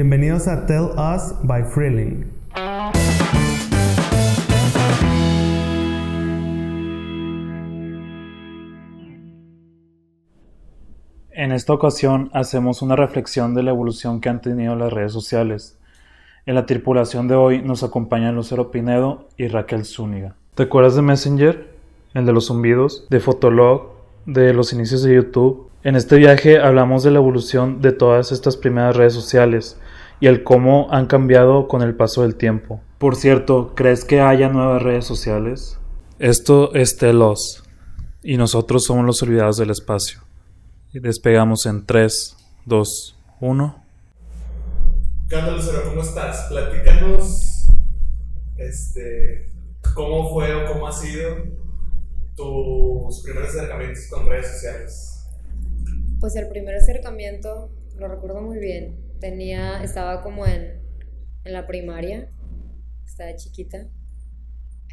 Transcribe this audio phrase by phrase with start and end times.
[0.00, 2.24] Bienvenidos a Tell Us by Freeling.
[11.32, 15.76] En esta ocasión hacemos una reflexión de la evolución que han tenido las redes sociales.
[16.46, 20.36] En la tripulación de hoy nos acompañan Lucero Pinedo y Raquel Zúñiga.
[20.54, 21.74] ¿Te acuerdas de Messenger?
[22.14, 23.88] El de los zumbidos, de Fotolog,
[24.26, 25.68] de los inicios de YouTube.
[25.82, 29.76] En este viaje hablamos de la evolución de todas estas primeras redes sociales
[30.20, 32.80] y el cómo han cambiado con el paso del tiempo.
[32.98, 35.78] Por cierto, ¿crees que haya nuevas redes sociales?
[36.18, 37.62] Esto es Telos
[38.22, 40.20] y nosotros somos los olvidados del espacio.
[40.92, 42.36] Y despegamos en 3,
[42.66, 43.84] 2, 1.
[45.28, 45.82] ¿Qué onda, Lucero?
[45.84, 46.46] ¿Cómo estás?
[46.48, 47.48] Platícanos
[48.58, 49.46] este,
[49.94, 51.36] cómo fue o cómo ha sido
[52.34, 55.26] tus primeros acercamientos con redes sociales.
[56.20, 59.07] Pues el primer acercamiento lo recuerdo muy bien.
[59.20, 60.80] Tenía, estaba como en,
[61.44, 62.30] en la primaria,
[63.04, 63.88] estaba chiquita.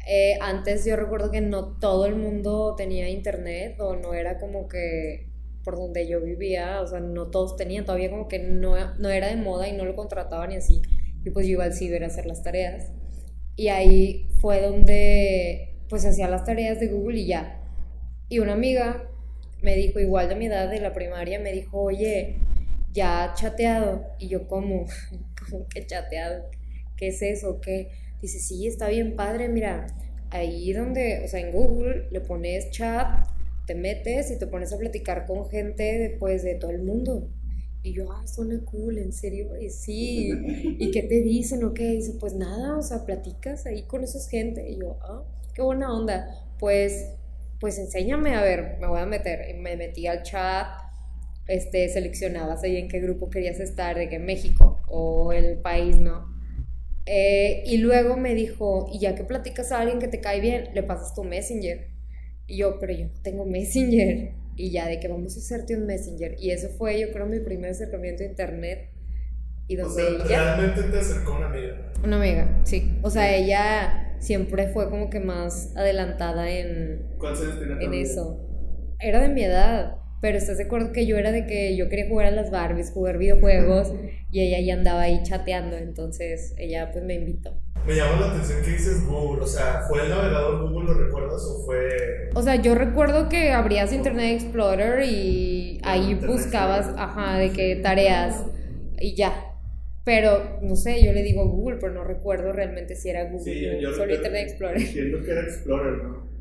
[0.08, 4.68] Eh, antes yo recuerdo que no todo el mundo tenía internet o no era como
[4.68, 5.32] que
[5.64, 9.26] por donde yo vivía, o sea, no todos tenían, todavía como que no, no era
[9.26, 10.80] de moda y no lo contrataban y así.
[11.24, 12.92] Y pues yo iba al ciber a hacer las tareas.
[13.56, 17.60] Y ahí fue donde pues hacía las tareas de Google y ya.
[18.28, 19.08] Y una amiga
[19.60, 22.38] me dijo, igual de mi edad de la primaria, me dijo, oye,
[22.96, 24.04] ya chateado.
[24.18, 24.86] Y yo, ¿cómo?
[25.50, 26.50] ¿Cómo que chateado?
[26.96, 27.60] ¿Qué es eso?
[27.60, 27.90] ¿Qué?
[28.20, 29.86] Dice, sí, está bien padre, mira,
[30.30, 33.28] ahí donde, o sea, en Google le pones chat
[33.66, 37.28] te metes y te pones a platicar con gente después de todo el mundo.
[37.82, 40.30] Y yo, ah, suena cool, en serio, y sí.
[40.78, 41.90] ¿Y qué te dicen o qué?
[41.90, 44.68] dice, pues nada, o sea, platicas ahí con esa gente.
[44.68, 45.22] Y yo, ah,
[45.54, 46.28] qué buena onda.
[46.58, 47.12] Pues,
[47.60, 49.50] pues enséñame, a ver, me voy a meter.
[49.50, 50.66] Y me metí al chat,
[51.48, 56.34] este, seleccionabas ahí en qué grupo querías estar, de qué México o el país, ¿no?
[57.06, 60.70] Eh, y luego me dijo, y ya que platicas a alguien que te cae bien,
[60.74, 61.88] le pasas tu Messenger.
[62.48, 64.32] Y yo, pero yo no tengo Messenger.
[64.56, 66.34] Y ya de que vamos a hacerte un Messenger.
[66.38, 68.90] Y eso fue, yo creo, mi primer acercamiento a internet.
[69.68, 70.56] Y donde o sea, ella.
[70.56, 71.92] realmente te acercó una amiga.
[72.02, 72.98] Una amiga, sí.
[73.02, 78.40] O sea, ella siempre fue como que más adelantada en, ¿Cuántos años en eso.
[78.98, 79.98] Era de mi edad.
[80.20, 82.90] Pero estás de acuerdo que yo era de que yo quería jugar a las Barbies,
[82.90, 83.92] jugar videojuegos.
[84.30, 85.76] Y ella ya andaba ahí chateando.
[85.76, 87.54] Entonces ella pues me invitó.
[87.86, 91.40] Me llama la atención que dices Google, o sea, ¿fue el navegador Google, lo recuerdas
[91.44, 92.30] o fue...?
[92.34, 97.08] O sea, yo recuerdo que abrías Internet Explorer y ahí Internet buscabas, Explorer.
[97.08, 98.44] ajá, de que tareas
[98.98, 99.52] y ya.
[100.02, 103.68] Pero, no sé, yo le digo Google, pero no recuerdo realmente si era Google Sí,
[103.68, 104.80] o yo solo Internet Explorer.
[104.80, 106.35] Entiendo que era Explorer, ¿no?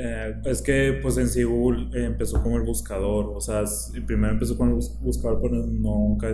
[0.00, 3.64] Eh, es que pues en sí Google empezó como el buscador, o sea,
[4.06, 6.28] primero empezó con el bus- buscador, pero nunca,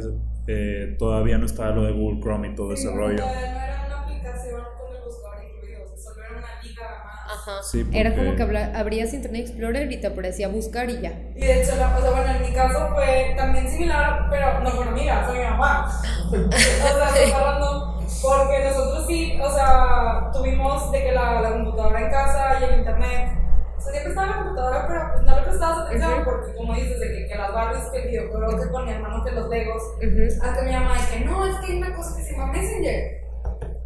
[0.46, 3.16] eh, todavía no estaba lo de Google Chrome y todo ese rollo.
[3.24, 7.38] No era una aplicación con el buscador incluido, o sea, solo era una liga más.
[7.38, 7.62] Ajá.
[7.62, 11.18] Sí, Era porque- como que habla- abrías Internet Explorer y te aparecía buscar y ya.
[11.34, 14.70] Y de hecho, la, o sea, bueno, en mi caso fue también similar, pero no
[14.72, 15.86] fue una amiga, fue mi mamá.
[15.88, 22.10] o sea, hablando, porque nosotros sí, o sea, tuvimos de que la, la computadora en
[22.10, 23.38] casa y el internet.
[23.84, 26.24] O sea, siempre estaba la computadora, pero pues no le prestabas atención, Ujú.
[26.24, 29.22] porque como dices, de que, que las Barbies, que el videojuego que con mi hermano,
[29.22, 29.82] que los Legos.
[29.98, 30.42] Ujú.
[30.42, 33.24] Hasta mi mamá dice, no, es que hay una cosa que se llama Messenger.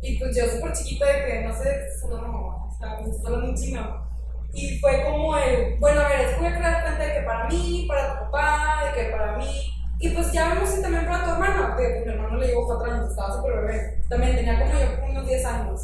[0.00, 4.08] Y pues yo súper chiquita de que, no sé, solo no, estaba hablando en chino.
[4.52, 7.20] Y fue como el, bueno, a ver, es que voy a crear cuenta de que
[7.22, 9.74] para mí, para tu papá, de que para mí.
[9.98, 12.92] Y pues ya vemos si también para tu hermano, que mi hermano le llevó cuatro
[12.92, 14.00] años, estaba súper bebé.
[14.08, 15.80] También tenía como yo unos 10 años.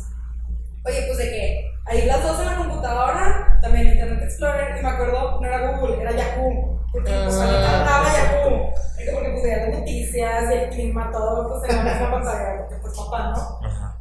[0.86, 4.88] Oye, pues de que ahí las dos en la computadora, también Internet Explorer, y me
[4.88, 6.80] acuerdo, no era Google, era Yahoo.
[6.92, 8.70] Porque pues me encantaba Yahoo.
[8.98, 12.58] Es Porque pues veía las noticias, y el clima, todo, pues en la misma pantalla,
[12.58, 13.66] porque pues papá, ¿no?
[13.66, 13.96] Ajá.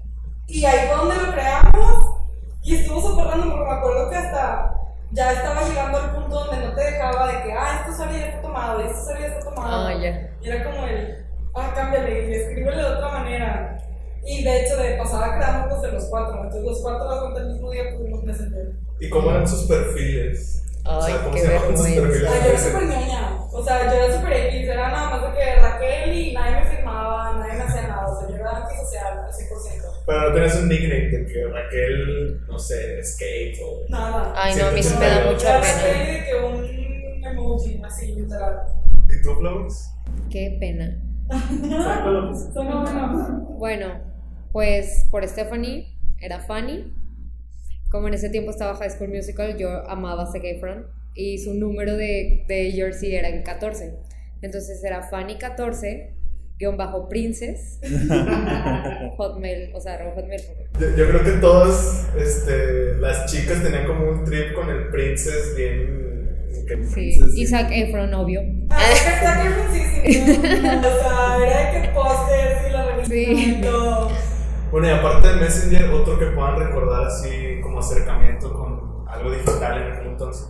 [0.47, 2.19] Y ahí fue donde lo creamos
[2.61, 4.75] y estuvo súper random porque me acuerdo que hasta
[5.11, 8.25] ya estaba llegando al punto donde no te dejaba de que, ah, esto usuario ya
[8.27, 9.88] está tomado, y este usuario ya está tomado.
[9.88, 10.29] Ah, ya.
[10.41, 13.78] Y era como el, ah, cámbiale y escríbele de otra manera.
[14.25, 17.41] Y de hecho, de pasada creamos los de los cuatro, entonces los cuatro la cuenta
[17.41, 18.72] el mismo día pudimos Messenger.
[18.99, 20.59] ¿Y cómo eran sus perfiles?
[20.85, 22.08] o Ay, sea, ¿cómo qué se llamaban sus vergüenza.
[22.09, 22.31] perfiles?
[22.34, 25.37] Ay, yo era súper ñoña, o sea, yo era súper X, era nada más de
[25.40, 29.14] que Raquel y nadie me firmaba, nadie me hacía nada, o sea, yo era antisocial
[29.20, 29.84] al 100%.
[30.05, 33.81] Pero no tenías un nickname de que Raquel, no sé, Skate o...
[33.90, 34.34] Nada.
[34.35, 36.11] Ay, no, a mí sí me da mucha Era pena.
[36.11, 38.64] de que un emoji así, literal.
[39.09, 39.90] ¿Y tú, Flowers?
[40.29, 40.97] Qué pena.
[43.58, 44.12] Bueno.
[44.53, 46.94] Pues por Stephanie, era Fanny.
[47.90, 51.53] Como en ese tiempo estaba High School Musical, yo amaba a Zac Efron y su
[51.53, 53.94] número de, de jersey era en 14.
[54.41, 56.14] Entonces era Fanny 14
[56.59, 57.79] guion bajo princess,
[59.17, 60.41] hotmail, o sea, arroba hotmail.
[60.79, 65.56] Yo, yo creo que todas este, las chicas tenían como un trip con el princess
[65.58, 66.38] bien.
[66.67, 68.41] que Sí, princess, Isaac Efron, obvio.
[68.70, 70.32] Ah, espectáculo muchísimo.
[70.38, 73.61] O sea, era que pósters y la revista Sí.
[74.73, 79.79] Bueno, y aparte de Messenger, otro que puedan recordar así como acercamiento con algo digital
[79.79, 80.47] en aquel entonces.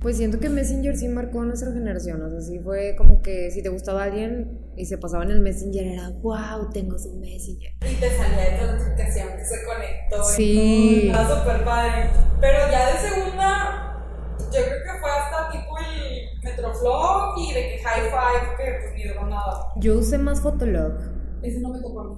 [0.00, 3.50] Pues siento que Messenger sí marcó a nuestra generación, o sea, sí fue como que
[3.50, 7.70] si te gustaba alguien y se pasaba en el Messenger era, wow, tengo su Messenger.
[7.82, 10.22] Y te salía de la notificación que se conectó.
[10.22, 11.10] y Sí.
[11.12, 12.10] todo, Estaba súper padre.
[12.40, 14.06] Pero ya de segunda,
[14.38, 18.94] yo creo que fue hasta tipo el Metroflog y de que High Five, que pues
[18.94, 19.66] ni nada.
[19.76, 20.94] Yo usé más Fotolog.
[21.42, 22.16] Ese no me tocó a mí.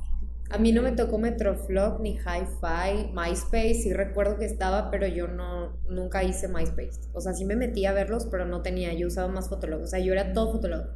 [0.50, 5.26] A mí no me tocó Metroflog ni Hi-Fi, MySpace, sí recuerdo que estaba, pero yo
[5.26, 7.00] no, nunca hice MySpace.
[7.12, 9.82] O sea, sí me metí a verlos, pero no tenía, yo usaba más Fotolog.
[9.82, 10.87] O sea, yo era todo Fotolog.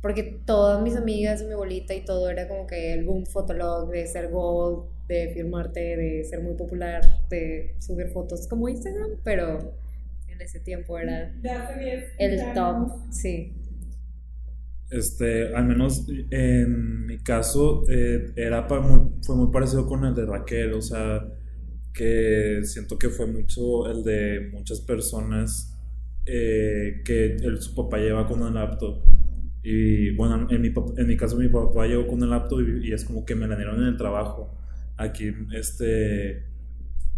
[0.00, 4.06] Porque todas mis amigas mi bolita y todo era como que el boom Fotolog, de
[4.06, 9.74] ser gold, de firmarte, de ser muy popular, de subir fotos como Instagram, pero
[10.28, 13.54] en ese tiempo era De hace 10 el top, sí.
[14.90, 20.24] Este, al menos en mi caso, eh, era muy- fue muy parecido con el de
[20.26, 21.26] Raquel, o sea,
[21.92, 25.74] que siento que fue mucho el de muchas personas
[26.26, 29.02] eh, que el, su papá lleva con el laptop.
[29.62, 33.04] Y bueno, en mi, en mi caso mi papá llegó con el laptop y es
[33.04, 34.54] como que me la dieron en el trabajo.
[34.96, 36.44] Aquí, este,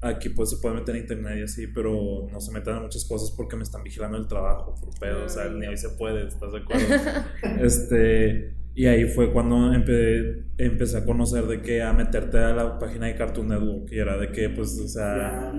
[0.02, 3.04] aquí pues se puede meter a internet y así, pero no se metan a muchas
[3.04, 6.26] cosas porque me están vigilando el trabajo, por pedo, o sea, ni hoy se puede,
[6.26, 6.86] ¿estás de acuerdo?
[7.60, 12.78] Este, y ahí fue cuando empe- empecé a conocer de que a meterte a la
[12.78, 15.50] página de Cartoon Network y era de que, pues, o sea,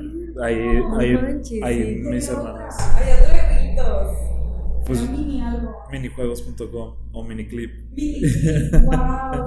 [0.42, 2.10] ahí, No ahí, manches, ahí sí.
[2.10, 2.76] mis hermanas.
[2.96, 4.31] Había otro.
[4.92, 5.76] Pues, Era mini algo.
[5.92, 7.72] minijuegos.com o miniclip.
[7.96, 8.22] Mini.
[8.84, 9.46] wow.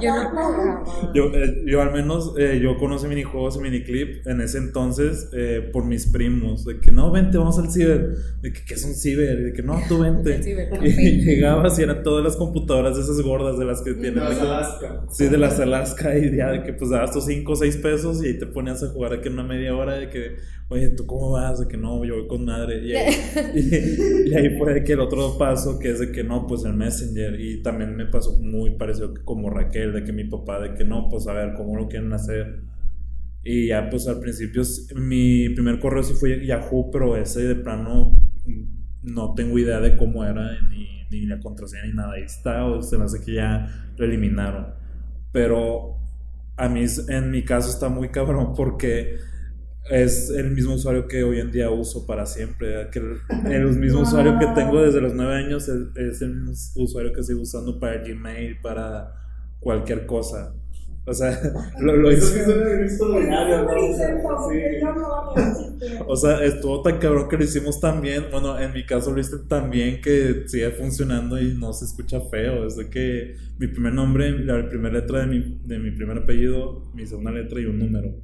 [0.00, 0.84] Yo no jugaba.
[1.14, 5.68] Yo, eh, yo al menos, eh, yo conocí minijuegos y miniclip en ese entonces eh,
[5.72, 8.94] por mis primos, de que no, vente, vamos al ciber, de que, ¿qué es un
[8.94, 9.38] ciber?
[9.40, 10.40] Y de que no, tú vente.
[10.84, 14.16] Y llegabas y eran todas las computadoras de esas gordas de las que tienen.
[14.20, 15.04] Las de que- Alaska.
[15.10, 18.22] Sí, de las Alaska y ya de que pues dabas tus 5 o 6 pesos
[18.22, 20.36] y ahí te ponías a jugar de que una media hora de que,
[20.68, 21.60] oye, ¿tú cómo vas?
[21.60, 22.84] De que no, yo voy con madre.
[22.84, 23.14] Y ahí,
[23.54, 26.64] y, y ahí fue de que el otro paso que es de que no, pues
[26.64, 27.38] el Messenger.
[27.40, 30.84] Y también me pasó muy parecido que como Raquel, de que mi papá, de que
[30.84, 32.62] no, pues a ver, ¿cómo lo quieren hacer?
[33.44, 34.62] Y ya pues al principio
[34.96, 38.64] mi primer correo sí fue Yahoo, pero ese de plano mm,
[39.02, 42.14] no tengo idea de cómo era ni, ni la contraseña ni nada.
[42.14, 44.66] Ahí está, o se me hace que ya lo eliminaron.
[45.30, 45.98] Pero
[46.56, 49.16] a mí, en mi caso, está muy cabrón porque
[49.90, 52.88] es el mismo usuario que hoy en día uso para siempre.
[52.90, 53.18] Que el,
[53.52, 57.22] el mismo usuario que tengo desde los 9 años es, es el mismo usuario que
[57.22, 59.12] sigo usando para Gmail, para
[59.60, 60.54] cualquier cosa.
[61.06, 61.38] O sea,
[61.80, 62.44] lo, lo hice.
[66.06, 68.24] O sea, estuvo tan cabrón que lo hicimos tan bien.
[68.30, 72.20] Bueno, en mi caso lo hice tan bien que sigue funcionando y no se escucha
[72.30, 72.66] feo.
[72.66, 76.90] Es de que mi primer nombre, la primera letra de mi, de mi primer apellido,
[76.94, 78.14] mi segunda letra y un número.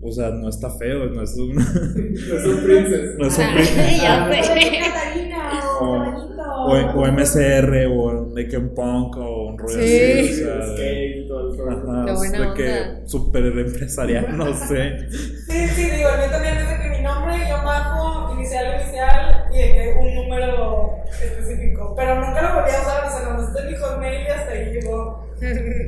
[0.00, 3.16] O sea, no está feo, no es un, No es un princess.
[3.18, 4.54] no es un Ah, pri- ya Pero sé.
[4.54, 5.50] de Catarina
[5.80, 6.98] o O- Caballito.
[6.98, 9.80] o, o MCR o un Punk o un rollo Sí.
[9.80, 10.42] así.
[10.42, 11.70] O sea, de- Skate y todo el rollo.
[11.70, 12.12] ajá, de
[12.42, 12.54] onda.
[12.54, 15.08] que súper empresarial, no sé.
[15.10, 19.58] Sí, sí, digo, a mí también dice que mi nombre, yo bajo, inicial, inicial, y
[19.58, 21.94] de que un número específico.
[21.96, 24.50] Pero nunca lo volví a usar, o sea, nomás está en mi hotmail y hasta
[24.52, 25.26] ahí llegó.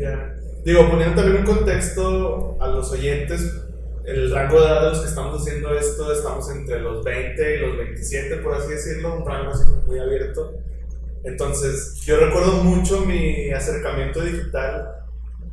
[0.00, 0.34] Ya.
[0.64, 3.64] Digo, poniendo también un contexto a los oyentes,
[4.08, 7.58] el rango de edad de los que estamos haciendo esto, estamos entre los 20 y
[7.60, 10.54] los 27, por así decirlo, un rango así muy abierto.
[11.24, 15.04] Entonces, yo recuerdo mucho mi acercamiento digital,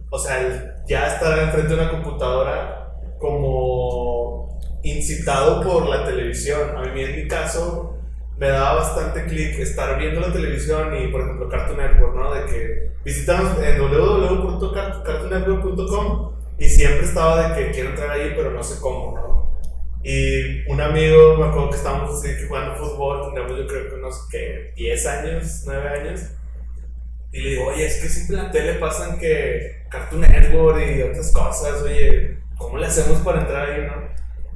[0.09, 6.77] o sea, ya estar enfrente de una computadora como incitado por la televisión.
[6.77, 7.97] A mí, en mi caso,
[8.37, 12.33] me daba bastante clic estar viendo la televisión y, por ejemplo, Cartoon Network, ¿no?
[12.33, 18.63] De que visitamos en www.cartoonnetwork.com y siempre estaba de que quiero entrar ahí, pero no
[18.63, 19.25] sé cómo, ¿no?
[20.03, 24.27] Y un amigo, me acuerdo que estábamos así jugando fútbol, teníamos yo creo que unos
[24.29, 26.21] que 10 años, 9 años.
[27.31, 31.01] Y le digo, oye, es que siempre en la tele pasan que Cartoon Network y
[31.01, 34.07] otras cosas, oye, ¿cómo le hacemos para entrar ahí, no?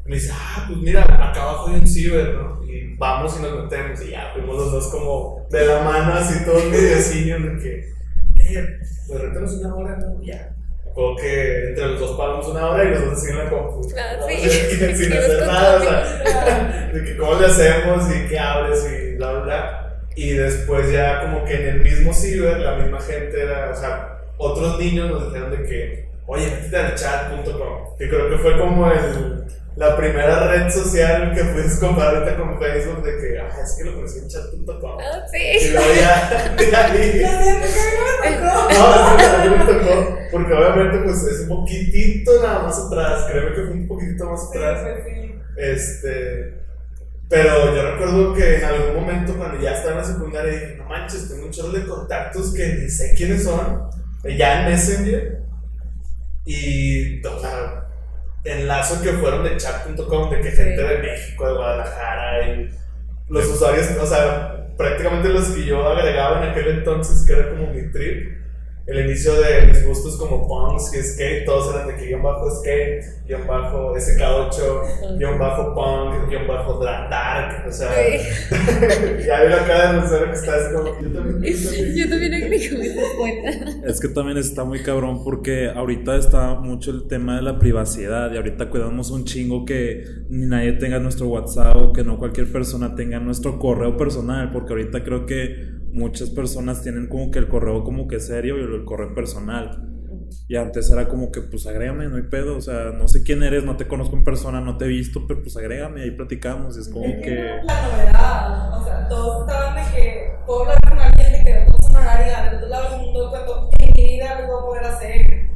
[0.06, 2.64] Y me dice, ah, pues mira, acá abajo hay un ciber, ¿no?
[2.64, 4.02] Y vamos y nos metemos.
[4.04, 7.94] Y ya, fuimos los dos como de la mano, así todos mediocillos, de que,
[8.38, 10.22] eh, pues rétanos una hora, ¿no?
[10.22, 10.56] Ya.
[10.94, 13.88] Como que entre los dos pagamos una hora y los dos así en la compu.
[13.98, 14.28] Ah.
[14.30, 19.32] Sin, hacer nada, o sea, de que cómo le hacemos y qué abres y bla,
[19.32, 19.96] bla, bla.
[20.16, 24.20] Y después ya como que en el mismo ciber la misma gente era, o sea,
[24.38, 28.92] otros niños nos dijeron de que, oye, métete al chat.com, que creo que fue como
[28.92, 29.46] el,
[29.80, 33.86] la primera red social que puedes comparar ahorita con Facebook de que, ah, es que
[33.86, 34.98] lo conocí en chat.com.
[35.00, 35.72] Ah, Y sí.
[35.72, 37.22] luego ya, de ahí,
[38.42, 42.60] no no, es que a mí me tocó, porque obviamente pues es un poquitito nada
[42.64, 44.80] más atrás, créeme que fue un poquitito más Sí, atrás.
[44.84, 45.36] pues sí.
[45.58, 46.60] Este,
[47.30, 50.86] pero yo recuerdo que en algún momento cuando ya estaba en la secundaria dije, no
[50.86, 53.84] manches, tengo un chorro de contactos que ni sé quiénes son,
[54.26, 55.40] eh, ya en Messenger,
[56.46, 57.86] y o sea,
[58.44, 62.70] enlazo que fueron de chat.com, de que gente de México, de Guadalajara, y
[63.30, 67.68] los usuarios, o sea, prácticamente los que yo agregaba en aquel entonces, que era como
[67.68, 68.39] mi trip,
[68.90, 72.50] el inicio de mis gustos como punks y skate, todos eran de que guion bajo
[72.50, 77.90] skate, guion bajo SK8, guion bajo punk, guion bajo dark, o sea,
[79.26, 81.54] ya vi la cara de Lucero que está así como, yo también.
[81.54, 81.96] yo también".
[81.96, 83.88] Yo también agrego esa cuenta.
[83.88, 88.32] Es que también está muy cabrón porque ahorita está mucho el tema de la privacidad
[88.32, 92.52] y ahorita cuidamos un chingo que ni nadie tenga nuestro WhatsApp o que no cualquier
[92.52, 97.48] persona tenga nuestro correo personal porque ahorita creo que muchas personas tienen como que el
[97.48, 99.86] correo como que serio y el correo personal.
[100.48, 102.58] Y antes era como que, pues agrégame, no hay pedo.
[102.58, 105.26] O sea, no sé quién eres, no te conozco en persona, no te he visto,
[105.28, 106.78] pero pues agrégame, ahí platicamos.
[106.78, 107.36] Y es como Es que que.
[107.36, 111.54] no, la novedad, o sea, todos estaban de que puedo hablar con alguien de que
[111.54, 114.66] de otro horaria, del otro lado del mundo, cuando en mi vida lo voy a
[114.66, 115.50] poder hacer.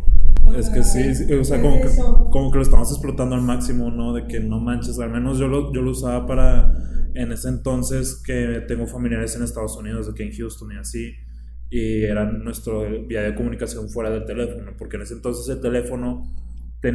[0.57, 1.89] Es que sí, sí, o sea, como que,
[2.31, 4.13] como que lo estamos explotando al máximo, ¿no?
[4.13, 6.74] De que no manches, al menos yo lo, yo lo usaba para,
[7.15, 11.13] en ese entonces que tengo familiares en Estados Unidos, de que en Houston y así,
[11.69, 16.24] y era nuestro vía de comunicación fuera del teléfono, porque en ese entonces el teléfono,
[16.83, 16.93] te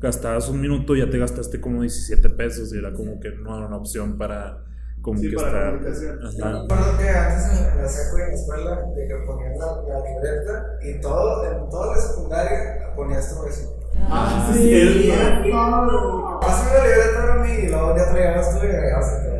[0.00, 3.56] gastabas un minuto y ya te gastaste como 17 pesos y era como que no
[3.56, 4.64] era una opción para
[5.06, 6.18] como Sí, que para comunicación.
[6.36, 6.52] Yo Ajá.
[6.52, 9.98] me acuerdo que antes en la secu en la escuela, de que ponían la, la
[10.02, 12.58] libreta y todo, en toda la secundaria
[12.96, 13.76] ponías tu resumen.
[14.10, 16.40] Ah, Y sí, era todo.
[16.40, 19.32] Pásame la libreta a mí y luego ya traías tú y agregabas y ya,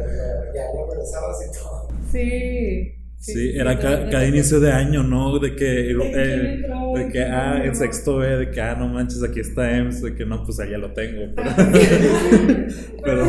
[0.55, 1.89] ya, ya regresabas y todo.
[2.13, 2.93] Sí.
[3.19, 5.39] Sí, era ca- cada, inicio de año, ¿no?
[5.41, 6.63] De que, ¿En quién eh,
[6.95, 10.15] de que, ah, en sexto B, de que, ah, no manches, aquí está EMS, de
[10.15, 11.23] que no, pues allá lo tengo.
[11.35, 12.69] Pero,
[13.05, 13.25] Pero,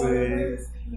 [0.00, 0.96] Sí.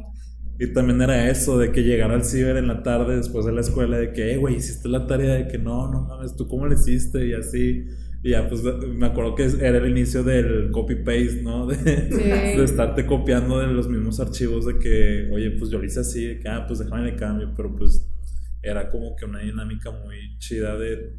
[0.59, 3.61] y también era eso, de que llegar al ciber en la tarde después de la
[3.61, 6.67] escuela, de que, eh, güey, hiciste la tarea, de que no, no mames, ¿tú cómo
[6.67, 7.25] le hiciste?
[7.25, 7.85] Y así.
[8.25, 11.67] Y ya, pues me acuerdo que era el inicio del copy-paste, ¿no?
[11.67, 15.99] De, de estarte copiando de los mismos archivos, de que, oye, pues yo lo hice
[15.99, 18.07] así, de que, ah, pues déjame de cambio, pero pues
[18.63, 21.13] era como que una dinámica muy chida de.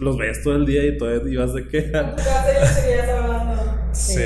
[0.00, 1.62] Los ves todo el día y todavía ibas de
[1.94, 2.32] hablando.
[3.92, 4.22] Sí.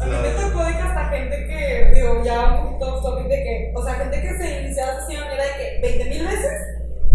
[0.00, 0.72] A mí me tocó de
[1.12, 4.60] gente que, digo, ya un poquito off topic de que, o sea, gente que se
[4.62, 6.52] iniciaba así de manera de que 20 mil veces,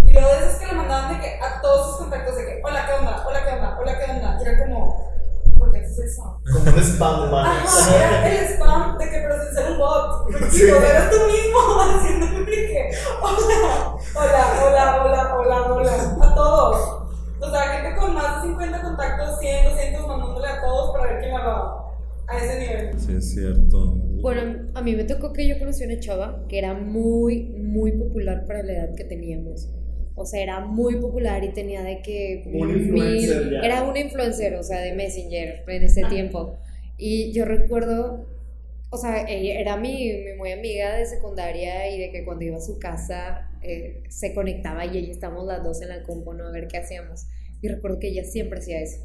[0.07, 2.61] y luego de esos que le mandaban de que a todos sus contactos de que,
[2.63, 3.23] hola, ¿qué onda?
[3.27, 3.77] Hola, ¿qué onda?
[3.79, 4.37] Hola, ¿qué onda?
[4.39, 5.11] Y era como,
[5.57, 6.39] ¿por qué haces eso?
[6.53, 7.33] Como un spam.
[7.33, 10.23] Ajá, era el spam de que ser un bot.
[10.23, 10.59] Porque Sí.
[10.65, 17.03] chico, eras tú mismo haciéndome de que, hola, hola, hola, hola, hola, hola, a todos.
[17.39, 21.19] O sea, gente con más de 50 contactos, 100, 200, mandándole a todos para ver
[21.19, 21.86] quién hablaba.
[22.27, 22.99] A ese nivel.
[22.99, 23.95] Sí, es cierto.
[24.21, 28.45] Bueno, a mí me tocó que yo conocí una chava que era muy, muy popular
[28.45, 29.69] para la edad que teníamos.
[30.15, 33.59] O sea, era muy popular y tenía de que Un influencer mil- ya.
[33.61, 36.57] Era una influencer, o sea, de Messenger en ese tiempo.
[36.97, 38.25] Y yo recuerdo,
[38.89, 42.57] o sea, ella era mi, mi muy amiga de secundaria y de que cuando iba
[42.57, 46.47] a su casa eh, se conectaba y ella estábamos las dos en la compo, ¿no?
[46.47, 47.27] A ver qué hacíamos.
[47.61, 48.99] Y recuerdo que ella siempre hacía eso.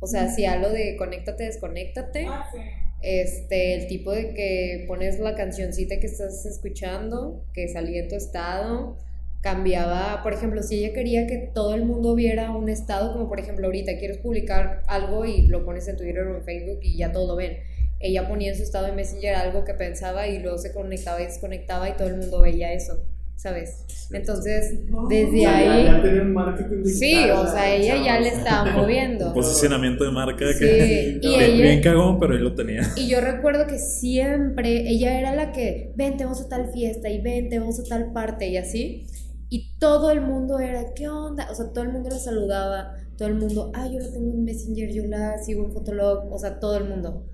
[0.00, 2.26] O sea, hacía lo de conéctate, desconéctate.
[2.28, 2.58] Ah, sí.
[3.00, 8.14] Este, el tipo de que pones la cancioncita que estás escuchando, que salía en tu
[8.14, 8.96] estado,
[9.44, 13.38] cambiaba, por ejemplo, si ella quería que todo el mundo viera un estado, como por
[13.38, 17.12] ejemplo ahorita quieres publicar algo y lo pones en Twitter o en Facebook y ya
[17.12, 17.58] todos lo ven.
[18.00, 21.26] Ella ponía en su estado de Messenger algo que pensaba y luego se conectaba y
[21.26, 23.04] desconectaba y todo el mundo veía eso,
[23.36, 23.84] ¿sabes?
[24.12, 25.84] Entonces, desde Ya, ahí...
[25.84, 29.32] ya tenía un marketing Sí, o sea, ella ya le estaba moviendo.
[29.34, 31.18] Posicionamiento de marca Sí, que.
[31.22, 32.82] y bien, ella- bien cagón, pero él lo tenía.
[32.96, 37.20] Y yo recuerdo que siempre ella era la que, vente, vamos a tal fiesta y
[37.20, 39.06] vente, vamos a tal parte y así.
[39.50, 41.48] Y todo el mundo era, ¿qué onda?
[41.50, 44.44] O sea, todo el mundo la saludaba, todo el mundo, ah, yo la tengo en
[44.44, 47.26] Messenger, yo la sigo en Fotolog, o sea, todo el mundo.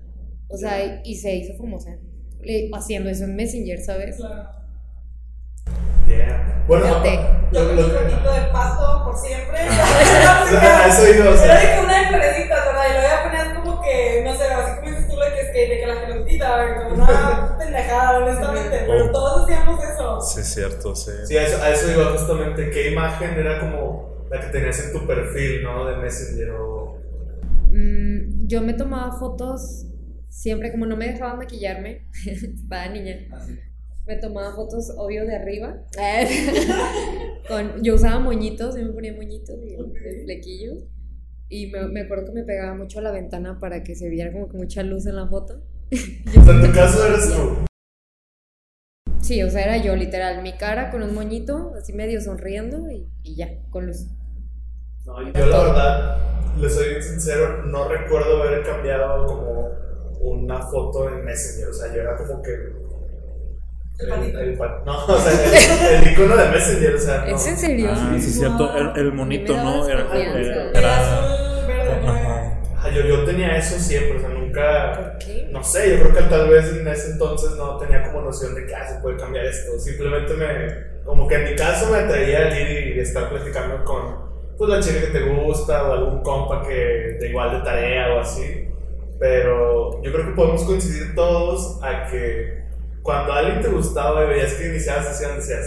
[0.49, 1.97] O sea, y se hizo famosa
[2.43, 4.17] eh, haciendo eso en Messenger, ¿sabes?
[4.17, 4.49] Claro.
[6.17, 6.63] Yeah.
[6.67, 7.19] Bueno, Fíjate.
[7.51, 9.57] Yo lo- con lo- de pasto por siempre.
[9.59, 11.59] A eso iba, o sea.
[11.59, 12.83] de que una de florecitas, ¿verdad?
[12.89, 15.49] Y luego ya ponías como que, no sé, así como dices tú, de que, es
[15.51, 18.83] que, de que la pelotita, como una pendejada, honestamente.
[18.87, 20.21] Pero todos hacíamos eso.
[20.21, 21.11] Sí, cierto, sí.
[21.25, 22.69] Sí, a eso, a eso iba justamente.
[22.69, 25.85] ¿Qué imagen era como la que tenías en tu perfil, ¿no?
[25.85, 26.97] De Messenger o...
[27.69, 29.85] Mm, yo me tomaba fotos
[30.29, 33.27] siempre, como no me dejaba maquillarme, estaba niña.
[34.11, 35.85] Me tomaba fotos, obvio, de arriba.
[37.47, 40.73] Con, yo usaba moñitos, yo me ponía moñitos y el flequillo.
[41.47, 44.33] Y me, me acuerdo que me pegaba mucho a la ventana para que se viera
[44.33, 45.63] como que mucha luz en la foto.
[45.91, 47.65] O sea, en tu caso eres tú.
[49.21, 53.07] Sí, o sea, era yo, literal, mi cara con un moñito, así medio sonriendo y,
[53.23, 54.07] y ya, con luz.
[55.05, 59.69] No, yo la verdad, le soy bien sincero, no recuerdo haber cambiado como
[60.19, 61.69] una foto en Messenger.
[61.69, 62.90] O sea, yo era como que.
[63.99, 67.35] El no, o sea, el, el icono de Messenger, o sea, no.
[67.35, 67.89] ¿Es en serio?
[67.91, 68.75] Ah, sí, es cierto.
[68.75, 69.87] El, el monito, ¿no?
[69.87, 70.07] Era.
[72.75, 74.93] Ajá, yo, yo tenía eso siempre, o sea, nunca.
[74.95, 75.47] ¿Por qué?
[75.51, 78.65] No sé, yo creo que tal vez en ese entonces no tenía como noción de
[78.65, 79.77] que ah, se puede cambiar esto.
[79.79, 80.91] Simplemente me.
[81.05, 84.79] Como que en mi caso me atraía el ir y estar platicando con pues, la
[84.79, 88.67] chica que te gusta o algún compa que de igual de tarea o así.
[89.19, 92.60] Pero yo creo que podemos coincidir todos a que
[93.03, 95.65] cuando alguien te gustaba y veías que iniciabas sesión, decías,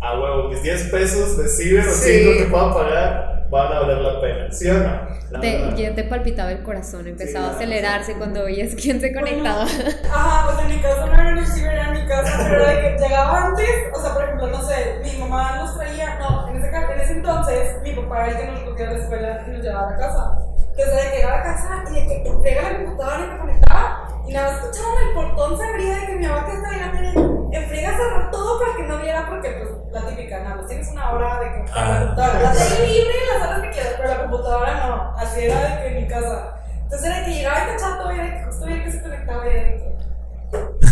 [0.00, 2.24] ah, huevo, mis 10 pesos de ciber o Sí.
[2.24, 5.16] 5 que puedo pagar van a valer la pena, ¿sí o no?
[5.30, 5.76] La Te, verdad.
[5.76, 9.62] ya te palpitaba el corazón, empezaba Sí, a acelerarse cuando veías quién se conectaba.
[9.64, 12.72] Ajá, pues en mi casa no era un ciber, era en mi casa, pero era
[12.72, 16.48] de que llegaba antes, o sea, por ejemplo, no sé, mi mamá nos traía, no,
[16.48, 19.44] en ese, en ese entonces, mi papá era el que nos recogía de la escuela
[19.46, 20.38] y nos llevaba a la casa.
[20.70, 23.28] Entonces, era de que llegaba a la casa y de que entrega la computadora y
[23.32, 26.52] me conectaba, y nada más escuchaban el portón se abría de que mi mamá que
[26.52, 30.42] estaba llegando y enfrega a cerrar todo para que no viera, porque pues la típica,
[30.42, 32.00] nada más tienes una hora de que para la Ah.
[32.06, 35.60] computadora, la tele libre y las horas que quieras, pero la computadora no, así era
[35.60, 36.52] de que en mi casa.
[36.82, 37.56] Entonces era que llegaba
[37.98, 39.96] todo y era que justo veía que se conectaba y era de que.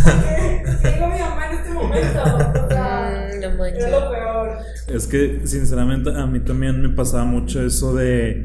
[0.05, 2.19] ¿Qué ¿Qué digo mi mamá en este momento?
[2.23, 3.91] O sea, Mm, no era manches.
[3.91, 4.57] lo peor.
[4.87, 8.43] Es que sinceramente a mí también me pasaba mucho eso de,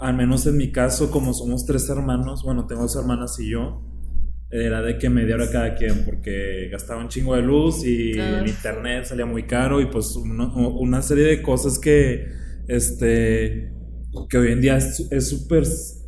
[0.00, 3.82] al menos en mi caso, como somos tres hermanos, bueno, tengo dos hermanas y yo,
[4.52, 8.38] era de que media hora cada quien porque gastaba un chingo de luz y Ah,
[8.40, 12.26] el internet salía muy caro y pues uno- una serie de cosas que,
[12.68, 13.72] este,
[14.28, 15.64] que hoy en día es es súper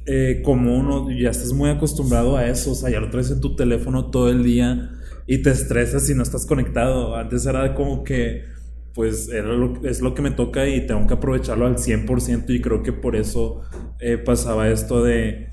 [0.06, 3.40] eh, común o ya estás muy acostumbrado a eso, o sea, ya lo traes en
[3.40, 4.90] tu teléfono todo el día
[5.26, 7.16] y te estresas si no estás conectado.
[7.16, 8.44] Antes era como que,
[8.92, 12.60] pues, era lo- es lo que me toca y tengo que aprovecharlo al 100% y
[12.60, 13.62] creo que por eso
[14.00, 15.48] eh, pasaba esto de,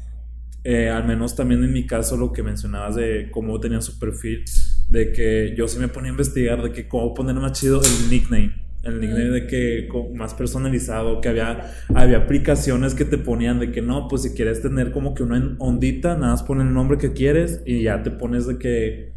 [0.63, 4.45] eh, al menos también en mi caso, lo que mencionabas de cómo tenía su perfil,
[4.89, 8.09] de que yo sí me ponía a investigar de que cómo poner más chido el
[8.09, 8.61] nickname.
[8.83, 13.83] El nickname de que más personalizado, que había, había aplicaciones que te ponían de que
[13.83, 17.13] no, pues si quieres tener como que una ondita, nada más pon el nombre que
[17.13, 19.13] quieres y ya te pones de que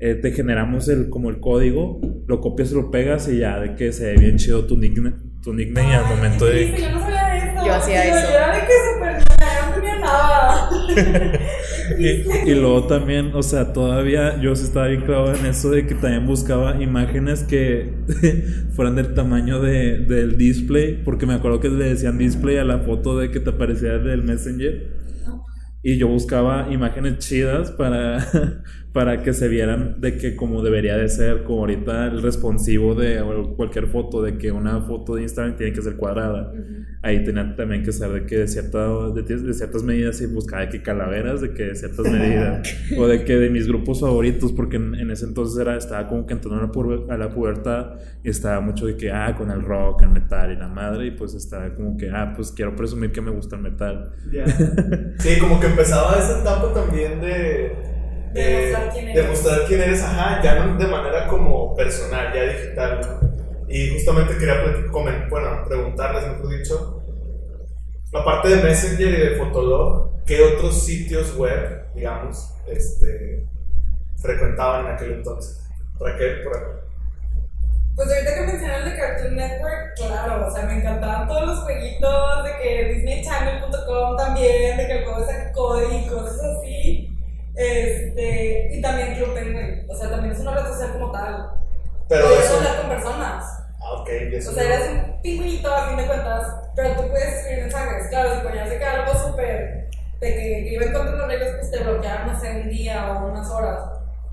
[0.00, 3.92] eh, te generamos el, como el código, lo copias, lo pegas y ya de que
[3.92, 6.80] se ve bien chido tu nickname, tu nickname y al Ay, momento sí, de...
[6.80, 7.66] Yo no sabía de eso.
[7.66, 8.28] Yo hacía eso.
[8.28, 9.13] Yo era de que súper
[11.98, 15.86] Y, y luego también, o sea, todavía yo sí estaba bien clavado en eso de
[15.86, 17.92] que también buscaba imágenes que
[18.74, 22.78] fueran del tamaño de, del display, porque me acuerdo que le decían display a la
[22.78, 25.04] foto de que te aparecía del Messenger.
[25.82, 28.26] Y yo buscaba imágenes chidas para,
[28.94, 33.20] para que se vieran de que como debería de ser, como ahorita el responsivo de
[33.56, 36.52] cualquier foto, de que una foto de Instagram tiene que ser cuadrada.
[37.02, 40.62] Ahí tenía también que ser de que de, cierta, de, de ciertas medidas y buscaba
[40.62, 42.66] de que calaveras, de que de ciertas medidas.
[42.96, 46.24] o de que de mis grupos favoritos, porque en, en ese entonces era, estaba como
[46.24, 49.50] que entrando a la, puber- a la pubertad y estaba mucho de que, ah, con
[49.50, 52.74] el rock, el metal y la madre, y pues estaba como que, ah, pues quiero
[52.76, 54.12] presumir que me gusta el metal.
[54.32, 54.46] Ya.
[55.18, 57.93] Sí, como que empezaba esa etapa también de.
[58.34, 59.22] De mostrar quién eres.
[59.22, 63.00] de mostrar quién eres, ajá, ya no de manera como personal, ya digital.
[63.00, 63.34] ¿no?
[63.68, 64.62] Y justamente quería
[65.30, 67.02] bueno, preguntarles, mejor dicho,
[68.12, 73.46] aparte de Messenger y de Fotolog, ¿qué otros sitios web, digamos, este,
[74.20, 75.64] frecuentaban en aquel entonces?
[75.98, 76.84] Raquel, por ejemplo.
[77.94, 81.58] Pues ahorita que mencioné el de Cartoon Network, claro, o sea, me encantaban todos los
[81.60, 87.03] jueguitos de que DisneyChannel.com también, de que el juego es Cody cosas así.
[87.54, 91.50] Este, y también Club Penguin, o sea, también es una red social como tal.
[92.08, 92.56] Pero Puedes eso.
[92.56, 93.44] hablar con personas.
[93.80, 97.34] Ah, ok, eso O sea, eres un pingüinito a fin de cuentas, pero tú puedes
[97.34, 98.08] escribir mensajes.
[98.08, 99.88] Claro, si ponías de que algo súper,
[100.20, 102.68] de que, que iba en contra de las reglas, pues te bloqueaban, no sé, un
[102.70, 103.82] día o unas horas.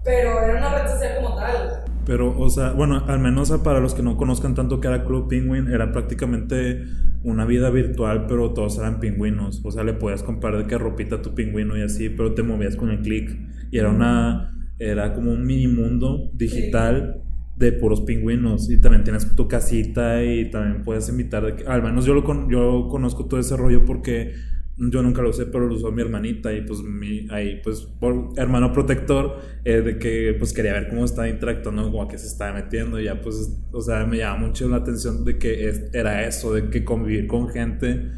[0.04, 1.84] Pero era una red social como tal.
[2.06, 5.28] Pero, o sea, bueno, al menos para los que no conozcan tanto que era Club
[5.30, 6.84] Penguin, era prácticamente
[7.24, 9.62] una vida virtual, pero todos eran pingüinos.
[9.64, 12.42] O sea, le podías comprar de que ropita a tu pingüino y así, pero te
[12.44, 13.30] movías con el clic.
[13.70, 17.22] Y era una, era como un mini mundo digital
[17.56, 21.84] de puros pingüinos y también tienes tu casita y también puedes invitar, de que- al
[21.84, 24.34] menos yo, lo con- yo conozco todo ese rollo porque
[24.78, 28.30] yo nunca lo usé, pero lo usó mi hermanita y pues mi, ahí pues por
[28.38, 32.28] hermano protector eh, de que pues quería ver cómo estaba interactuando, como a qué se
[32.28, 35.94] estaba metiendo y ya pues, o sea, me llama mucho la atención de que es-
[35.94, 38.12] era eso, de que convivir con gente,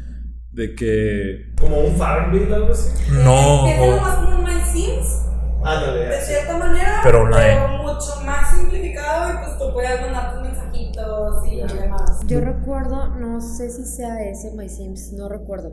[0.52, 2.90] de que Como un Farmville, algo así.
[3.24, 5.20] no, o- más como un My Sims,
[5.64, 6.32] Ándale, de así.
[6.32, 7.78] cierta manera, Pero online.
[7.82, 12.20] mucho más simplificado y pues tú puedes mandar tus mensajitos y demás.
[12.26, 15.72] Yo recuerdo, no sé si sea ese My Sims, no recuerdo,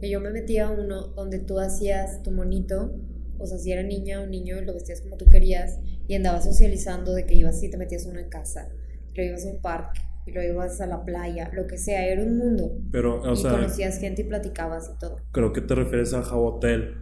[0.00, 2.92] que yo me metía a uno donde tú hacías tu monito,
[3.38, 7.12] o sea, si era niña o niño, lo vestías como tú querías y andabas socializando
[7.14, 8.68] de que ibas y te metías a una casa,
[9.14, 12.22] lo ibas a un parque, y lo ibas a la playa, lo que sea, era
[12.22, 12.72] un mundo.
[12.90, 15.16] pero, o y sea, conocías gente y platicabas y todo.
[15.32, 16.94] creo que te refieres a Jabotel,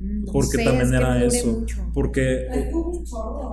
[0.00, 1.90] No porque sé, también es que era eso, mucho.
[1.94, 2.46] porque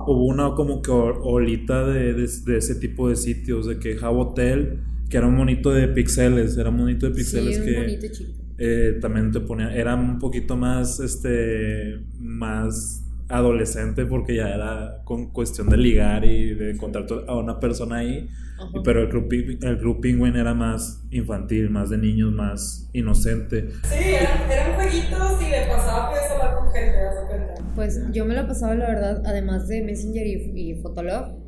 [0.06, 3.96] hubo una como que ol- olita de, de- de ese tipo de sitios, de que
[3.96, 8.39] Jabotel, que era un monito de pixeles, era un monito de pixeles sí, un que.
[8.62, 15.30] Eh, también te ponía, era un poquito más, este, más adolescente porque ya era con
[15.32, 18.82] cuestión de ligar y de encontrar a una persona ahí, Ajá.
[18.84, 23.70] pero el club, el club Penguin era más infantil, más de niños, más inocente.
[23.84, 26.98] Sí, eran, eran jueguitos y de pasada podías hablar con gente,
[27.32, 27.62] repente.
[27.74, 31.38] Pues yo me lo pasaba, la verdad, además de Messenger y, y Fotolog,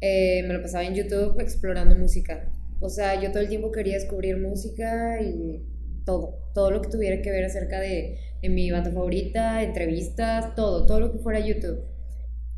[0.00, 2.52] eh, me lo pasaba en YouTube explorando música.
[2.78, 5.60] O sea, yo todo el tiempo quería descubrir música y
[6.06, 10.86] todo, todo lo que tuviera que ver acerca de, de mi banda favorita, entrevistas, todo,
[10.86, 11.80] todo lo que fuera YouTube.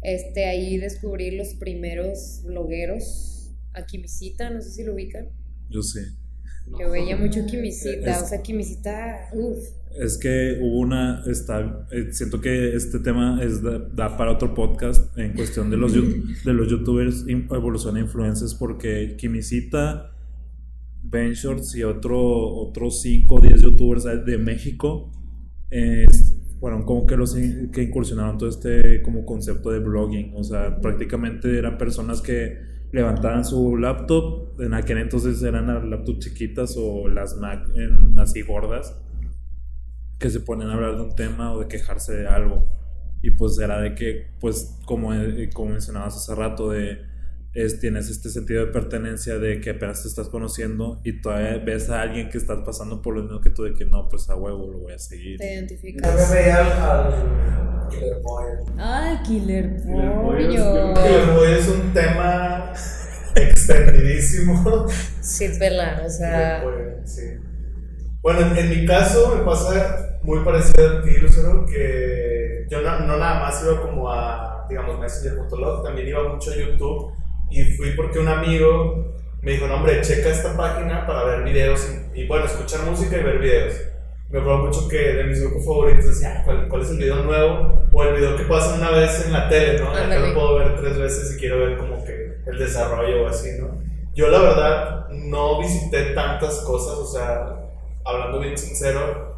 [0.03, 5.29] Este, ahí descubrí los primeros blogueros, a Kimisita, no sé si lo ubican.
[5.69, 6.03] Yo sé.
[6.79, 9.59] Yo veía mucho Kimisita, Es- o sea, Kimisita, uff.
[9.99, 14.55] Es que hubo una, está, eh, siento que este tema es da, da para otro
[14.55, 15.93] podcast en cuestión de los,
[16.45, 20.13] de los youtubers evolución de influencers porque Kimisita,
[21.03, 25.11] Ben Shorts y otro, otros 5 o 10 youtubers de México
[25.71, 26.07] eh,
[26.61, 30.81] fueron como que los in- que incursionaron todo este como concepto de blogging, o sea,
[30.81, 32.59] prácticamente eran personas que
[32.93, 38.43] levantaban su laptop, en aquel entonces eran las laptops chiquitas o las Mac en- así
[38.43, 38.97] gordas
[40.19, 42.67] que se ponen a hablar de un tema o de quejarse de algo.
[43.23, 46.99] Y pues era de que, pues como, eh, como mencionabas hace rato, de
[47.55, 51.89] es, tienes este sentido de pertenencia de que apenas te estás conociendo y todavía ves
[51.91, 54.37] a alguien que está pasando por lo mismo que tú de que no, pues a
[54.37, 55.39] huevo lo voy a seguir.
[55.39, 56.33] Te Yo me identificas.
[56.33, 58.45] veía al, Killer Boy.
[58.77, 62.73] Ay, Killer Killer Boy Killer Boy es un tema
[63.35, 64.87] extendidísimo.
[65.21, 66.61] Sí, es verdad, o sea.
[66.61, 67.23] Killer Boy, sí.
[68.21, 73.01] Bueno, en, en mi caso me pasa muy parecido a ti, Lucero, que yo no,
[73.01, 77.13] no nada más iba como a, digamos, Messenger.log, también iba mucho a YouTube
[77.51, 81.89] y fui porque un amigo me dijo, no hombre, checa esta página para ver videos
[82.15, 83.75] y, y, bueno, escuchar música y ver videos.
[84.31, 87.23] Me acuerdo mucho que de mis grupos favoritos decía, "Ah, ¿cuál, cuál es el video
[87.23, 87.83] nuevo?
[87.91, 89.91] O el video que pasa una vez en la tele, ¿no?
[89.91, 93.49] Acá lo puedo ver tres veces y quiero ver como que el desarrollo o así,
[93.59, 93.79] ¿no?
[94.15, 97.57] Yo la verdad no visité tantas cosas, o sea,
[98.05, 99.37] hablando bien sincero,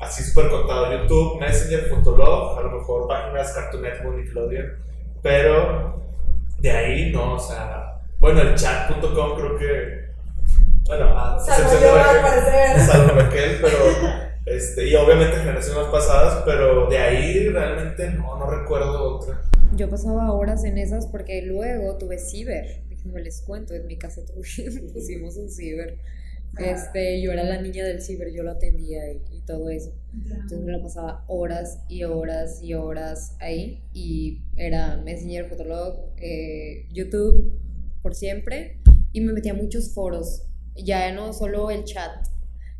[0.00, 4.66] así súper contado, YouTube, Messenger, Fotolog, a lo mejor páginas Cartoon Network, Nickelodeon,
[5.22, 6.01] pero
[6.62, 10.12] de ahí no, o sea, bueno, el chat.com creo que,
[10.86, 12.80] bueno, a Salvo excepción yo, de al Raquel, parecer.
[12.86, 13.78] salvo Raquel, pero,
[14.46, 19.40] este, y obviamente generaciones pasadas, pero de ahí realmente no, no recuerdo otra.
[19.74, 22.82] Yo pasaba horas en esas porque luego tuve ciber.
[22.88, 25.96] Déjenme les cuento, en mi casa tuve- pusimos un ciber.
[26.58, 29.92] Este, yo era la niña del ciber, yo lo atendía y todo eso.
[30.12, 33.82] Entonces me la pasaba horas y horas y horas ahí.
[33.92, 37.58] Y era Messenger, Fotolog, eh, YouTube,
[38.02, 38.80] por siempre.
[39.12, 40.44] Y me metía a muchos foros.
[40.74, 42.26] Ya no solo el chat,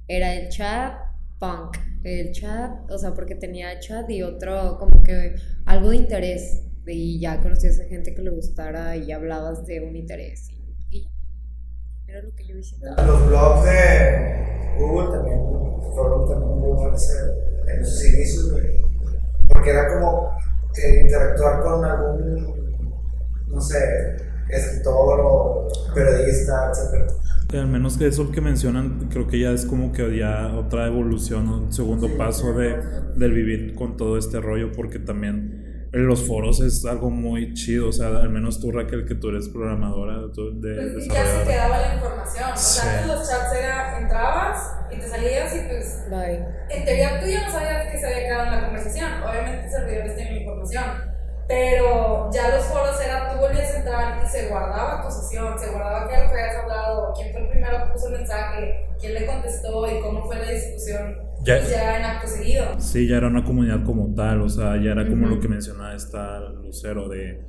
[0.08, 0.94] era el chat
[1.38, 1.76] punk.
[2.04, 5.34] El chat, o sea, porque tenía chat y otro, como que
[5.66, 6.62] algo de interés.
[6.86, 10.51] Y ya conocías a gente que le gustara y hablabas de un interés.
[12.12, 13.02] Y, y era lo que yo visitaba.
[13.06, 15.38] Los blogs de Google también
[15.94, 18.64] fueron también muy buenos en- sus inicios, güey.
[19.48, 20.30] Porque era como
[20.76, 22.94] eh, interactuar con algún,
[23.48, 23.78] no sé,
[24.48, 27.10] escritor o periodista, etc.
[27.54, 31.48] Al menos que eso que mencionan, creo que ya es como que ya otra evolución,
[31.48, 32.76] un segundo paso de,
[33.16, 35.61] del vivir con todo este rollo, porque también
[35.92, 39.28] en los foros es algo muy chido, o sea, al menos tú Raquel, que tú
[39.28, 42.50] eres programadora, tú de, Pues ya se quedaba la información.
[42.52, 42.88] O sea, Sí.
[42.88, 46.44] antes los chats era, entrabas y te salías y pues Bye.
[46.70, 49.22] en teoría tú ya no sabías que se había quedado en la conversación.
[49.22, 50.84] Obviamente servidores tienen información.
[51.48, 55.70] Pero ya los foros era, tú volvías a entrar y se guardaba tu sesión, se
[55.70, 58.86] guardaba qué era lo que habías hablado, quién fue el primero que puso el mensaje,
[58.98, 61.18] quién le contestó y cómo fue la discusión.
[61.44, 62.64] Ya- Y ya en acto seguido.
[62.78, 65.34] Sí, ya era una comunidad como tal, o sea, ya era como Ujú.
[65.36, 67.40] lo que mencionaba esta Lucero, de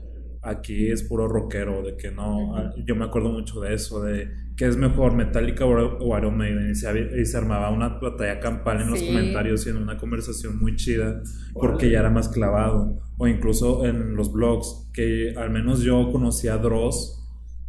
[0.42, 2.56] aquí es puro rockero, de que no, Ujú.
[2.56, 6.72] ah, yo me acuerdo mucho de eso, de que es mejor Metallica o, Iron Maiden,
[6.72, 9.08] y se, y se armaba una batalla campal en los Sí.
[9.08, 11.22] comentarios y en una conversación muy chida,
[11.54, 16.56] porque ya era más clavado, o incluso en los blogs, que al menos yo conocía
[16.56, 17.20] a Dross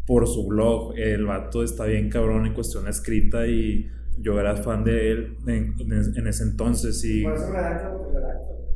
[0.07, 4.85] por su blog, el vato está bien cabrón en cuestión escrita y yo era fan
[4.85, 7.23] de él en, en- en ese entonces y...
[7.23, 7.91] Por eso redacta.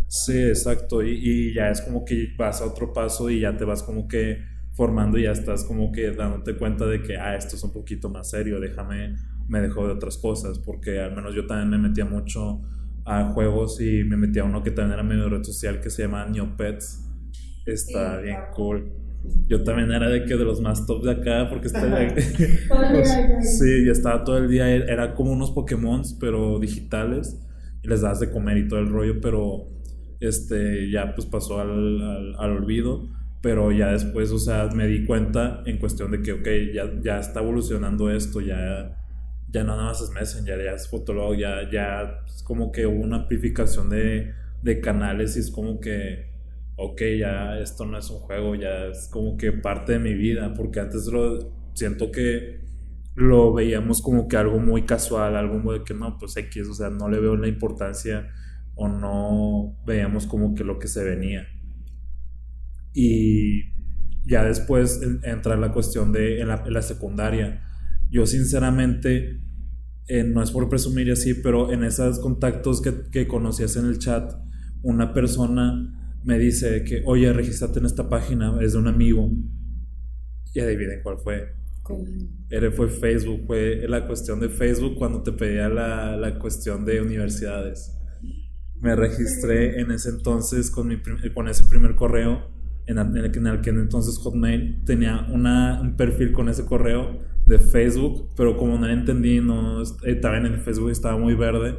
[0.07, 1.03] Sí, exacto.
[1.03, 1.11] Y,
[1.51, 4.39] y ya es como que vas a otro paso y ya te vas como que
[4.73, 8.09] formando y ya estás como que dándote cuenta de que, ah, esto es un poquito
[8.09, 9.17] más serio, déjame,
[9.49, 12.63] me dejo de otras cosas, porque al menos yo también me metía mucho
[13.05, 16.03] a juegos y me metía a uno que también era medio red social que se
[16.03, 17.05] llama Neopets.
[17.67, 18.53] Está Sí, bien claro.
[18.55, 18.93] cool.
[19.49, 21.91] Yo también era de que de los más top de acá, porque estoy
[22.69, 23.43] Todo el día ahí.
[23.43, 27.39] Sí, y estaba todo el día, era como unos Pokémon, pero digitales,
[27.83, 29.69] y les das de comer y todo el rollo, pero
[30.21, 33.09] este ya pues pasó al, al, al olvido,
[33.41, 37.19] pero ya después, o sea, me di cuenta en cuestión de que, ok, ya, ya
[37.21, 38.97] está evolucionando esto, ya,
[39.49, 43.03] ya no nada más es Messenger, ya es Fotolog, ya, ya es como que hubo
[43.03, 46.28] una amplificación de, de canales y es como que,
[46.79, 50.55] ok, ya esto no es un juego, ya es como que parte de mi vida,
[50.55, 52.61] porque antes lo siento que
[53.17, 56.75] lo veíamos como que algo muy casual, algo muy de que no, pues X, o
[56.75, 58.29] sea, no le veo la importancia
[58.77, 61.47] o no veíamos como que lo que se venía.
[62.93, 63.65] Y
[64.25, 67.63] ya después en- entra la cuestión de en la, en la secundaria.
[68.11, 69.41] Yo sinceramente,
[70.09, 73.99] eh, no es por presumir así, pero en esos contactos que, que conocías en el
[73.99, 74.33] chat,
[74.83, 79.31] una persona me dice que, oye, regístrate en esta página, es de un amigo.
[80.55, 81.55] Y adivinen cuál fue.
[82.51, 87.01] Era, fue Facebook, fue la cuestión de Facebook cuando te pedía la, la cuestión de
[87.01, 87.95] universidades.
[88.81, 90.97] Me registré en ese entonces con, mi,
[91.35, 92.51] con ese primer correo,
[92.87, 96.49] en, el- en el, que- en el que entonces Hotmail tenía una, un perfil con
[96.49, 101.17] ese correo de Facebook, pero como no lo entendí, no, eh, también en Facebook estaba
[101.19, 101.75] muy verde,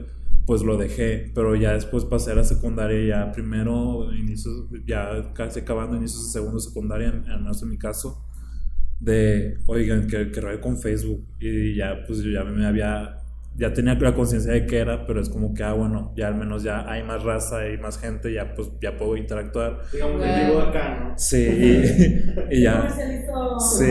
[0.49, 5.59] pues lo dejé, pero ya después pasé a la secundaria, ya primero, inicios, ya casi
[5.59, 8.25] acabando inicios de segundo secundaria, al menos en mi caso
[8.99, 11.23] de, oigan, que, que rollo con Facebook.
[11.39, 13.18] Y ya, pues yo ya me había,
[13.59, 16.35] ya tenía la conciencia de que era, pero es como que, ah, bueno, ya al
[16.35, 19.81] menos ya hay más raza, hay más gente, ya pues ya puedo interactuar.
[19.91, 21.13] Digamos, vivo acá, ¿no?
[21.17, 21.37] Sí,
[22.51, 23.85] y, y ya, Comercializó, Sí.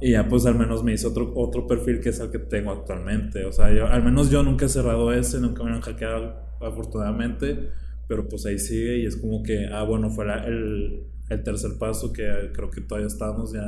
[0.00, 2.72] y ya pues al menos me hice otro, otro perfil que es el que tengo
[2.72, 3.44] actualmente.
[3.44, 6.34] O sea, yo, al menos yo nunca he cerrado ese, nunca me lo han hackeado,
[6.60, 7.70] afortunadamente.
[8.08, 12.12] Pero pues ahí sigue y es como que, ah, bueno, fuera el, el tercer paso
[12.12, 13.62] que creo que todavía estamos ya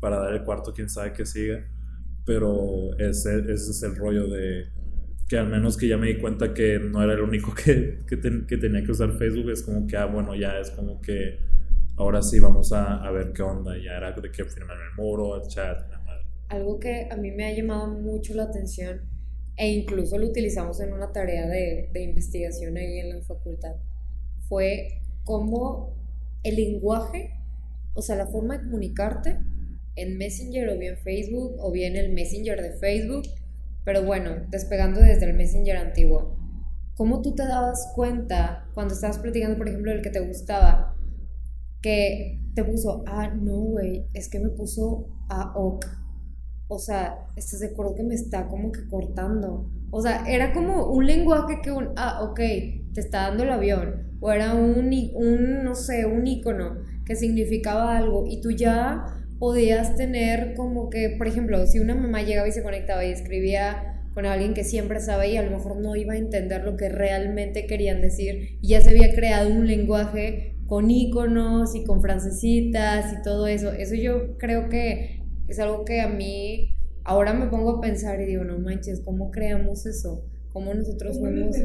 [0.00, 1.58] para dar el cuarto, quién sabe que siga.
[2.24, 4.66] Pero ese, ese es el rollo de
[5.28, 8.16] que al menos que ya me di cuenta que no era el único que, que,
[8.16, 11.38] ten- que tenía que usar Facebook, es como que, ah, bueno, ya es como que
[11.96, 13.76] ahora sí vamos a, a ver qué onda.
[13.78, 16.24] Ya era de que firman el muro, el chat, la madre.
[16.48, 19.00] Algo que a mí me ha llamado mucho la atención
[19.56, 23.76] e incluso lo utilizamos en una tarea de, de investigación ahí en la facultad
[24.48, 25.96] fue cómo
[26.44, 27.40] el lenguaje,
[27.94, 29.38] o sea, la forma de comunicarte
[29.96, 33.24] en Messenger o bien Facebook o bien el Messenger de Facebook,
[33.84, 36.36] pero bueno, despegando desde el Messenger antiguo,
[36.94, 40.96] ¿cómo tú te dabas cuenta cuando estabas platicando, por ejemplo, del que te gustaba,
[41.80, 45.84] que te puso, ah, no, güey, es que me puso a ok.
[46.68, 49.70] O sea, ¿estás de acuerdo que me está como que cortando?
[49.90, 52.36] O sea, era como un lenguaje que un, ah, ok,
[52.94, 54.16] te está dando el avión.
[54.20, 58.24] O era un, un, no sé, un icono que significaba algo.
[58.26, 59.04] Y tú ya
[59.42, 64.00] podías tener como que, por ejemplo, si una mamá llegaba y se conectaba y escribía
[64.14, 66.88] con alguien que siempre sabe y a lo mejor no iba a entender lo que
[66.88, 73.12] realmente querían decir, y ya se había creado un lenguaje con iconos y con francesitas
[73.14, 73.72] y todo eso.
[73.72, 78.26] Eso yo creo que es algo que a mí ahora me pongo a pensar y
[78.26, 80.22] digo, no manches, ¿cómo creamos eso?
[80.52, 81.56] ¿Cómo nosotros ¿Cómo fuimos?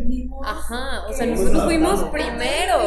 [0.43, 1.99] Ajá, o sea, Pues nosotros adaptamos.
[1.99, 2.77] fuimos primero.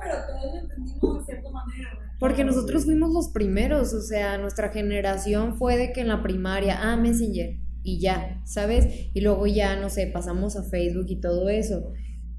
[0.00, 1.99] Pero todos lo entendimos de cierta manera.
[2.20, 6.78] Porque nosotros fuimos los primeros, o sea, nuestra generación fue de que en la primaria,
[6.80, 9.08] ah, Messenger, y ya, ¿sabes?
[9.14, 11.92] Y luego ya, no sé, pasamos a Facebook y todo eso.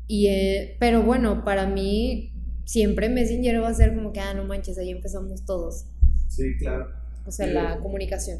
[0.07, 2.31] Y, eh, pero bueno, para mí
[2.63, 5.85] siempre Messenger va a ser como que, ah, no manches, ahí empezamos todos.
[6.29, 6.87] Sí, claro.
[7.25, 7.53] O sea, Sí.
[7.53, 8.39] la comunicación.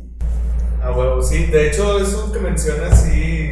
[0.80, 1.46] Ah, huevo, sí.
[1.46, 3.50] De hecho, eso que mencionas, sí.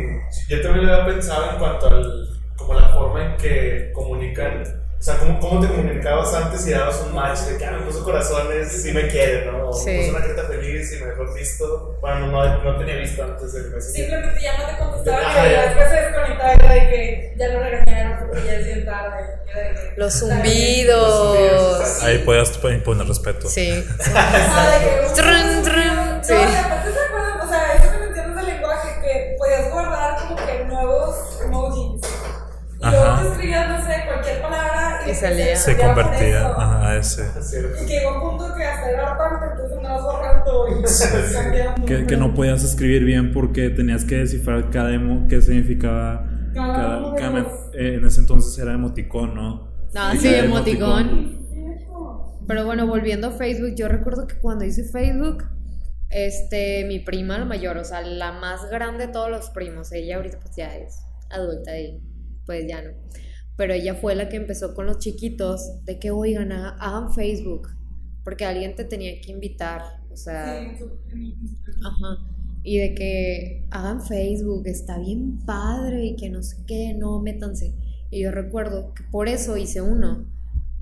[0.47, 2.27] Yo también lo había pensado en cuanto al.
[2.55, 4.63] como la forma en que comunican
[4.99, 7.85] O sea, ¿cómo, ¿cómo te comunicabas antes y dabas un match de que ah, me
[7.85, 9.69] puso corazones, sí me quiere, ¿no?
[9.69, 9.95] O Sí.
[9.97, 11.97] puso una carita feliz y mejor visto.
[12.01, 13.81] Bueno, no, no tenía visto antes del Messenger.
[14.09, 15.61] Simplemente ya no te contestaba y ya.
[15.67, 19.23] después se desconectaba y era de que ya lo regañaron porque ya es bien tarde.
[19.95, 20.43] Los Está bien.
[20.53, 22.03] zumbidos.
[22.03, 23.47] Ahí podías imponer respeto.
[23.47, 23.85] Sí.
[35.13, 35.55] Salía.
[35.55, 37.23] Se convertía ajá, a ese.
[37.37, 37.83] Es cierto.
[37.83, 41.85] Y que llegó un punto que hasta era hartante, entonces andabas borrando y cambiando.
[41.85, 47.15] Que, que no podías escribir bien porque tenías que descifrar cada emo, qué significaba Cada
[47.15, 47.39] cada,
[47.73, 49.69] eh, en ese entonces era emoticón, ¿no?
[49.93, 51.39] No, Y sí, cada emoticón.
[52.47, 55.43] Pero bueno, volviendo a Facebook, yo recuerdo que cuando hice Facebook,
[56.09, 60.15] este, mi prima, la mayor, o sea, la más grande de todos los primos, ella
[60.15, 60.97] ahorita pues ya es
[61.29, 62.01] adulta y
[62.45, 62.89] pues ya no.
[63.59, 67.67] Pero ella fue la que empezó con los chiquitos de que, oigan, haga- hagan Facebook,
[68.23, 70.45] porque alguien te tenía que invitar, o sea...
[71.11, 71.35] Sí,
[71.83, 72.17] Ajá.
[72.63, 77.73] Y de que hagan Facebook, está bien padre y que no sé qué, no, métanse.
[78.11, 80.25] Y yo recuerdo que por eso hice uno.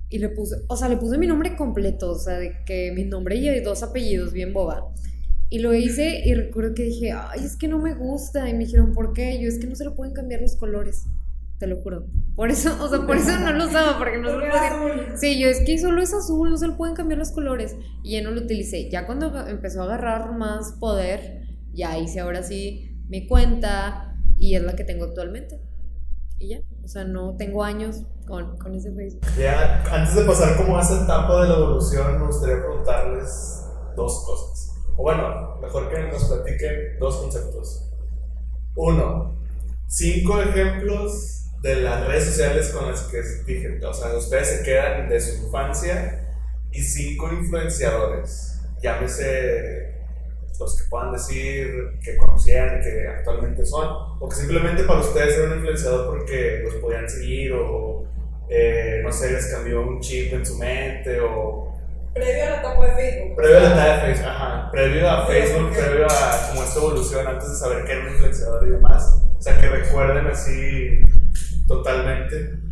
[0.10, 3.06] Y le puse, o sea, le puse mi nombre completo, o sea, de que mi
[3.06, 4.94] nombre y dos apellidos, bien boba.
[5.50, 8.50] Y lo hice y recuerdo que dije, ay, es que no me gusta.
[8.50, 9.40] Y me dijeron, ¿por qué?
[9.42, 11.06] Yo, es que no se le pueden cambiar los colores.
[11.60, 12.08] Te lo juro.
[12.38, 15.18] Por eso, o sea, por eso no lo usaba, porque no se lo.
[15.18, 17.76] Sí, yo es que solo es azul, no se le pueden cambiar los colores.
[18.04, 18.92] Y ya no lo utilicé.
[18.92, 24.62] Ya cuando empezó a agarrar más poder, ya hice ahora sí mi cuenta y es
[24.62, 25.60] la que tengo actualmente.
[26.38, 29.24] Y ya, o sea, no tengo años con, con ese Facebook.
[29.36, 34.24] Ya, antes de pasar como a esa etapa de la evolución, me gustaría preguntarles dos
[34.24, 34.76] cosas.
[34.96, 37.90] O bueno, mejor que nos platiquen dos conceptos.
[38.76, 39.40] Uno,
[39.88, 45.10] cinco ejemplos de las redes sociales con las que dije, o sea, ustedes se quedan
[45.10, 46.28] de su infancia
[46.72, 48.62] y cinco influenciadores.
[48.82, 49.96] Llámese
[50.60, 51.68] los que puedan decir
[52.04, 56.76] que conocían, que actualmente son, o que simplemente para ustedes era un influenciador porque los
[56.76, 58.06] podían seguir o
[58.50, 61.68] eh, no sé, les cambió un chip en su mente o
[62.14, 63.36] Previo a la etapa de Facebook.
[63.36, 67.28] previo a la etapa de Facebook, ajá, previo a Facebook, previo a como esta evolución
[67.28, 71.02] antes de saber que era un influenciador y demás, o sea, que recuerden así
[71.68, 72.68] totalmente.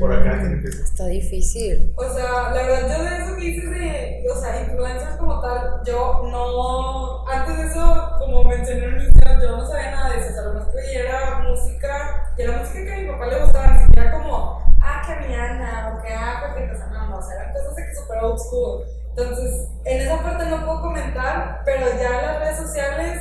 [0.00, 0.42] Por acá.
[0.64, 1.94] Está difícil.
[1.96, 5.80] O sea, la verdad, yo de eso que dices de, o sea, influencers como tal,
[5.86, 10.18] yo no, antes de eso, como mencioné en mi video, yo no sabía nada de
[10.18, 13.08] eso, o sea, lo más que veía era música, y era música que a mi
[13.12, 17.06] papá le gustaba, ni siquiera como, ah, que Rihanna, o que, ah, porque pues, no,
[17.08, 18.84] no, o sea, eran cosas de que super old school.
[19.10, 23.20] Entonces, en esa parte no puedo comentar, pero ya en las redes sociales,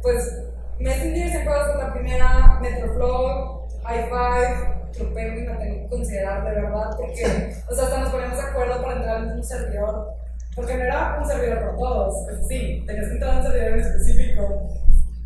[0.00, 0.42] pues,
[0.78, 3.57] Messenger a ser la primera, Metroflow,
[3.88, 8.36] i5, Club Penguin la tengo que considerar de verdad, porque, o sea, hasta nos ponemos
[8.36, 10.08] de acuerdo para entrar al mismo servidor,
[10.54, 13.80] porque no era un servidor por todos, sí, tenías que entrar a un servidor en
[13.80, 14.68] específico.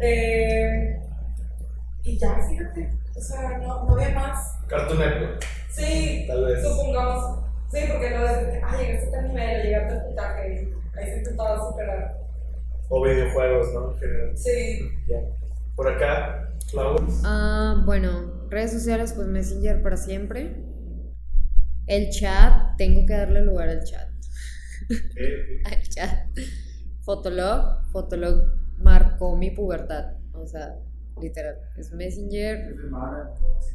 [0.00, 1.00] Eh,
[2.04, 4.58] y ya, fíjate, o sea, no, no había más.
[4.66, 6.62] Cartoon Network, Sí, tal vez.
[6.62, 7.38] supongamos.
[7.70, 10.42] Sí, porque lo de, ah, llegaste a tal nivel, o llegaste al puntaje,
[10.96, 12.18] ahí se intentaba superar.
[12.90, 13.92] O videojuegos, ¿no?
[13.92, 14.36] En general.
[14.36, 15.18] Sí, Ya.
[15.76, 17.22] Por acá, Flowers.
[17.24, 20.64] Ah, bueno, redes sociales, pues Messenger para siempre.
[21.86, 24.08] El chat, tengo que darle lugar al chat.
[25.64, 26.28] Al chat.
[27.00, 30.12] Fotolog, Fotolog marcó mi pubertad.
[30.34, 30.76] O sea,
[31.20, 31.56] literal.
[31.76, 32.76] Es Messenger.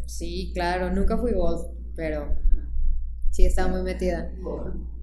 [0.06, 2.36] Sí, claro, nunca fui voz, pero
[3.32, 4.32] sí estaba muy metida.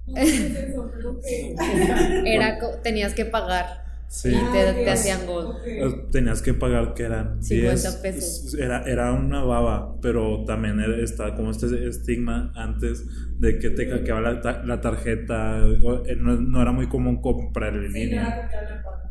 [2.25, 4.29] Era, tenías que pagar Sí.
[4.29, 5.55] y te, Ah, te hacían gol.
[5.65, 8.53] Eh, Tenías que pagar que eran 50 10 pesos.
[8.57, 13.05] Era, era una baba, pero también era- estaba como este estigma antes
[13.39, 15.65] de que te hackeaba la, ta- la tarjeta.
[15.67, 18.49] eh, No, no era muy común comprar en línea.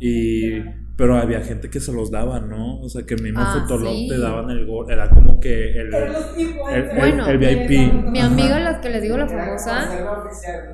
[0.00, 0.60] Y,
[0.96, 2.80] pero había gente que se los daba, ¿no?
[2.80, 4.08] O sea, que mismo Ah, Fotolog sí.
[4.08, 4.90] te daban el gol.
[4.90, 5.92] Era como que el.
[5.94, 7.92] El- Bueno, el VIP.
[8.10, 8.28] Mi Ajá.
[8.28, 9.88] amiga, la que les digo, la famosa.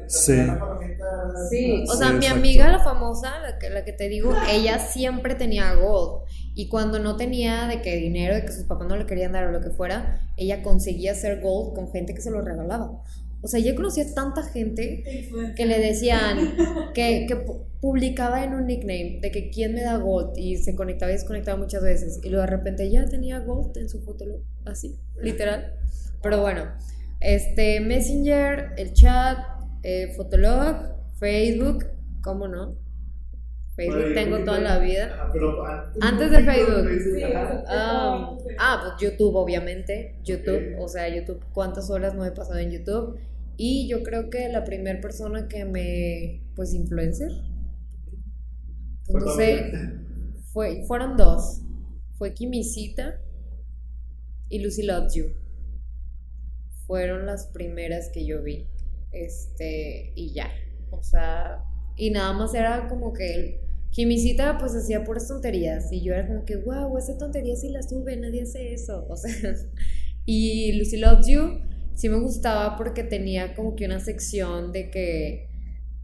[0.07, 0.33] Sí.
[1.51, 4.79] Sí, o Sí, sea, mi amiga, la famosa, la que, la que te digo, ella
[4.79, 6.23] siempre tenía gold.
[6.55, 9.47] Y cuando no tenía de que dinero, de que sus papás no le querían dar
[9.47, 12.91] o lo que fuera, ella conseguía hacer gold con gente que se lo regalaba.
[13.43, 15.03] O sea, ella conocía tanta gente
[15.57, 16.39] que le decían,
[16.95, 20.75] que, que pu- publicaba en un nickname de que quién me da gold y se
[20.75, 22.21] conectaba y desconectaba muchas veces.
[22.23, 24.25] Y luego de repente ya tenía gold en su foto,
[24.67, 25.75] así, literal.
[26.23, 26.67] Pero bueno,
[27.21, 29.39] este, Messenger, el chat,
[29.83, 30.77] eh, Fotolog,
[31.19, 31.87] Facebook,
[32.23, 32.77] ¿cómo no?
[33.77, 35.17] Facebook Bueno, tengo yo- toda la vida.
[35.19, 35.65] Ah, pero
[36.03, 36.89] antes, de Facebook.
[37.17, 37.23] Sí,
[37.67, 40.17] Ah, ah, pues YouTube, obviamente.
[40.25, 43.19] YouTube, o sea, YouTube, ¿cuántas horas no he pasado en YouTube?
[43.63, 47.31] Y yo creo que la primera persona que me, pues, influencer,
[49.07, 49.93] pues, Fue no tu sé, amiga.
[50.53, 51.61] fue, fueron dos.
[52.19, 53.21] Fue Kimisita
[54.51, 55.31] y Lucy Loves You.
[56.87, 58.67] Fueron las primeras que yo vi.
[59.13, 60.49] Este, y ya.
[60.91, 61.65] O sea,
[61.97, 65.93] y nada más era como que el- Kimisita pues hacía puras tonterías.
[65.93, 69.07] Y yo era como que, wow, esa tontería sí la sube, nadie hace eso.
[69.11, 69.33] O sea,
[70.27, 71.61] y Lucy Loves You
[72.01, 75.51] sí me gustaba porque tenía como que una sección de que,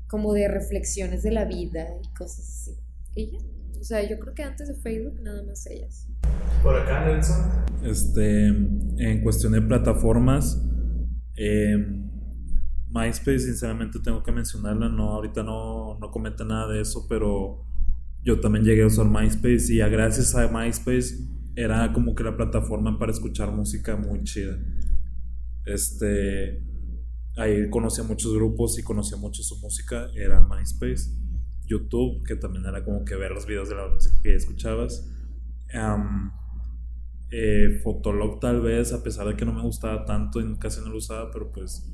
[0.08, 2.76] como de reflexiones de la vida y cosas así.
[3.14, 3.38] Y ya.
[3.80, 6.06] O sea, yo creo que antes de Facebook nada más ellas.
[6.62, 7.50] Por acá, Nelson.
[7.82, 10.62] Este, en cuestión de plataformas,
[11.36, 11.76] eh,
[12.90, 17.64] MySpace, sinceramente tengo que mencionarla, no, ahorita no, no comenta nada de eso, pero
[18.22, 21.16] yo también llegué a usar MySpace y ya gracias a MySpace
[21.54, 24.58] era como que la plataforma para escuchar música muy chida.
[25.66, 26.62] Este,
[27.36, 31.10] ahí conocí a muchos grupos y conocí mucho su música, era MySpace.
[31.66, 35.12] YouTube, que también era como que ver los videos de la música que escuchabas.
[37.30, 40.90] Eh, Fotolog tal vez, a pesar de que no me gustaba tanto y casi no
[40.90, 41.92] lo usaba, pero pues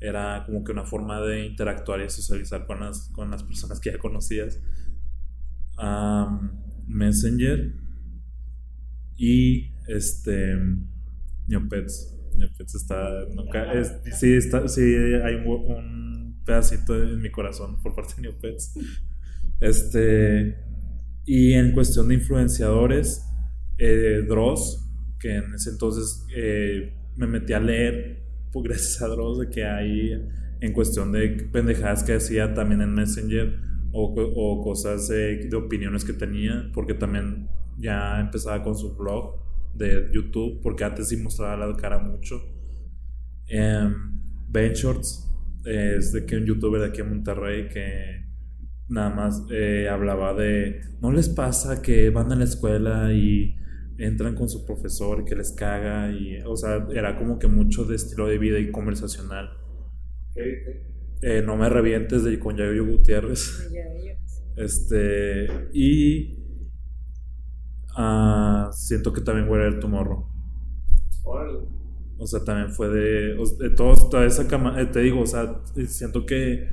[0.00, 3.90] era como que una forma de interactuar y socializar con las, con las personas que
[3.90, 4.60] ya conocías.
[6.86, 7.74] Messenger
[9.16, 10.56] y este
[11.48, 12.15] Neopets.
[12.36, 13.66] Neopets está, nunca,
[14.12, 18.74] sí, está, sí, hay un, pedacito en mi corazón por parte de Neopets.
[19.60, 20.56] Este,
[21.24, 23.24] y en cuestión de influenciadores,
[23.78, 28.22] eh, Dross, que en ese entonces eh, me metí a leer,
[28.52, 30.12] pues, gracias a Dross, de que hay
[30.60, 33.58] en cuestión de pendejadas que hacía también en Messenger
[33.92, 39.34] o, co- o cosas de opiniones que tenía, porque también ya empezaba con su blog
[39.76, 42.40] de YouTube, porque antes sí mostraba la cara mucho.
[43.48, 43.94] Em,
[44.48, 45.26] ben Shorts
[45.64, 48.24] es de que un youtuber de aquí en Monterrey que
[48.88, 53.56] nada más eh, hablaba de no les pasa que van a la escuela y
[53.98, 57.96] entran con su profesor que les caga y o sea era como que mucho de
[57.96, 59.50] estilo de vida y conversacional.
[61.22, 63.70] Eh, no me revientes de con Yayo Gutiérrez
[64.56, 66.35] este y
[67.96, 70.26] ah, siento que también a ver Tomorrow
[72.18, 73.36] o sea, también fue de,
[73.76, 76.68] todos, toda esa cama, eh, te digo, o sea, eh, siento que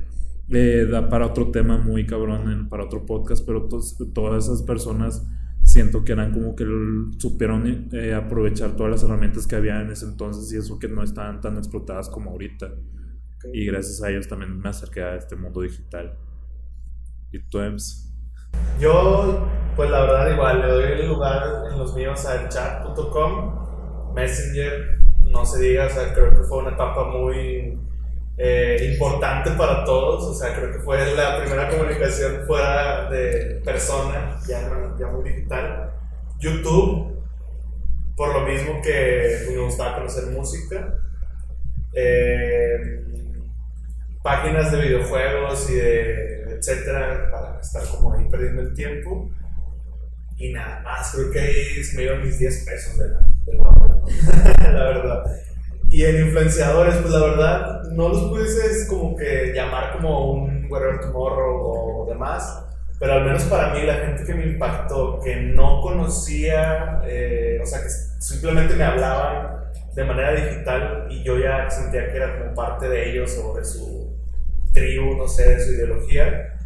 [0.50, 4.62] eh, da para otro tema muy cabrón, en- para otro podcast, pero tos- todas esas
[4.62, 5.26] personas
[5.62, 6.64] siento que eran como que
[7.18, 11.02] supieron eh, aprovechar todas las herramientas que había en ese entonces y eso que no
[11.02, 12.70] estaban tan explotadas como ahorita.
[13.52, 16.16] Y gracias a ellos también me acerqué a este mundo digital.
[17.32, 18.13] ¿Y tú, Ems?
[18.78, 19.46] Yo,
[19.76, 24.98] pues la verdad, igual le doy el lugar en los míos a chat.com, Messenger,
[25.30, 27.78] no se diga, o sea, creo que fue una etapa muy
[28.36, 34.36] eh, importante para todos, o sea, creo que fue la primera comunicación fuera de persona,
[34.46, 34.60] ya,
[34.98, 35.92] ya muy digital.
[36.38, 37.22] YouTube,
[38.16, 40.98] por lo mismo que me gustaba conocer música.
[41.92, 43.04] Eh,
[44.22, 47.30] páginas de videojuegos y de etcétera
[47.64, 49.30] estar como ahí perdiendo el tiempo.
[50.36, 54.72] Y nada más creo que ahí me dieron mis 10 pesos de la, de la
[54.72, 55.24] la verdad.
[55.90, 61.00] Y en influenciadores pues la verdad no los puedes como que llamar como un Whatever
[61.00, 62.64] Tomorrow o demás
[62.98, 67.66] pero al menos para mí la gente que me impactó que no conocía eh, o
[67.66, 69.54] sea que simplemente me hablaban
[69.94, 73.64] de manera digital y yo ya sentía que era como parte de ellos o de
[73.64, 74.12] su
[74.72, 76.58] tribu, no sé, de su ideología,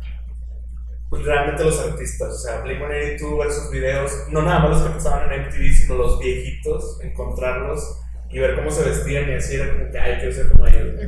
[1.11, 5.33] realmente los artistas, o sea, Blink-182, ver sus videos, no nada más los que pasaban
[5.33, 8.01] en MTV, sino los viejitos, encontrarlos
[8.31, 11.01] y ver cómo se vestían y así era como que, ay, quiero ser como ellos.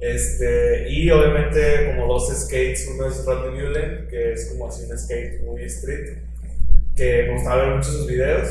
[0.00, 4.96] Este, y obviamente como dos skates, uno es Rodney Mullen, que es como así un
[4.96, 6.18] skate muy street,
[6.96, 8.48] que me gustaba ver mucho sus videos,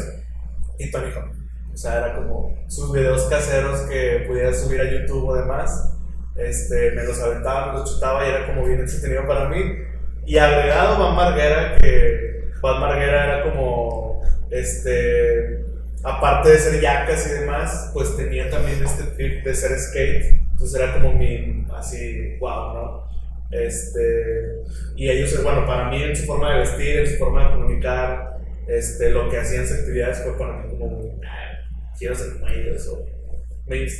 [0.79, 1.31] y Tony Hawk.
[1.73, 5.93] O sea, era como sus videos caseros que pudiera subir a YouTube o demás.
[6.35, 9.63] Este, me los aventaba, me los chutaba y era como bien entretenido para mí.
[10.27, 14.21] Y agregado Van Marguera, que Van Marguera era como,
[14.51, 15.63] este,
[16.03, 20.41] aparte de ser yacas y demás, pues tenía también este trip de ser skate.
[20.51, 23.07] Entonces era como mi, así, wow, ¿no?
[23.51, 24.63] Este,
[24.97, 28.37] y ellos, bueno, para mí en su forma de vestir, en su forma de comunicar,
[28.67, 31.21] este, lo que hacían sus actividades fue para mí como
[31.97, 32.85] quiero ser como ellos.
[32.89, 33.05] O,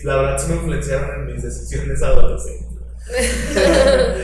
[0.04, 2.77] la verdad sí me influenciaron en mis decisiones adolescentes.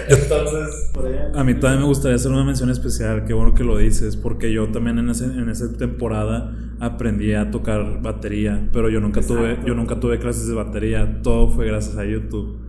[0.10, 0.92] Entonces.
[1.36, 4.52] A mí también me gustaría hacer una mención especial, qué bueno que lo dices, porque
[4.54, 9.58] yo también en, ese, en esa temporada aprendí a tocar batería, pero yo nunca, tuve,
[9.66, 12.60] yo nunca tuve clases de batería, todo fue gracias a YouTube.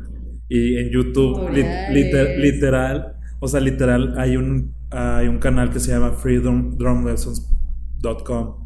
[0.48, 1.94] Y en YouTube, li- Órale.
[1.94, 8.64] liter- literal, o sea, literal, hay un, hay un canal que se llama freedrumlessons.com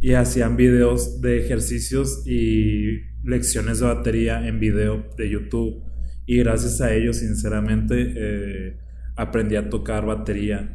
[0.00, 5.82] y hacían videos de ejercicios y lecciones de batería en video de YouTube.
[6.28, 8.76] Y gracias a ellos, sinceramente, eh,
[9.16, 10.74] aprendí a tocar batería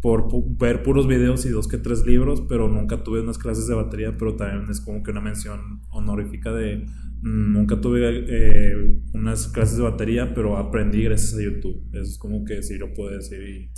[0.00, 3.66] por pu- ver puros videos y dos que tres libros, pero nunca tuve unas clases
[3.68, 6.86] de batería, pero también es como que una mención honorífica de
[7.22, 11.82] mm, nunca tuve eh, unas clases de batería, pero aprendí gracias a YouTube.
[11.92, 13.70] Eso es como que sí lo puedo decir y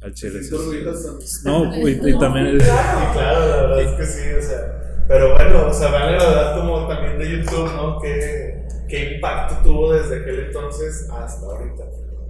[0.00, 0.42] al chile.
[0.42, 0.50] Sí.
[1.44, 2.60] No, y, y también...
[2.60, 5.04] Sí, claro, la verdad es que sí, o sea.
[5.06, 7.98] Pero bueno, o sea, vale la verdad como también de YouTube, ¿no?
[8.00, 8.63] ¿Qué,
[8.94, 11.84] qué impacto tuvo desde aquel entonces hasta ahorita?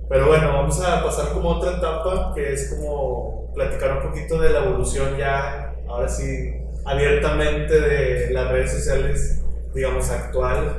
[0.09, 4.41] Pero bueno, vamos a pasar como a otra etapa, que es como platicar un poquito
[4.41, 6.55] de la evolución ya, ahora sí,
[6.85, 9.43] abiertamente de las redes sociales,
[9.75, 10.79] digamos, actual,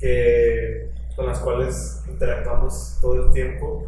[0.00, 3.86] que, con las cuales interactuamos todo el tiempo.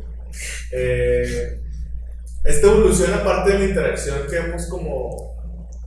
[0.72, 1.58] Eh,
[2.44, 5.34] esta evolución, aparte de la interacción que hemos como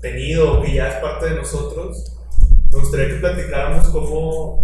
[0.02, 2.18] tenido, que ya es parte de nosotros,
[2.72, 4.62] me gustaría que platicáramos cómo,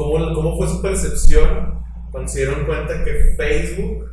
[0.00, 4.10] cómo, cómo fue su percepción cuando se dieron cuenta que Facebook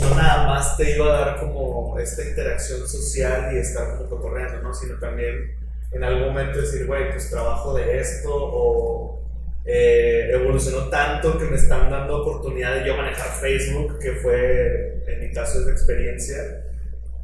[0.00, 4.62] no nada más te iba a dar como esta interacción social y estar como cotorreando,
[4.62, 4.74] ¿no?
[4.74, 5.54] Sino también
[5.92, 9.22] en algún momento decir, güey, pues trabajo de esto o
[9.64, 15.20] eh, evolucionó tanto que me están dando oportunidad de yo manejar Facebook, que fue en
[15.20, 16.36] mi caso esa experiencia.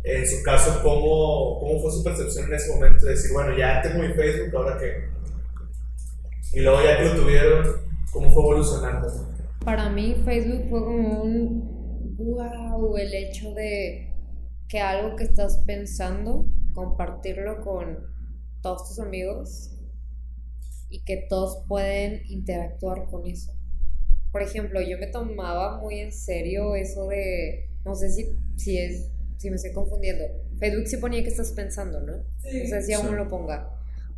[0.05, 3.83] En su caso, ¿cómo, ¿cómo fue su percepción en ese momento de decir, bueno, ya
[3.83, 5.20] tengo mi Facebook, ahora qué?
[6.53, 7.67] Y luego ya que lo tuvieron,
[8.13, 9.09] ¿cómo fue evolucionando?
[9.65, 14.15] Para mí Facebook fue como un wow, el hecho de
[14.69, 17.99] que algo que estás pensando, compartirlo con
[18.63, 19.71] todos tus amigos
[20.89, 23.53] y que todos pueden interactuar con eso.
[24.33, 29.11] Por ejemplo, yo me tomaba muy en serio eso de, no sé si, si es,
[29.39, 30.25] si me estoy confundiendo.
[30.59, 32.13] Facebook sí ponía que estás pensando, ¿no?
[32.43, 32.63] Sí.
[32.63, 33.15] No sé si aún Sí.
[33.15, 33.71] lo ponga.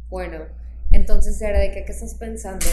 [0.09, 0.45] Bueno,
[0.93, 2.67] entonces era de que qué estás pensando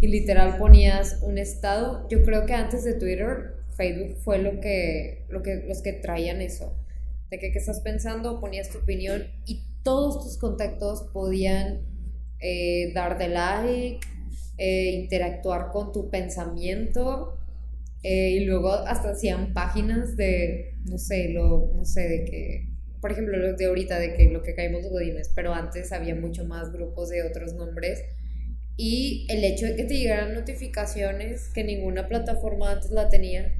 [0.00, 2.08] y literal ponías un estado.
[2.08, 6.40] Yo creo que antes de Twitter, Facebook fue lo que, lo que los que traían
[6.40, 6.76] eso.
[7.30, 11.82] De que qué estás pensando, ponías tu opinión y todos tus contactos podían
[12.40, 14.00] eh, darte like,
[14.58, 17.38] eh, interactuar con tu pensamiento
[18.02, 22.69] eh, y luego hasta hacían páginas de, no sé, lo, no sé, de que,
[23.00, 26.14] por ejemplo, lo de ahorita, de que lo que caímos los godines, pero antes había
[26.14, 28.04] mucho más grupos de otros nombres.
[28.76, 33.54] Y el hecho de que te llegaran notificaciones que ninguna plataforma antes la tenía.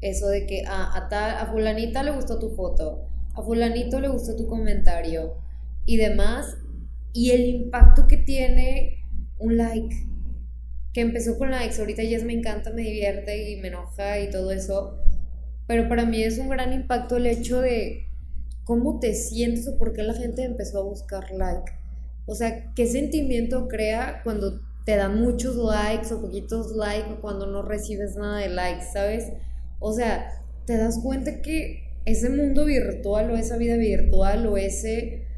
[0.00, 4.08] Eso de que a, a, tal, a fulanita le gustó tu foto, a fulanito le
[4.08, 5.36] gustó tu comentario
[5.86, 6.56] y demás.
[7.12, 9.04] Y el impacto que tiene
[9.38, 9.94] un like,
[10.92, 14.30] que empezó con likes, ahorita ya es me encanta, me divierte y me enoja y
[14.30, 14.98] todo eso.
[15.70, 18.08] Pero para mí es un gran impacto el hecho de
[18.64, 21.70] cómo te sientes o por qué la gente empezó a buscar like.
[22.26, 27.46] O sea, qué sentimiento crea cuando te dan muchos likes o poquitos likes o cuando
[27.46, 29.32] no recibes nada de likes, ¿sabes?
[29.78, 35.28] O sea, te das cuenta que ese mundo virtual o esa vida virtual o ese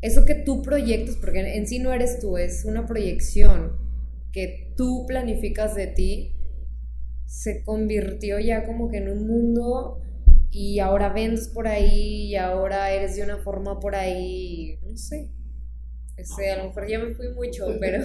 [0.00, 3.78] eso que tú proyectas, porque en sí no eres tú, es una proyección
[4.32, 6.33] que tú planificas de ti,
[7.26, 10.00] se convirtió ya como que en un mundo
[10.50, 15.30] y ahora vendes por ahí y ahora eres de una forma por ahí, no sé.
[16.16, 18.04] Este, a lo mejor ya me fui mucho, pero,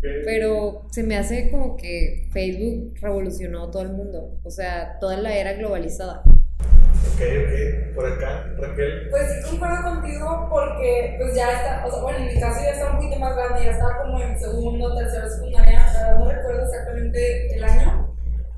[0.00, 5.36] pero se me hace como que Facebook revolucionó todo el mundo, o sea, toda la
[5.36, 6.24] era globalizada.
[7.14, 9.08] Ok, ok, por acá, Raquel.
[9.10, 12.70] Pues sí concuerdo contigo porque pues ya está, o sea, bueno, en mi caso ya
[12.70, 15.86] estaba un poquito más grande, ya estaba como en segundo, tercero, secundaria,
[16.18, 17.89] no recuerdo exactamente el año,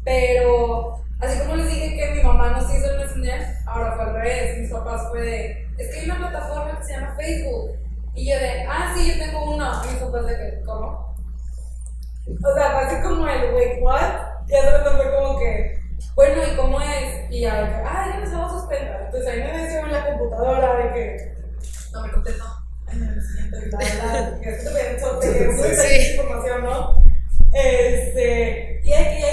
[0.04, 4.14] pero así como les dije que mi mamá nos hizo el Messenger, ahora fue al
[4.14, 7.72] revés, mis papás fue de, es que hay una plataforma que se llama Facebook,
[8.14, 11.14] y yo de, ah, sí, yo tengo una, y mis papás de ¿cómo?
[12.26, 14.32] O sea, fue así como el, wait, what?
[14.48, 15.78] Y eso fue como que,
[16.14, 17.30] bueno, ¿y cómo es?
[17.30, 19.02] Y que, ah, ya nos vamos a suspender.
[19.06, 21.34] Entonces ahí me decía en la computadora de que,
[21.92, 22.44] no me contestó.
[24.42, 27.02] Que es información, ¿no?
[27.54, 29.24] Este, y ahí, y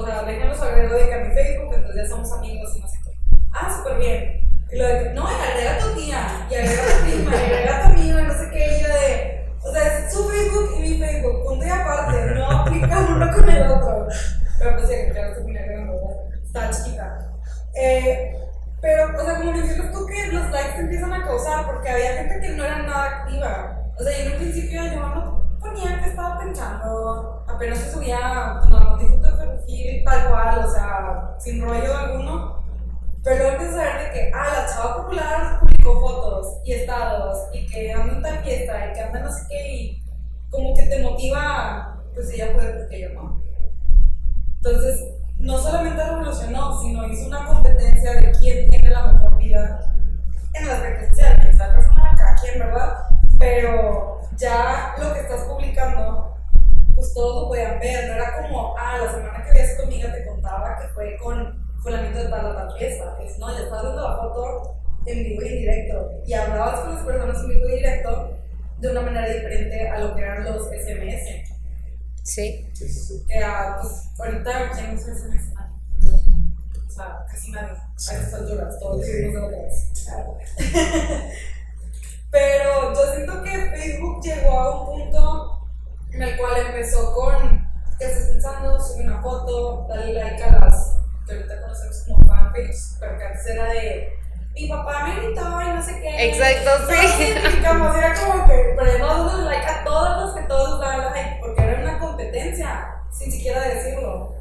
[0.00, 2.98] o sea, déjenlos agrego de a mi Facebook, entonces ya somos amigos y no sé
[3.04, 3.10] qué.
[3.52, 4.40] Ah, súper bien.
[4.72, 7.44] Y lo de, no, y agrega a tu tía, y agrega a tu prima, y
[7.44, 10.70] agrega a tu amigo, no sé qué, y yo de, o sea, es su Facebook
[10.76, 14.06] y mi Facebook, punto y aparte, no aplica uno con el otro.
[14.58, 15.62] Pero pues sí, claro, que mira,
[16.44, 17.18] está chiquita.
[17.74, 18.36] Eh,
[18.80, 22.14] pero, o sea, como mencionas tú que los likes te empiezan a causar, porque había
[22.14, 23.76] gente que no era nada activa.
[23.98, 28.60] O sea, yo en un principio yo no ponía que estaba pensando, apenas se subía,
[28.68, 32.60] no, disfruto perfil tal cual, o sea, sin rollo alguno.
[33.22, 37.48] Pero luego empiezas a ver de que, ah, la chava popular publicó fotos y estados,
[37.52, 40.02] y que anda en tal fiesta, y que anda no sé qué, y
[40.50, 43.40] como que te motiva, pues ella puede porque yo no.
[44.56, 45.04] Entonces,
[45.38, 49.94] no solamente revolucionó, sino hizo una competencia de quién tiene la mejor vida
[50.54, 51.56] en las redes sociales.
[51.56, 53.19] La persona acá, quién, ¿verdad?
[53.40, 56.36] Pero ya lo que estás publicando,
[56.94, 58.06] pues todos lo podían ver.
[58.08, 61.58] No era como, ah, la semana que veías tu amiga te contaba que fue con
[61.82, 63.18] fulanito de tal a tal fiesta.
[63.24, 64.76] Es, no, ya estás viendo la foto
[65.06, 66.10] en vivo y en directo.
[66.26, 68.36] Y hablabas con las personas en vivo y directo
[68.78, 71.50] de una manera diferente a lo que eran los SMS.
[72.22, 72.70] Sí.
[72.74, 73.24] Sí, sí, sí.
[73.26, 75.52] Que ah, pues, ahorita ya no se SMS.
[76.86, 77.72] O sea, casi nadie.
[77.72, 79.12] A estas alturas, todos Sí.
[79.12, 79.92] vivimos de lo que es.
[82.30, 85.68] Pero yo siento que Facebook llegó a un punto
[86.12, 87.68] en el cual empezó con
[87.98, 92.96] que estés pensando, sube una foto, dale like a las que ahorita conocemos como fanfics,
[93.00, 94.12] pero que antes era de
[94.54, 96.28] mi papá me gritó y no sé qué.
[96.28, 96.94] Exacto, sí.
[96.94, 101.12] Todos identificamos, era como que, pero no damos like a todos los que todos daban
[101.12, 104.34] like, porque era una competencia, sin siquiera decirlo.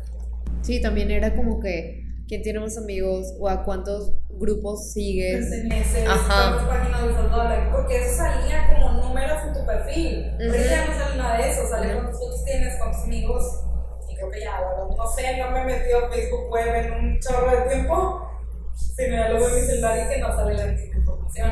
[0.61, 5.47] Sí, también era como que quién tiene más amigos o a cuántos grupos sigues.
[5.49, 6.57] perteneces, Ajá.
[6.57, 10.31] cuántas páginas de porque eso salía como números en tu perfil.
[10.35, 10.43] Ujú.
[10.45, 13.63] Ahorita ya no sale nada de eso, sale cuántas fotos tienes, cuántos amigos,
[14.09, 16.93] y creo que ya, bueno, no sé, no me he metido a Facebook Web en
[16.93, 18.29] un chorro de tiempo,
[18.75, 21.51] sino ya lo veo en mi celular y que no sale la misma información.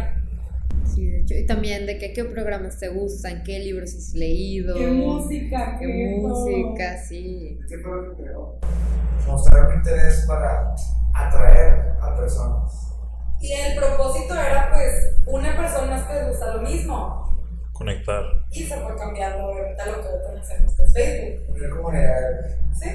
[0.93, 1.33] Sí, de hecho.
[1.35, 4.77] Y también de que, qué programas te gustan, qué libros has leído.
[4.79, 7.59] música, Qué música, sí.
[7.67, 8.23] ¿Qué fue lo que?
[9.27, 10.73] Mostrar un interés para
[11.17, 12.93] atraer a personas.
[13.41, 17.27] Y el propósito era, pues, una persona que les gusta lo mismo.
[17.73, 18.23] Conectar.
[18.51, 21.69] Y se fue cambiando ahorita lo que conocemos que es Facebook.
[21.75, 22.57] Comunidades.
[22.73, 22.87] ¿Sí?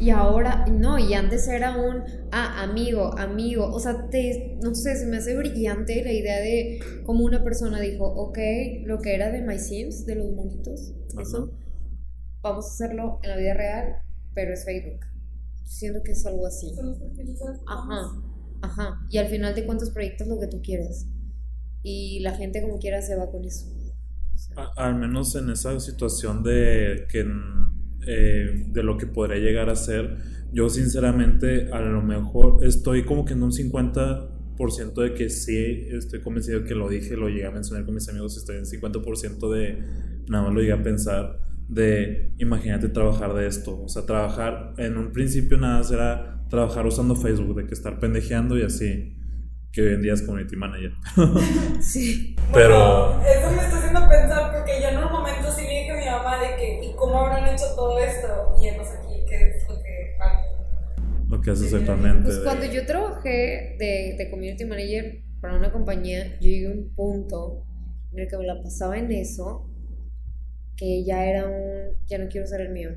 [0.00, 2.02] Y ahora, no, y antes era un,
[2.32, 6.80] ah, amigo, amigo, o sea, te, no sé, se me hace brillante la idea de
[7.04, 8.38] cómo una persona dijo, ok,
[8.86, 11.20] lo que era de My Sims, de los monitos, Ajá.
[11.20, 11.52] eso,
[12.40, 14.02] vamos a hacerlo en la vida real,
[14.32, 15.09] pero es Facebook.
[15.70, 16.66] Siento que es algo así.
[17.66, 18.00] Ajá,
[18.62, 19.06] ajá.
[19.10, 21.06] Y al final de cuentas proyectas lo que tú quieras.
[21.82, 23.66] Y la gente como quiera se va con eso.
[24.34, 27.24] O sea, A- al menos en esa situación de que
[28.06, 30.16] eh, de lo que podría llegar a ser,
[30.52, 36.20] yo sinceramente a lo mejor estoy como que en un 50% de que sí, estoy
[36.22, 39.78] convencido que lo dije, lo llegué a mencionar con mis amigos, estoy en 50% de
[40.28, 41.38] nada más lo llegué a pensar
[41.70, 46.84] de imagínate trabajar de esto, o sea, trabajar en un principio nada más era trabajar
[46.86, 49.16] usando Facebook, de que estar pendejeando y así,
[49.72, 50.92] que hoy en día es community manager.
[51.80, 52.34] sí.
[52.52, 55.90] Pero- Bueno, eso me está haciendo pensar porque yo en un momento sí le dije
[55.92, 58.26] a mi mamá de que, ¿y cómo habrán hecho todo esto?
[58.60, 60.00] Y enos aquí, ¿qué es lo que?
[61.28, 62.24] Lo que haces actualmente.
[62.24, 66.70] Pues de- cuando yo trabajé de, de community manager para una compañía, yo llegué a
[66.72, 67.62] un punto
[68.12, 69.69] en el que me la pasaba en eso,
[70.80, 72.92] que ya era un, ya no quiero usar el mío.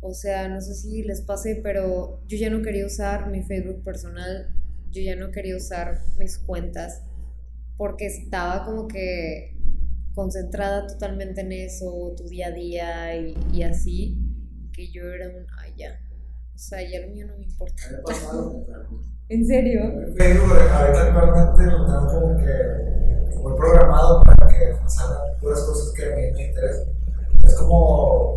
[0.00, 3.84] O sea, no sé si les pase, pero yo ya no quería usar mi Facebook
[3.84, 4.52] personal,
[4.90, 7.02] yo ya no quería usar mis cuentas,
[7.76, 9.56] porque estaba como que
[10.12, 14.18] concentrada totalmente en eso, tu día a día y, y así,
[14.72, 16.00] que yo era un, ay ya,
[16.52, 17.80] o sea, ya lo mío no me importa.
[19.28, 19.82] ¿En serio?
[20.18, 26.04] Facebook, ahorita actualmente lo tengo como que muy programado para que salgan puras cosas que
[26.04, 26.88] a mí me interesan.
[27.44, 28.36] Es como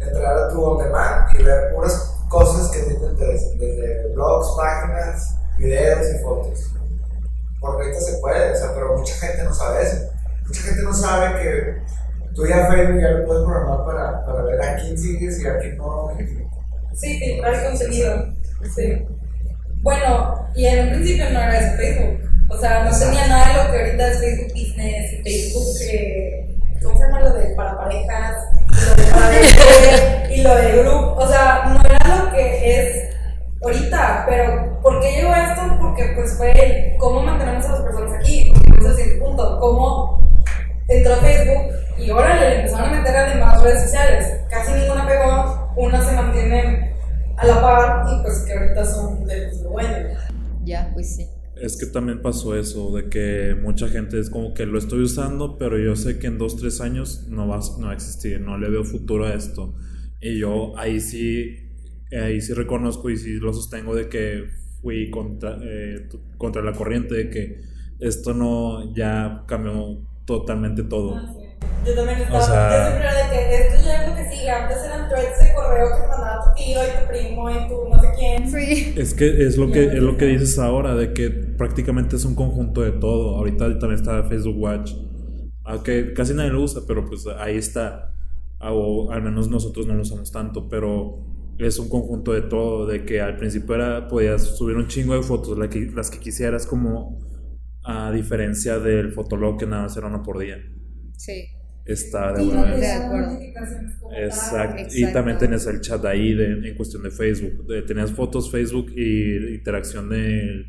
[0.00, 4.56] entrar a tu on demand y ver puras cosas que a te interesan, desde blogs,
[4.56, 6.72] páginas, videos y fotos.
[7.60, 10.10] Porque ahorita se puede, o sea, pero mucha gente no sabe eso.
[10.46, 14.62] Mucha gente no sabe que tú ya Facebook ya lo puedes programar para, para ver
[14.62, 16.10] a quién sigues y a quién no.
[16.94, 18.32] Sí, filtrar contenido.
[18.74, 19.06] Sí.
[19.82, 22.29] Bueno, y en un principio no era eso Facebook.
[22.50, 26.58] O sea, no tenía nada de lo que ahorita es Facebook Business y Facebook, eh,
[26.82, 28.36] ¿cómo se llama lo de para parejas?
[28.68, 31.14] Y lo de para bebé, y lo de grupo.
[31.14, 33.14] O sea, no era lo que es
[33.62, 34.26] ahorita.
[34.28, 35.62] Pero, ¿por qué llegó esto?
[35.80, 38.52] Porque pues fue el cómo mantenemos a las personas aquí.
[38.80, 39.60] Ese es el punto.
[39.60, 40.28] Cómo
[40.88, 44.40] entró Facebook y ahora le empezaron a meter a demás redes sociales.
[44.50, 46.94] Casi ninguna pegó, una se mantiene
[47.36, 50.18] a la par y pues que ahorita son de los buenos.
[50.64, 51.30] Ya, pues sí.
[51.60, 55.58] Es que también pasó eso, de que mucha gente es como que lo estoy usando,
[55.58, 58.56] pero yo sé que en dos, tres años no va, no va a existir, no
[58.58, 59.74] le veo futuro a esto.
[60.20, 61.70] Y yo ahí sí
[62.12, 64.44] ahí sí reconozco y sí lo sostengo de que
[64.82, 66.08] fui contra, eh,
[66.38, 67.60] contra la corriente, de que
[68.00, 71.39] esto no ya cambió totalmente todo.
[71.62, 71.66] Ah.
[71.86, 74.30] Yo también estaba, O sea- yo siempre era de que esto ya es lo que
[74.30, 74.50] sigue.
[74.50, 77.88] Antes eran threads de correo que te mandaba tu tío y tu primo y tu
[77.88, 78.50] no sé quién.
[78.50, 78.94] Sí.
[78.96, 82.34] Es que es lo que es lo que dices ahora, de que prácticamente es un
[82.34, 83.36] conjunto de todo.
[83.36, 84.92] Ahorita también está Facebook Watch,
[85.64, 88.12] aunque casi nadie lo usa, pero pues ahí está.
[88.58, 91.18] Ah, O al menos nosotros no lo usamos tanto, pero
[91.58, 95.22] es un conjunto de todo, de que al principio era podías subir un chingo de
[95.22, 97.18] fotos, la que- las que quisieras, como
[97.84, 100.56] a diferencia del Fotolog que nada más era una por día.
[101.20, 101.48] Sí.
[101.84, 103.38] Está de Y buena acuerdo.
[104.16, 104.82] Exacto.
[104.94, 107.66] Y también tenías el chat ahí de, en cuestión de Facebook.
[107.66, 110.66] De- tenías fotos, Facebook y interacción de,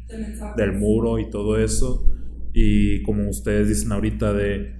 [0.57, 2.05] del muro y todo eso.
[2.53, 4.75] Y como ustedes dicen ahorita, de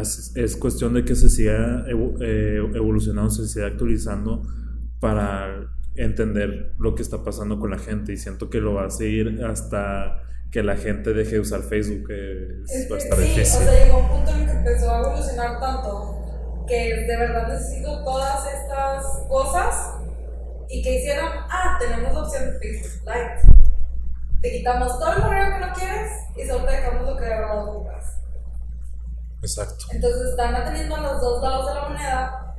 [0.00, 4.42] es, es cuestión de que se siga eh, evolucionando, se siga actualizando
[5.00, 8.12] para entender lo que está pasando con la gente.
[8.12, 12.06] Y siento que lo va a seguir hasta que la gente deje de usar Facebook,
[12.08, 13.60] que es, Es va a que estar sí, difícil.
[13.60, 16.14] o sea, llegó un punto en el que empezó a evolucionar tanto
[16.66, 19.94] que de verdad necesito todas estas cosas
[20.68, 23.58] y que hicieron, ah, tenemos la opción de Facebook Lite.
[24.42, 27.30] Te quitamos todo el correo que no quieres y solo te dejamos lo que de
[27.30, 28.04] verdad ocupas.
[29.42, 29.84] Exacto.
[29.92, 32.54] Entonces están atendiendo a los dos lados de la moneda,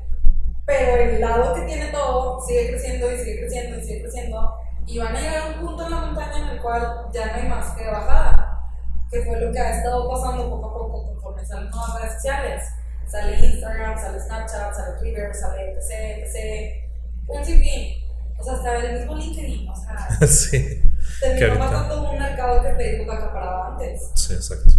[0.65, 4.53] pero el lado que tiene todo sigue creciendo y sigue creciendo y sigue creciendo.
[4.89, 7.33] Y van a llegar a un punto en la montaña en el cual ya no
[7.33, 8.71] hay más que bajada,
[9.11, 12.63] que fue lo que ha estado pasando poco a poco conforme salen nuevas redes sociales.
[13.05, 16.89] Sale Instagram, sale Snapchat, sale Twitter, sale etc, etc.
[17.27, 18.03] Un sinfín.
[18.39, 20.81] O sea, hasta el mismo LinkedIn, o sea, sí,
[21.19, 24.09] terminó matando un mercado que Facebook acaparaba antes.
[24.15, 24.73] sí, exacto.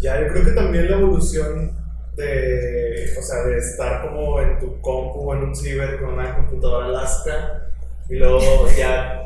[0.00, 1.76] Ya, yo creo que también la evolución
[2.14, 6.36] de, o sea, de estar como en tu compu o en un ciber con una
[6.36, 7.65] computadora Alaska
[8.08, 9.22] y luego ya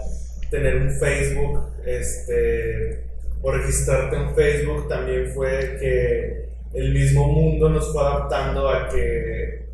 [0.51, 3.05] tener un Facebook, este,
[3.43, 9.67] o registrarte en Facebook también fue que el mismo mundo nos fue adaptando a que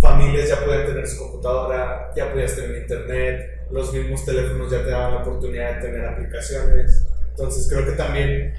[0.00, 4.90] familias ya podían tener su computadora, ya podías tener internet, los mismos teléfonos ya te
[4.90, 7.06] daban la oportunidad de tener aplicaciones.
[7.30, 8.54] Entonces creo que también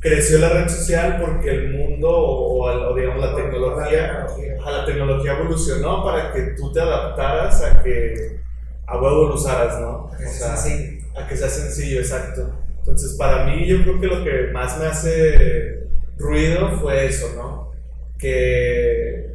[0.00, 4.26] creció la red social porque el mundo o, o digamos la tecnología,
[4.64, 8.43] a la tecnología evolucionó para que tú te adaptaras a que
[8.86, 10.10] a huevo lo usaras, ¿no?
[10.16, 11.04] Que O sea sea, sencillo.
[11.16, 12.50] a que sea sencillo, exacto.
[12.78, 15.86] Entonces, para mí, yo creo que lo que más me hace
[16.18, 17.72] ruido fue eso, ¿no?
[18.18, 19.30] Que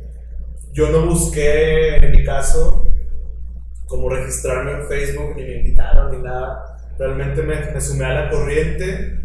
[0.72, 2.86] yo no busqué, en mi caso,
[3.88, 6.78] como registrarme en Facebook, ni me invitaron, ni nada.
[6.98, 9.20] Realmente me, me sumé a la corriente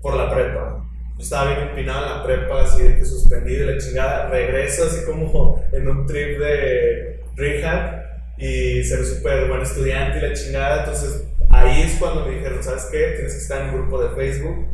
[0.00, 0.84] por la prepa.
[1.16, 4.28] Yo estaba bien empinado en la prepa, así de que suspendí de la chingada.
[4.28, 8.03] Regreso así como en un trip de rehab
[8.36, 10.80] y ser súper buen estudiante y la chingada.
[10.80, 13.12] Entonces ahí es cuando me dijeron, ¿sabes qué?
[13.14, 14.66] Tienes que estar en un grupo de Facebook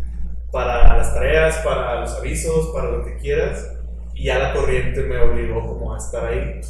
[0.50, 3.72] para las tareas, para los avisos, para lo que quieras.
[4.14, 6.61] Y ya la corriente me obligó como a estar ahí.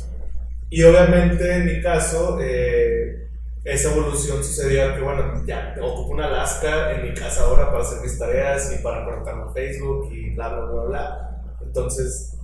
[0.68, 3.28] Y obviamente en mi caso, eh,
[3.64, 8.00] esa evolución sucedió que, bueno, ya ocupo una Alaska en mi casa ahora para hacer
[8.02, 11.42] mis tareas y para conectarme a Facebook y bla, bla, bla, bla.
[11.62, 12.38] Entonces,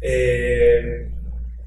[0.00, 1.10] eh,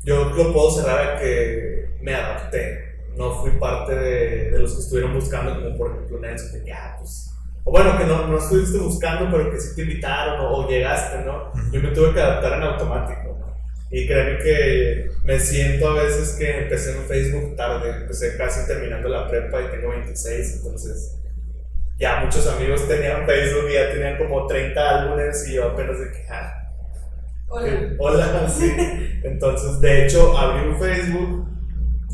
[0.03, 2.93] yo lo puedo cerrar a que me adapté.
[3.15, 6.73] No fui parte de, de los que estuvieron buscando, como por ejemplo Nelson, de que,
[6.73, 7.29] ah, pues.
[7.63, 11.23] O bueno, que no, no estuviste buscando, pero que sí te invitaron o, o llegaste,
[11.23, 11.51] ¿no?
[11.71, 13.55] Yo me tuve que adaptar en automático, ¿no?
[13.89, 19.07] Y créeme que me siento a veces que empecé en Facebook tarde, empecé casi terminando
[19.07, 21.19] la prepa y tengo 26, entonces
[21.97, 26.11] ya muchos amigos tenían Facebook y ya tenían como 30 álbumes y yo apenas de
[26.11, 26.62] que, ah,
[27.55, 27.95] Hola.
[27.99, 28.71] Hola, sí.
[29.23, 31.47] Entonces, de hecho, abrí un Facebook,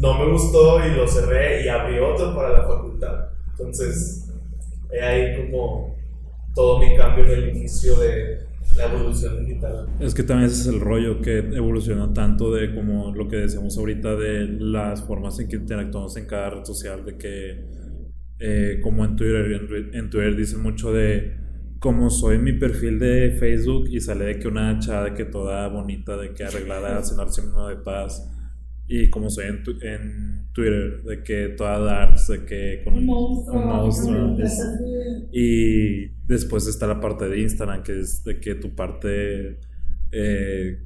[0.01, 3.29] no me gustó y lo cerré y abrí otro para la facultad.
[3.51, 4.29] Entonces,
[4.91, 5.95] he ahí como
[6.53, 8.39] todo mi cambio en el inicio de
[8.75, 9.87] la evolución digital.
[10.01, 13.77] Es que también ese es el rollo que evolucionó tanto de como lo que decíamos
[13.77, 17.63] ahorita de las formas en que interactuamos en cada red social, de que
[18.39, 21.38] eh, como en Twitter, en, en Twitter dicen mucho de
[21.80, 25.67] como soy mi perfil de Facebook y sale de que una chava de que toda
[25.69, 28.30] bonita, de que arreglada, haciendo signo de paz.
[28.91, 33.05] Y como soy en, tu- en Twitter, de que toda darks, de que con Un
[33.05, 33.59] monstruo.
[33.61, 35.27] un monstruo, es- Sí.
[35.32, 39.59] y después está la parte de Instagram, que es de que tu parte,
[40.11, 40.80] eh,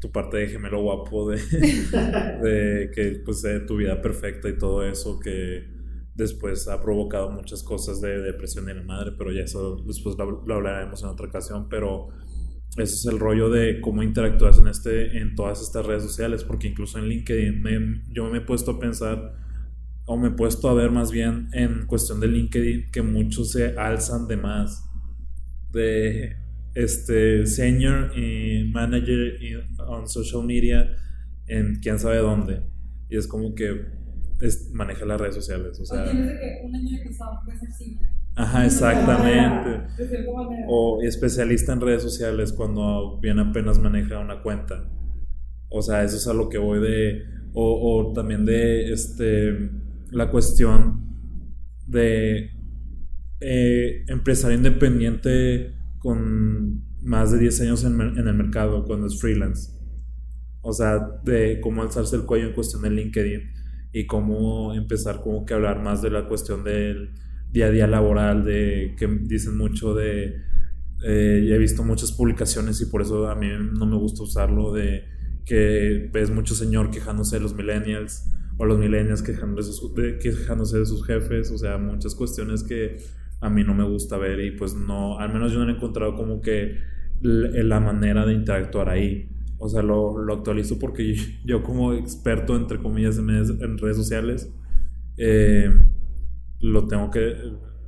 [0.00, 1.36] tu parte de gemelo guapo, de,
[2.42, 5.64] de que pues de tu vida perfecta y todo eso, que
[6.14, 10.44] después ha provocado muchas cosas de depresión en la madre, pero ya eso después lo,
[10.46, 12.08] lo hablaremos en otra ocasión, pero
[12.76, 16.68] ese es el rollo de cómo interactúas en, este, en todas estas redes sociales, porque
[16.68, 19.34] incluso en LinkedIn yo me he puesto a pensar,
[20.06, 23.78] o me he puesto a ver más bien en cuestión de LinkedIn, que muchos se
[23.78, 24.84] alzan de más,
[25.70, 26.36] de
[26.74, 29.54] este senior y manager y-
[29.86, 30.88] on social media
[31.46, 32.62] en quién sabe dónde.
[33.08, 34.01] Y es como que
[34.42, 36.04] es- maneja las redes sociales, o sea...
[36.04, 38.04] tienes de que un año de casado puede ser senior.
[38.34, 39.86] Ajá, exactamente.
[40.68, 44.88] O especialista en redes sociales cuando bien apenas maneja una cuenta.
[45.68, 47.22] O sea, eso es a lo que voy de.
[47.54, 49.70] O, o también de este
[50.10, 51.04] la cuestión
[51.86, 52.50] de
[53.40, 59.72] eh, empresario independiente con más de 10 años en, en el mercado cuando es freelance.
[60.62, 63.40] O sea, de cómo alzarse el cuello en cuestión de LinkedIn
[63.92, 67.10] y cómo empezar como que hablar más de la cuestión del
[67.50, 70.36] día a día laboral, de que dicen mucho de...
[71.04, 75.04] eh, he visto muchas publicaciones y por eso a mí no me gusta usarlo, de
[75.44, 80.18] que ves mucho señor quejándose de los millennials o los millennials quejándose de, sus, de-
[80.18, 82.98] quejándose de sus jefes, o sea, muchas cuestiones que
[83.40, 86.14] a mí no me gusta ver y pues no, al menos yo no he encontrado
[86.14, 86.78] como que
[87.20, 89.28] la manera de interactuar ahí.
[89.62, 93.96] O sea, lo, lo actualizo porque yo, como experto, entre comillas, en, redes- en redes
[93.96, 94.50] sociales,
[95.18, 95.70] eh,
[96.60, 97.36] lo tengo que,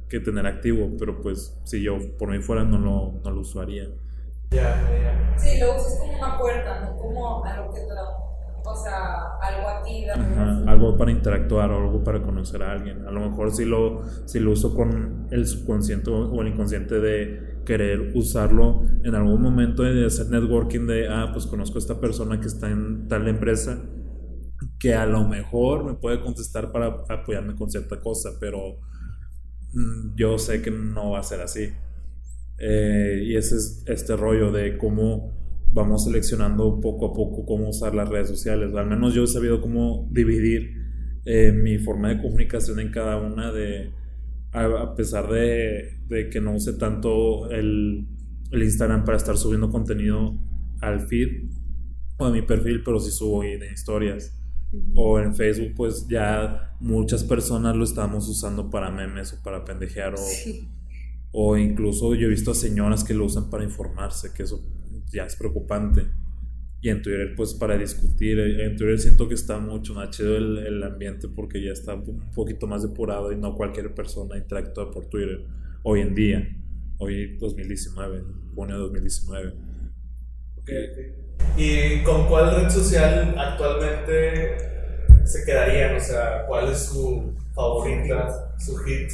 [0.08, 3.88] que tener activo, pero pues si yo por mí fuera no lo, no lo usaría.
[4.50, 5.38] Ya, ya.
[5.38, 8.24] Sí, lo usas como una puerta, no como algo que te lo.
[8.66, 10.06] O sea, algo a ti.
[10.08, 13.06] Ajá, algo para interactuar o algo para conocer a alguien.
[13.06, 17.53] A lo mejor si lo, si lo uso con el subconsciente o el inconsciente de
[17.64, 22.40] querer usarlo en algún momento de hacer networking de, ah, pues conozco a esta persona
[22.40, 23.82] que está en tal empresa
[24.78, 28.78] que a lo mejor me puede contestar para apoyarme con cierta cosa, pero
[29.72, 31.70] mm, yo sé que no va a ser así.
[32.58, 35.32] Eh, y ese es este rollo de cómo
[35.72, 38.74] vamos seleccionando poco a poco cómo usar las redes sociales.
[38.74, 40.84] Al menos yo he sabido cómo dividir
[41.24, 43.92] eh, mi forma de comunicación en cada una de,
[44.54, 48.06] a, pesar de, de que no use tanto el,
[48.50, 50.38] el Instagram para estar subiendo contenido
[50.80, 51.50] al feed
[52.18, 54.40] o a mi perfil, pero sí subo en historias.
[54.94, 60.14] O en Facebook, pues ya muchas personas lo estamos usando para memes o para pendejear
[60.14, 60.68] o, Sí.
[61.30, 64.60] o incluso yo he visto a señoras que lo usan para informarse, que eso
[65.12, 66.06] ya es preocupante.
[66.84, 70.36] Y en Twitter, pues para discutir, eh, en Twitter siento que está mucho más chido
[70.36, 74.90] el, el ambiente porque ya está un poquito más depurado y no cualquier persona interactúa
[74.90, 75.46] por Twitter
[75.82, 76.46] hoy en día,
[76.98, 78.22] hoy 2019,
[78.54, 79.48] junio de 2019.
[80.58, 80.98] Ok, ok.
[81.56, 84.58] ¿Y con cuál red social actualmente
[85.24, 85.96] se quedarían?
[85.96, 89.10] O sea, ¿cuál es su favorita, su hit?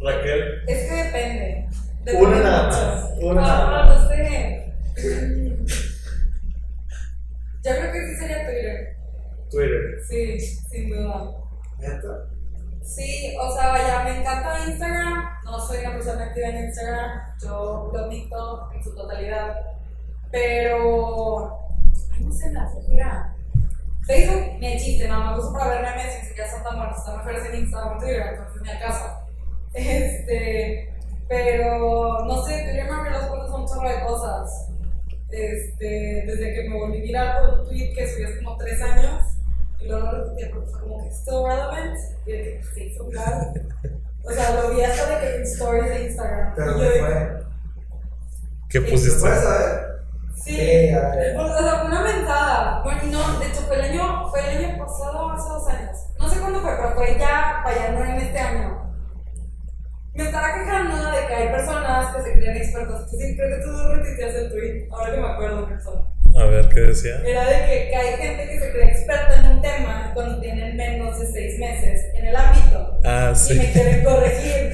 [0.00, 0.62] Raquel.
[0.66, 1.66] Es que depende.
[1.68, 2.78] Una Depende nada mucho.
[2.78, 4.02] más, una Ah, nada más.
[4.02, 5.87] no sé.
[7.68, 8.96] Yo creo que sí sería Twitter.
[9.50, 10.00] Twitter.
[10.08, 11.32] Sí, sin duda.
[11.78, 12.28] Neta.
[12.82, 15.24] Sí, o sea, vaya, me encanta Instagram.
[15.44, 17.20] No soy una persona activa en Instagram.
[17.42, 19.54] Yo lo admito en su totalidad.
[20.30, 21.58] Pero.
[22.12, 23.34] Ay, no sé, me hace flojera.
[24.06, 26.96] Facebook, de chiste, más lo uso para ver memes y ni siquiera son tan buenos.
[26.96, 29.04] Están mejores en Instagram o Twitter, entonces ni al caso.
[29.74, 30.94] Este.
[31.28, 34.70] Pero, no sé, Twitter me puertas a un chorro de cosas.
[35.30, 39.22] Este, desde que me volví viral por un tweet que subí hace como tres años
[39.78, 43.04] y luego lo repetí porque fue como que still relevant y de que se hizo
[43.04, 43.52] viral.
[44.24, 46.54] O sea, lo vi hasta de que en stories de Instagram.
[46.54, 47.38] Pero y yo fue.
[48.68, 49.88] ¿Qué Sí, ¿Se puede saber?
[50.34, 51.36] Sí, Sí, a ver.
[51.36, 52.82] o sea, fue una mentada.
[52.82, 55.96] Bueno, no, de hecho fue el año, fue el año pasado, hace dos años.
[56.18, 58.87] No sé cuándo fue, pero fue ya, vaya, no en este año.
[60.18, 63.08] Me estaba quejando de que hay personas que se creen expertas.
[63.08, 66.00] Sí, creo que tú repitias el tweet, ahora que me acuerdo, persona.
[66.36, 67.22] A ver, ¿qué decía?
[67.24, 70.76] Era de que, que hay gente que se cree experta en un tema cuando tienen
[70.76, 72.98] menos de seis meses en el ámbito.
[73.04, 73.70] Ah, Y me sí.
[73.72, 74.72] quieren corregir.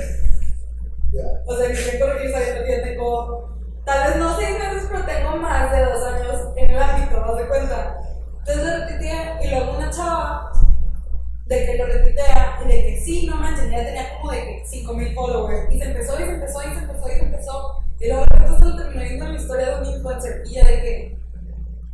[1.12, 1.22] Ya.
[1.44, 5.04] O sea, me quieren corregir sabiendo que yo tengo, tal vez no seis meses, pero
[5.04, 7.96] tengo más de dos años en el ámbito, ¿no de cuenta?
[8.38, 10.50] Entonces lo repetía y luego una chava
[11.46, 14.66] de que lo retuitea y de que sí, no manches, ya tenía como de que
[14.66, 15.74] 5000 followers.
[15.74, 17.84] Y se empezó y se empezó y se empezó y se empezó.
[18.00, 18.24] Y luego
[18.58, 21.18] se lo terminó viendo en la historia de un influencer y ya de que,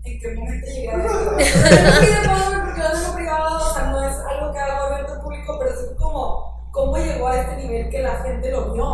[0.04, 4.08] ¿en qué momento sea, no soy de follower porque lo tengo privado, o sea, no
[4.08, 7.90] es algo que hago abierto al público, pero es como, ¿cómo llegó a este nivel
[7.90, 8.86] que la gente lo vio?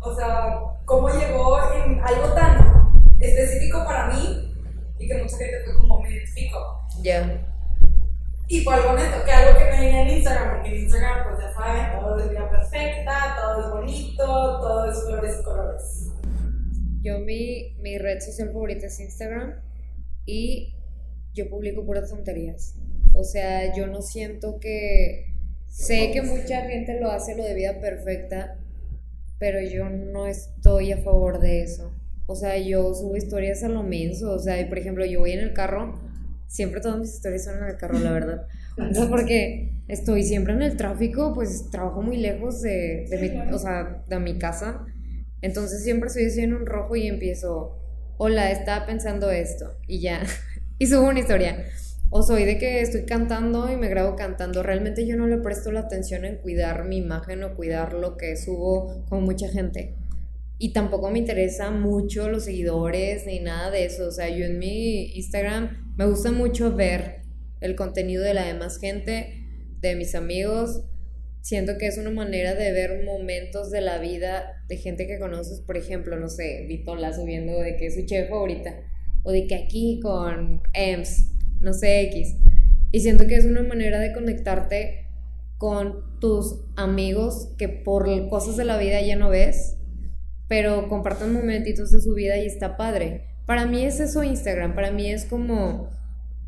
[0.00, 4.54] O sea, ¿cómo llegó en algo tan específico para mí
[4.98, 6.58] y que mucha gente fue como me identifico?
[7.02, 7.53] Ya.
[8.46, 11.44] Y fue algo honesto, que algo que me venía en Instagram, porque en Instagram, pues
[11.44, 16.10] ya saben, todo es vida perfecta, todo es bonito, todo es flores y colores.
[17.00, 19.54] Yo mi, mi red social favorita es Instagram
[20.26, 20.74] y
[21.32, 22.76] yo publico puras tonterías.
[23.14, 25.32] O sea, yo no siento que...
[25.66, 28.58] Sé que mucha gente lo hace lo de vida perfecta,
[29.38, 31.92] pero yo no estoy a favor de eso.
[32.26, 34.32] O sea, yo subo historias a lo menso.
[34.32, 35.98] O sea, por ejemplo, yo voy en el carro,
[36.54, 38.46] siempre todas mis historias son en el carro, la verdad.
[38.76, 43.52] O sea, porque estoy siempre en el tráfico, pues trabajo muy lejos de, de mi,
[43.52, 44.84] o sea, de mi casa.
[45.42, 47.78] Entonces siempre estoy así en un rojo y empiezo,
[48.16, 49.76] hola, estaba pensando esto.
[49.86, 50.22] Y ya,
[50.78, 51.66] y subo una historia.
[52.10, 54.64] O soy de que estoy cantando y me grabo cantando.
[54.64, 58.36] Realmente yo no le presto la atención en cuidar mi imagen o cuidar lo que
[58.36, 59.94] subo como mucha gente.
[60.64, 64.08] Y tampoco me interesa mucho los seguidores ni nada de eso.
[64.08, 67.20] O sea, yo en mi Instagram me gusta mucho ver
[67.60, 69.44] el contenido de la demás gente,
[69.82, 70.80] de mis amigos.
[71.42, 75.60] Siento que es una manera de ver momentos de la vida de gente que conoces.
[75.60, 78.74] Por ejemplo, no sé, Vitola subiendo de que es su chef favorita.
[79.22, 81.26] O de que aquí con EMS,
[81.60, 82.36] no sé, X.
[82.90, 85.10] Y siento que es una manera de conectarte
[85.58, 89.76] con tus amigos que por cosas de la vida ya no ves,
[90.48, 93.26] pero comparten momentitos de su vida y está padre.
[93.46, 95.90] Para mí es eso Instagram, para mí es como,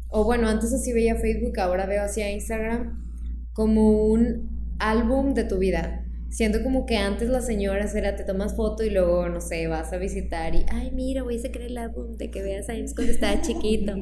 [0.08, 3.06] o bueno, antes así veía Facebook, ahora veo hacia Instagram
[3.52, 6.02] como un álbum de tu vida.
[6.28, 9.92] Siento como que antes las señoras era te tomas foto y luego, no sé, vas
[9.92, 12.94] a visitar y, ay, mira, voy a sacar el álbum de que veas a James
[12.94, 13.94] cuando estaba chiquito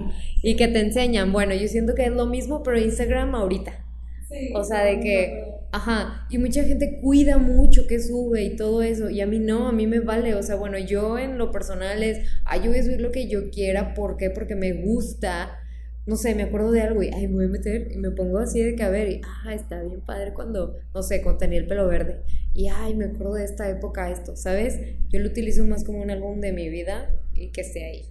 [0.43, 1.33] y que te enseñan.
[1.33, 3.73] Bueno, yo siento que es lo mismo, pero Instagram ahorita.
[4.29, 8.81] Sí, O sea, de que, ajá, y mucha gente cuida mucho que sube y todo
[8.81, 11.51] eso, y a mí no, a mí me vale, o sea, bueno, yo en lo
[11.51, 14.31] personal es, ay, yo voy a subir lo que yo quiera, ¿por qué?
[14.31, 15.59] Porque me gusta,
[16.07, 18.39] no sé, me acuerdo de algo y, ay, me voy a meter, y me pongo
[18.39, 21.59] así de que, a ver, y, ah, está bien padre cuando, no sé, cuando tenía
[21.59, 22.23] el pelo verde,
[22.55, 24.79] y, ay, me acuerdo de esta época esto, ¿sabes?
[25.09, 28.05] Yo lo utilizo más como un álbum de mi vida y que esté ahí,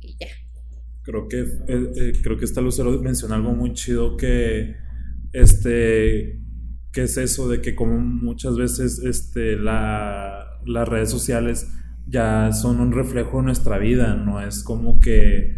[0.00, 0.28] y ya.
[1.02, 4.74] Creo que, eh, eh, creo que esta Lucero menciona algo muy chido que,
[5.34, 6.39] este,
[6.92, 11.68] que es eso de que como muchas veces este, la, las redes sociales
[12.06, 15.56] ya son un reflejo de nuestra vida, no es como que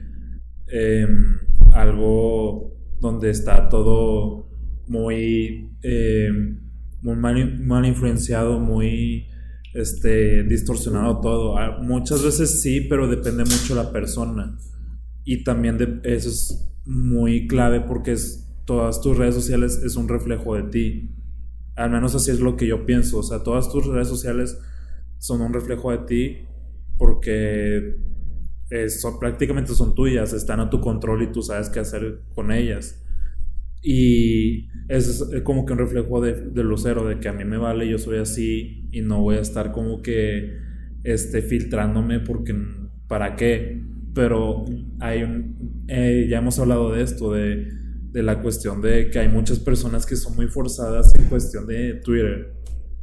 [0.69, 1.39] em,
[1.73, 4.51] algo donde está todo
[4.87, 6.61] muy, em,
[7.01, 9.29] muy mal, influenciado, muy
[9.75, 11.59] este, distorsionado todo.
[11.59, 14.59] Ah, Muchas veces sí, pero depende mucho de la persona.
[15.25, 20.55] Y también eso es muy clave porque es, todas tus redes sociales es un reflejo
[20.57, 21.22] de ti.
[21.77, 23.19] Al menos así es lo que yo pienso.
[23.19, 24.59] O sea, todas tus redes sociales
[25.19, 26.39] son un reflejo de ti
[26.99, 27.97] porque
[28.71, 32.53] eh, son, prácticamente son tuyas, están a tu control y tú sabes qué hacer con
[32.53, 33.03] ellas.
[33.83, 37.89] Y es como que un reflejo de, de Lucero, de que a mí me vale,
[37.89, 40.57] yo soy así y no voy a estar como que
[41.03, 42.55] este, filtrándome porque
[43.09, 43.83] para qué.
[44.15, 44.65] Pero
[45.01, 47.69] hay un, eh, ya hemos hablado de esto, de,
[48.13, 51.95] de la cuestión de que hay muchas personas que son muy forzadas en cuestión de
[52.05, 52.55] Twitter,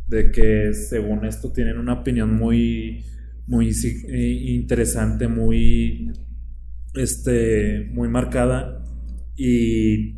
[0.07, 3.03] de que según esto tienen una opinión muy,
[3.47, 6.11] muy eh, interesante, muy,
[6.93, 8.83] este, muy marcada
[9.35, 10.15] y,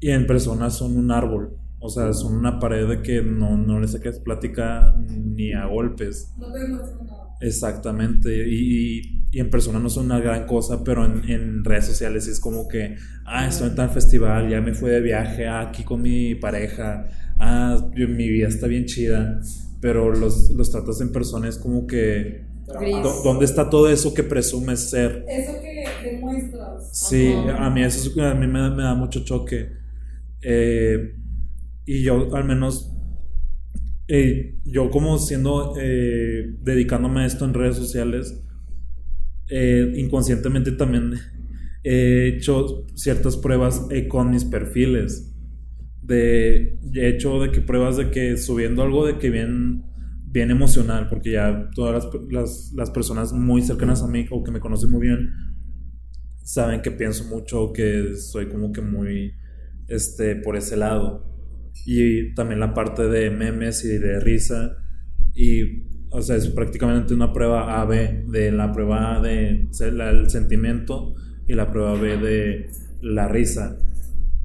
[0.00, 1.54] y en persona son un árbol.
[1.80, 6.34] O sea, son una pared de que no, no le saques plática ni a golpes.
[6.36, 7.28] No te nada.
[7.40, 11.86] Exactamente, y, y- y en persona no son una gran cosa, pero en, en redes
[11.86, 15.60] sociales es como que, ah, estoy en tal festival, ya me fui de viaje, ah,
[15.68, 17.06] aquí con mi pareja,
[17.38, 19.40] ah, yo- mi vida está bien chida,
[19.80, 22.46] pero los, los tratas en persona es como que,
[22.80, 22.96] Gris.
[23.02, 25.24] ¿dó- ¿dónde está todo eso que presumes ser?
[25.28, 26.90] Eso que demuestras.
[26.92, 27.66] Sí, Ajá.
[27.66, 29.70] a mí eso es- a mí me, da- me da mucho choque.
[30.40, 31.14] Eh,
[31.86, 32.92] y yo al menos,
[34.08, 38.42] eh, yo como siendo, eh, dedicándome a esto en redes sociales,
[39.48, 41.14] eh, inconscientemente también
[41.84, 45.34] he hecho ciertas pruebas eh, con mis perfiles.
[46.02, 49.84] De, he hecho de que pruebas de que subiendo algo de que bien,
[50.24, 54.50] bien emocional, porque ya todas las, las, las personas muy cercanas a mí o que
[54.50, 55.30] me conocen muy bien
[56.48, 59.34] saben que pienso mucho, que soy como que muy
[59.86, 61.26] este, por ese lado.
[61.84, 64.78] Y también la parte de memes y de risa.
[65.34, 71.14] Y, o sea, es prácticamente una prueba A-B, de la prueba A de el sentimiento
[71.46, 72.70] y la prueba B de
[73.02, 73.78] la risa.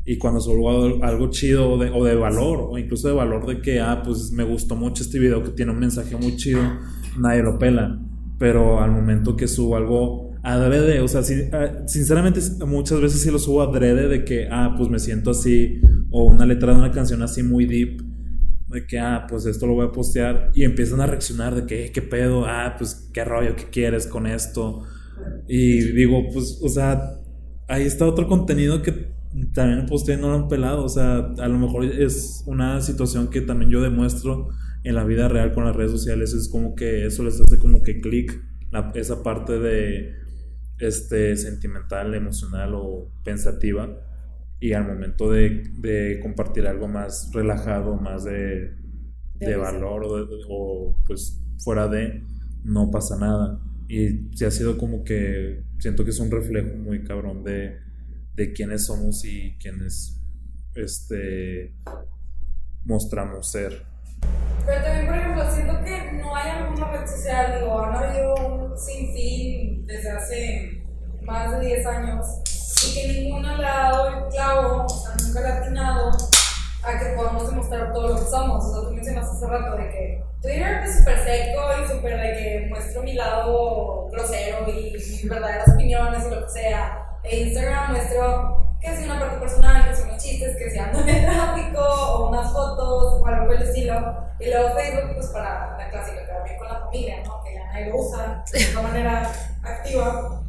[0.05, 3.61] Y cuando subo algo, chido o de, o de valor, o incluso de valor de
[3.61, 6.61] que, ah, pues me gustó mucho este video que tiene un mensaje muy chido,
[7.17, 7.99] nadie lo pela.
[8.37, 13.31] Pero al momento que subo algo adrede, o sea, sí, ah, sinceramente muchas veces sí
[13.31, 15.79] lo subo adrede de que, ah, pues me siento así,
[16.11, 18.01] o una letra de una canción así muy deep,
[18.73, 21.85] de que, ah, pues esto lo voy a postear y empiezan a reaccionar de que,
[21.85, 22.45] "Eh, ¿qué pedo?
[22.45, 24.81] Ah, pues qué rollo, ¿qué quieres con esto?
[25.47, 27.01] Y digo, pues, o sea,
[27.67, 29.13] ahí está otro contenido que
[29.53, 33.41] también posteé no lo han pelado, o sea, a lo mejor es una situación que
[33.41, 34.49] también yo demuestro
[34.83, 37.81] en la vida real con las redes sociales, es como que eso les hace como
[37.83, 38.39] que clic,
[38.95, 40.13] esa parte de,
[40.79, 43.89] este, sentimental, emocional o pensativa
[44.65, 48.71] y al momento de, de compartir algo más relajado, más de,
[49.35, 52.23] De valor o, de- o, pues fuera de,
[52.63, 53.59] no pasa nada.
[53.89, 57.77] Y sí ha sido como que siento que es un reflejo muy cabrón de,
[58.35, 60.21] de quiénes somos y quiénes
[60.75, 61.73] este,
[62.85, 63.83] mostramos ser.
[64.65, 68.77] Pero también, por ejemplo, siento que no hay alguna red social, digo, han habido un
[68.77, 70.83] sinfín desde hace
[71.25, 72.25] más de 10 años
[72.87, 76.11] y que ninguna le ha dado el clavo, o sea, nunca le ha atinado
[76.83, 78.65] a que podamos demostrar todo lo que somos.
[78.65, 82.33] O sea, tú mencionaste hace rato de que Twitter es súper seco y súper de
[82.33, 86.99] que muestro mi lado grosero y mis verdaderas opiniones y lo que sea.
[87.23, 90.99] E Instagram muestro que si una parte personal, que son los chistes, que si ando
[90.99, 94.17] en tráfico o unas fotos o algo por el estilo.
[94.39, 97.41] Y luego Facebook, pues para la clásica, que también con la familia, ¿no?
[97.43, 99.31] Que ya nadie lo usa de una manera
[99.63, 100.42] activa.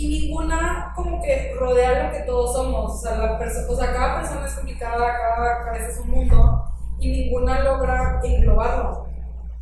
[0.00, 2.94] Y ninguna como que rodea lo que todos somos.
[2.94, 6.64] O sea, la perso- o sea cada persona es complicada, cada cabeza es un mundo.
[6.98, 9.06] Y ninguna logra englobarlo.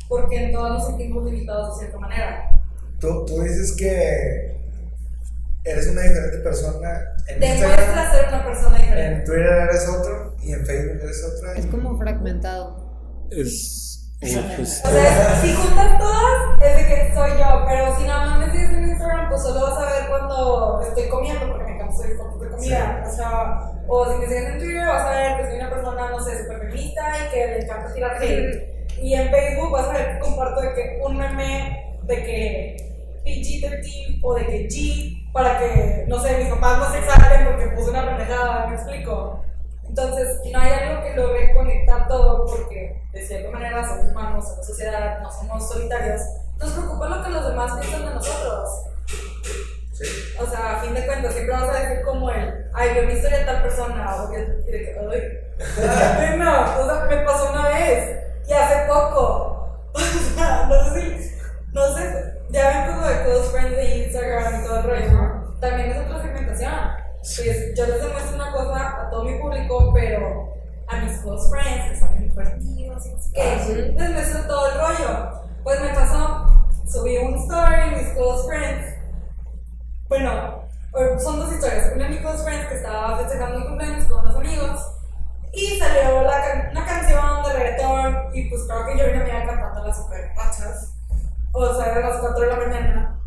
[0.07, 2.61] Porque en todas nos sentimos limitados de cierta manera.
[2.99, 4.57] Tú, tú dices que
[5.63, 6.89] eres una diferente persona
[7.27, 9.25] en Demuestra Instagram, ser una persona en diferente.
[9.25, 11.53] Twitter eres otro y en Facebook eres otra.
[11.55, 12.89] Es como fragmentado.
[13.29, 13.88] Es,
[14.21, 18.25] o, pues, O sea, si juntas todas, es de que soy yo, pero si nada
[18.25, 21.75] más me sigues en Instagram, pues solo vas a ver cuando estoy comiendo, porque me
[21.75, 23.03] encanta subir fotos de comida.
[23.07, 26.09] O sea, o si me sigues en Twitter, vas a ver que soy una persona,
[26.09, 28.79] no sé, súper feminista y que le encanta tirar hate.
[29.01, 34.19] Y en Facebook vas a ver que comparto de que un meme de que PG-13
[34.21, 37.91] o de que G, para que, no sé, mis papás no se exalten porque puse
[37.91, 39.45] una pendejada, me explico.
[39.89, 44.67] Entonces, no hay algo que logre conectar todo porque de cierta manera somos humanos, somos
[44.67, 46.21] sociedad, no somos solitarios.
[46.57, 48.69] Nos preocupa lo que los demás piensan de nosotros.
[50.39, 53.13] O sea, a fin de cuentas, siempre vas a decir como el, ay, yo mi
[53.13, 54.95] historia de tal persona, o que, que,
[55.89, 59.55] ay, no, o sea, me pasó una vez, y hace poco.
[59.95, 61.35] O sea, no sé si,
[61.73, 65.59] no sé, ya ven como de close friends de Instagram y todo el rollo, ¿no?
[65.59, 66.71] También es otra segmentación.
[67.19, 70.53] Pues yo les demuestro una cosa a todo mi público, pero
[70.87, 73.03] a mis close friends, que son mis mejores amigos,
[73.33, 75.29] qué, les muestro todo el rollo.
[75.63, 76.45] Pues me pasó,
[76.87, 78.95] subí un story, mis close friends,
[80.07, 80.63] bueno,
[80.97, 81.91] eh, son dos historias.
[81.93, 84.79] Una de mis close friends que estaba festejando mi cumpleaños con unos amigos
[85.53, 89.21] y salió la can- una canción de reggaetón y pues creo que yo y una
[89.21, 90.93] amiga cantando las super pachas.
[91.51, 93.18] O sea, eran las 4 de la mañana.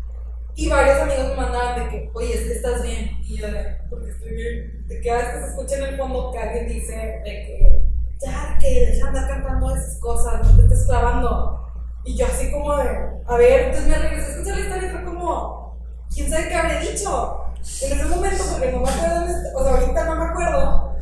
[0.55, 3.17] Y varios amigos me mandaban de que, oye, estás bien.
[3.23, 4.87] Y yo de, porque estoy bien.
[4.87, 7.83] De que a veces se escucha en el fondo que alguien dice de que,
[8.21, 11.59] ya, que deja de andar cantando esas cosas, no te estés clavando.
[12.05, 12.89] Y yo así como de,
[13.25, 15.79] a ver, entonces me regresé a escuchar la historia y fue como,
[16.13, 17.45] quién sabe qué habré dicho.
[17.81, 19.25] En ese momento, porque no me acuerdo,
[19.55, 20.95] o sea, ahorita no me acuerdo,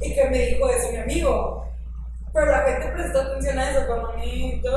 [0.00, 1.64] y que me dijo eso mi amigo.
[2.34, 4.72] Pero la gente prestó atención a eso, cuando a mí yo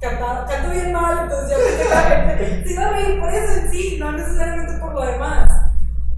[0.00, 3.32] cantaba, canto bien mal, entonces yo pensé que la gente se iba a reír por
[3.32, 5.48] eso en sí, no necesariamente por lo demás.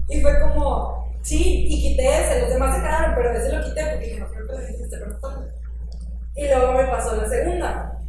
[0.09, 3.85] Y fue como, sí, y quité ese, los demás se quedaron, pero ese lo quité
[3.91, 5.47] porque no creo que la gente esté preguntando.
[6.35, 7.99] Y luego me pasó la segunda.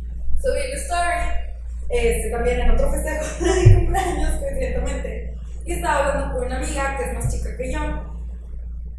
[0.41, 1.53] Subí una story,
[1.91, 5.37] este, también en otro festejo de mi cumpleaños, coincidentemente.
[5.67, 8.12] Y estaba hablando con una amiga que es más chica que yo.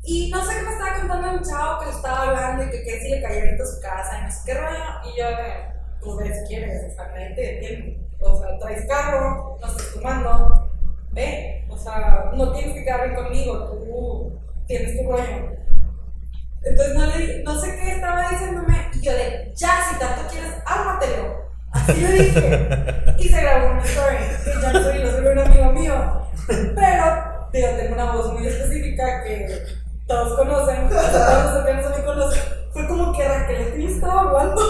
[0.06, 2.84] Y no sé qué me estaba contando un chavo que le estaba hablando y que,
[2.84, 4.84] que si le ahorita a su casa y no sé qué rollo.
[5.06, 5.54] Y yo de,
[6.02, 7.04] pues ve si quieres, o sea.
[8.26, 10.70] O sea, traes carro, no estás tomando,
[11.12, 11.66] ve.
[11.70, 15.54] O sea, no tienes que quedar bien conmigo, tú tienes tu rollo.
[16.64, 20.52] Entonces no, le, no sé qué estaba diciéndome y yo de, ya, si tanto quieres,
[20.66, 21.44] ármatelo.
[21.72, 22.84] Así le dije.
[23.18, 26.28] Y se grabó una story, que ya soy, lo soy un amigo mío.
[26.48, 32.04] Pero, digo, tengo una voz muy específica que todos conocen, todos los cercanos a mí
[32.04, 32.42] conocen.
[32.72, 34.62] Fue como que Raquel, ¿qué me estaba hablando?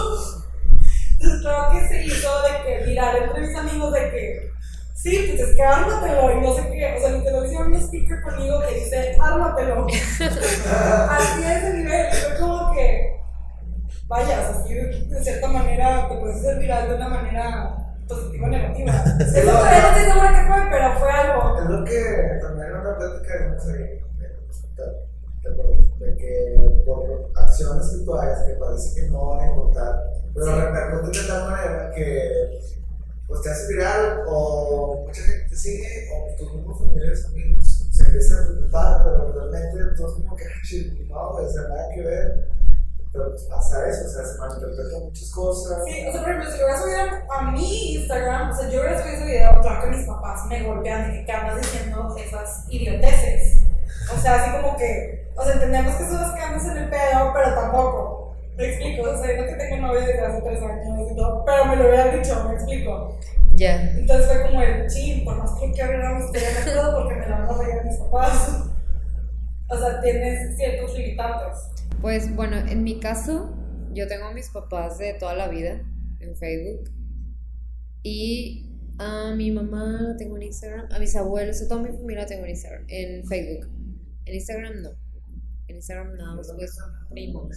[1.12, 4.50] Entonces creo que se hizo de que viral entre mis amigos de que
[4.94, 6.94] sí, pues es que ármatelo y no sé qué.
[6.96, 9.86] O sea, literal hicieron un speaker conmigo que dice ármatelo.
[11.10, 12.12] Así es el nivel.
[12.12, 13.14] Fue como que
[14.06, 18.50] vaya, o sea, de cierta manera te puedes hacer viral de una manera positiva o
[18.50, 18.92] negativa.
[19.20, 21.58] Eso todavía no estoy segura que fue, pero fue algo.
[21.58, 24.03] Es lo que también era una plática de no sé,
[27.54, 31.50] acciones que tú hagas que parece que no van a importar, pero repercuten de tal
[31.50, 32.60] manera que
[33.26, 38.04] pues te hace viral o mucha gente te sigue o tus mismos familiares, amigos se
[38.04, 42.48] empiezan a preocupar, pero realmente todos como que, "Ay, no, sea, nada que ver.
[43.12, 45.84] Pero pues pasa eso, o sea, se malinterpretan muchas cosas.
[45.86, 46.98] Sí, o sea, por ejemplo, si lo hubiera subido
[47.30, 50.64] a mi Instagram, o sea, yo hubiera subido ese video, claro que mis papás me
[50.64, 53.53] golpean de que andas diciendo esas idioteces.
[54.12, 57.54] O sea, así como que, o sea, entendemos que que andas en el pedo, pero
[57.54, 58.36] tampoco.
[58.56, 61.64] Me explico, o sea, yo que tengo novio desde hace tres años y todo, pero
[61.64, 63.18] me lo hubieran dicho, me explico.
[63.56, 63.90] Ya.
[63.90, 67.20] Entonces fue como el chin, por más que quiero agregar mi historia de todo porque
[67.20, 68.64] me la van a reír mis papás.
[69.68, 71.68] O sea, tienes ciertos limitantes.
[72.00, 73.56] Pues bueno, en mi caso,
[73.92, 75.80] yo tengo a mis papás de toda la vida
[76.20, 76.90] en Facebook.
[78.02, 80.88] Y a mi mamá tengo en Instagram.
[80.92, 82.84] A mis abuelos, a toda mi familia tengo en Instagram.
[82.88, 83.73] En Facebook.
[84.26, 84.90] En Instagram no.
[85.68, 86.78] En Instagram nada más pues
[87.10, 87.56] primos.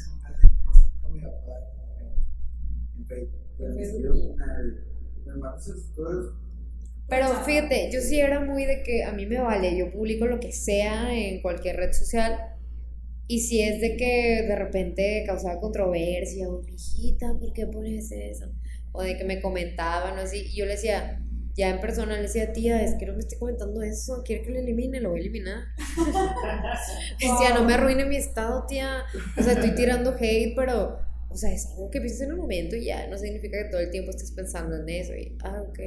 [7.10, 10.40] Pero fíjate, yo sí era muy de que a mí me vale, yo publico lo
[10.40, 12.38] que sea en cualquier red social.
[13.28, 18.52] Y si es de que de repente causaba controversia, o hijita, ¿por qué pones eso?
[18.92, 21.22] O de que me comentaban o así, y yo le decía,
[21.58, 24.52] ya en persona le decía, tía, es que no me estoy comentando eso, quiere que
[24.52, 25.64] lo elimine, lo voy a eliminar.
[27.20, 29.04] Decía, no me arruine mi estado, tía.
[29.36, 32.76] O sea, estoy tirando hate, pero, o sea, es algo que piensas en el momento
[32.76, 35.16] y ya, no significa que todo el tiempo estés pensando en eso.
[35.16, 35.80] Y, ah, ok,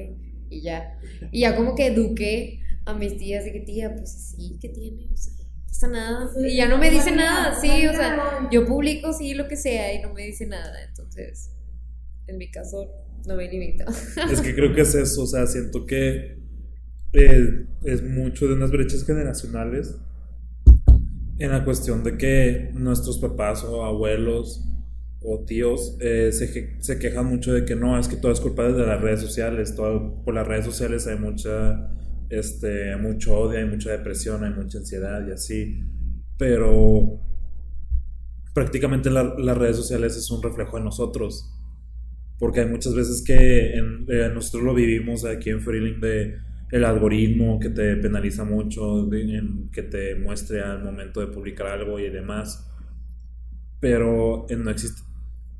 [0.51, 0.99] y ya.
[1.31, 5.09] Y ya como que eduqué a mis tías de que, tía, pues sí, ¿qué tiene?
[5.13, 5.35] O sea,
[5.69, 6.31] pasa nada.
[6.37, 9.95] Y ya no me dice nada, sí, o sea, yo publico sí lo que sea
[9.95, 10.83] y no me dice nada.
[10.83, 11.53] Entonces,
[12.27, 12.91] en mi caso,
[13.27, 13.85] no me limito.
[14.31, 16.39] Es que creo que es eso, o sea, siento que
[17.13, 19.97] eh, es mucho de unas brechas generacionales
[21.39, 24.67] en la cuestión de que nuestros papás o abuelos
[25.23, 28.65] o tíos eh, se, se quejan mucho de que no, es que todo es culpa
[28.71, 31.91] de las redes sociales, todo, por las redes sociales hay mucha,
[32.31, 35.81] este, mucho odio, hay mucha depresión, hay mucha ansiedad y así,
[36.39, 37.21] pero
[38.55, 41.57] prácticamente la- las redes sociales es un reflejo de nosotros
[42.41, 46.39] porque hay muchas veces que en- eh, nosotros lo vivimos aquí en Freeling de
[46.73, 51.69] el algoritmo que te penaliza mucho, de- en- que te muestre al momento de publicar
[51.69, 52.67] algo y demás,
[53.81, 55.03] pero eh, no existe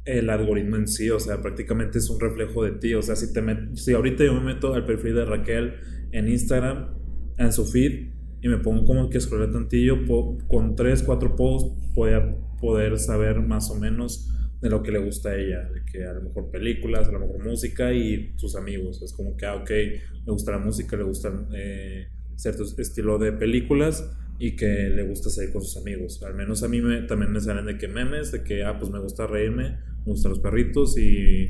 [0.05, 3.33] el algoritmo en sí, o sea, prácticamente es un reflejo de ti, o sea, si
[3.33, 5.75] te met- si ahorita yo me meto al perfil de Raquel
[6.13, 6.95] en Instagram,
[7.37, 8.09] en su feed,
[8.43, 12.31] y me pongo como que scrollar tantillo, po- con 3, 4 posts voy a
[12.61, 14.29] poder saber más o menos
[14.61, 17.21] de lo que le gusta a ella, de que a lo mejor películas, a lo
[17.21, 19.03] mejor música y sus amigos.
[19.03, 23.33] Es como que, ah, ok, le gusta la música, le gusta eh, cierto estilo de
[23.33, 26.23] películas y que le gusta salir con sus amigos.
[26.23, 28.91] Al menos a mí me, también me salen de que memes, de que, ah, pues
[28.91, 31.49] me gusta reírme, me gustan los perritos y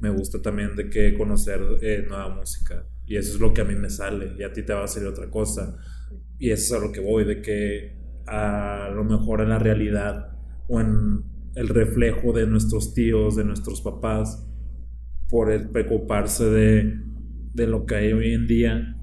[0.00, 2.86] me gusta también de que conocer eh, nueva música.
[3.06, 4.88] Y eso es lo que a mí me sale y a ti te va a
[4.88, 5.76] salir otra cosa.
[6.38, 10.32] Y eso es a lo que voy, de que a lo mejor en la realidad
[10.68, 11.24] o en
[11.58, 14.46] el reflejo de nuestros tíos, de nuestros papás,
[15.28, 16.94] por el preocuparse de,
[17.54, 18.94] de lo que hay hoy en día,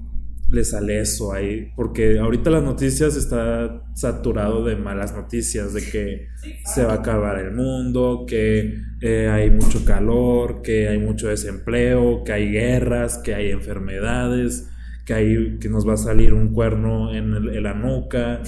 [0.50, 1.70] le sale eso ahí.
[1.76, 6.28] Porque ahorita las noticias está saturado de malas noticias, de que
[6.64, 12.24] se va a acabar el mundo, que eh, hay mucho calor, que hay mucho desempleo,
[12.24, 14.70] que hay guerras, que hay enfermedades,
[15.04, 18.40] que, hay, que nos va a salir un cuerno en, el- en la nuca.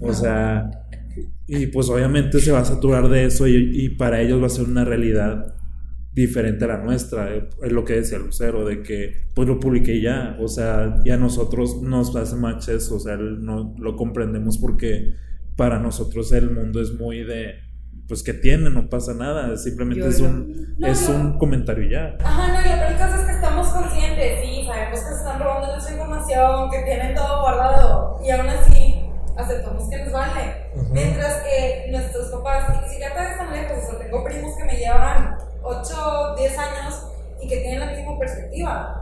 [0.00, 0.70] O sea,
[1.50, 4.50] y pues obviamente se va a saturar de eso y, y para ellos va a
[4.50, 5.54] ser una realidad
[6.12, 7.34] diferente a la nuestra.
[7.34, 10.36] eh, Es lo que decía Lucero, de que pues lo publiqué y ya.
[10.40, 12.96] O sea, ya a nosotros nos hace match eso.
[12.96, 15.14] O sea, no lo comprendemos porque
[15.56, 17.54] para nosotros el mundo es muy de
[18.08, 19.56] pues que tiene, no pasa nada.
[19.56, 21.14] Simplemente es un, No, es no.
[21.16, 22.16] un comentario y ya.
[22.24, 25.72] Ajá, no, y peor caso es que estamos conscientes, sí, sabemos que se están robando
[25.72, 28.79] nuestra información, que tienen todo guardado, y aún así
[29.40, 30.70] aceptamos que nos vale.
[30.90, 34.64] Mientras que nuestros papás, y si ya te tan lejos, o sea, tengo primos que
[34.64, 37.06] me llevan 8, 10 años
[37.40, 38.96] y que tienen la misma perspectiva.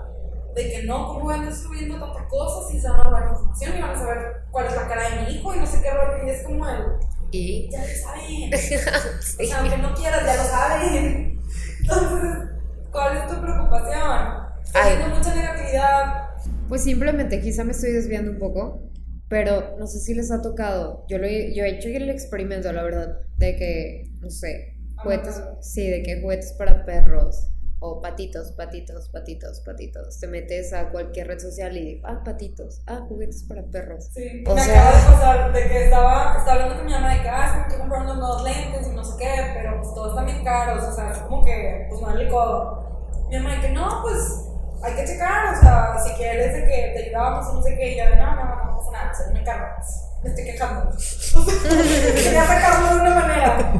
[0.55, 3.29] De que no, ¿cómo van a estar subiendo tantas cosas y se van a robar
[3.31, 4.19] información y van a saber
[4.51, 6.27] cuál es la cara de mi hijo y no sé qué rollo?
[6.27, 6.85] Y es como el,
[7.31, 7.71] Y.
[7.71, 8.51] ya lo saben.
[8.59, 9.45] Sí.
[9.45, 11.41] O sea, aunque no quieras, ya lo saben.
[11.81, 12.51] Entonces,
[12.91, 14.49] ¿cuál es tu preocupación?
[14.65, 14.95] Está Ay.
[14.95, 16.29] habiendo mucha negatividad.
[16.69, 18.81] Pues simplemente, quizá me estoy desviando un poco,
[19.29, 21.05] pero no sé si les ha tocado.
[21.09, 25.89] Yo, lo yo he hecho el experimento, la verdad, de que, no sé, juguetes, sí,
[25.89, 27.49] de que juguetes para perros
[27.81, 30.19] O patitos, patitos, patitos, patitos.
[30.19, 34.07] Te metes a cualquier red social y, ah, patitos, ah, juguetes para perros.
[34.13, 37.15] Sí, O me sea- acaba de pasar de que estaba, estaba hablando con mi mamá
[37.15, 39.95] de que, ah, es que comprando unos nuevos lentes y no sé qué, pero pues
[39.95, 43.07] todos están bien caros, o sea, es como que, pues no el codo.
[43.31, 44.48] Mi mamá de que, no, pues
[44.83, 47.93] hay que checar, o sea, si quieres de que te ayudamos o no sé qué,
[47.93, 49.79] y yo de, no, no, no, no pasa nada, se me carga,
[50.23, 50.91] me estoy quejando.
[50.91, 51.47] O
[52.15, 53.73] quería sacarlo de una manera.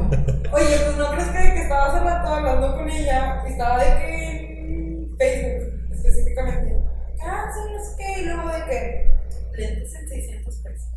[0.51, 3.95] Oye, pues no crees que, que estaba hace rato hablando con ella y estaba de
[3.97, 6.79] que en Facebook específicamente.
[7.21, 9.11] Ah, sí, no sé qué, y luego de que
[9.53, 10.87] lentes en 600 pesos.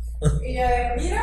[0.41, 1.21] Y yo de, mira,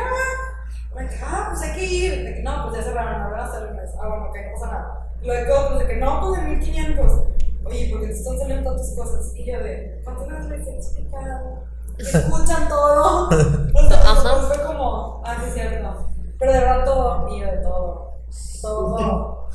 [0.95, 2.23] me ah, pues hay que ir.
[2.23, 3.89] De que no, pues ya cerraron, ahora hasta el mes.
[3.99, 5.07] Ah, bueno, ok, no pasa nada.
[5.23, 7.23] Luego, pues de que no, pues de 1500.
[7.63, 9.33] Oye, porque te están saliendo tantas cosas.
[9.35, 11.63] Y yo de, ¿cuántas veces les he explicado?
[11.97, 13.29] Escuchan todo.
[13.73, 14.47] O sea, Ajá.
[14.47, 16.09] pues fue como, ah, sí, es cierto.
[16.39, 18.17] Pero de verdad todo, y yo de todo.
[18.61, 19.47] Todo.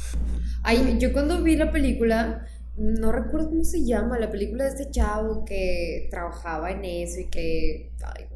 [0.63, 2.47] Ay, yo cuando vi la película,
[2.77, 7.27] no recuerdo cómo se llama, la película de este chavo que trabajaba en eso y
[7.27, 8.27] que ay,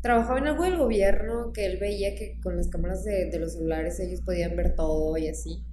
[0.00, 3.54] trabajaba en algo del gobierno, que él veía que con las cámaras de, de los
[3.54, 5.64] celulares ellos podían ver todo y así.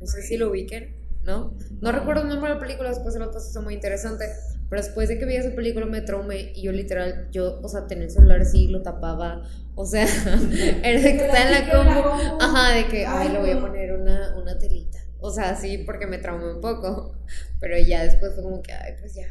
[0.00, 1.54] No sé si lo ubiquen, ¿no?
[1.80, 4.26] No recuerdo el nombre de la película, después se lo pasó muy interesante.
[4.68, 7.86] Pero después de que vi esa película me traumé y yo literal, yo, o sea,
[7.88, 9.42] tenía el celular así, lo tapaba,
[9.74, 10.04] o sea,
[10.84, 13.92] era de que está en la combo, ajá, de que, ay, le voy a poner
[13.92, 14.98] una, una telita.
[15.18, 17.16] O sea, sí, porque me traumé un poco.
[17.60, 19.26] Pero ya después fue como que, ay, pues ya,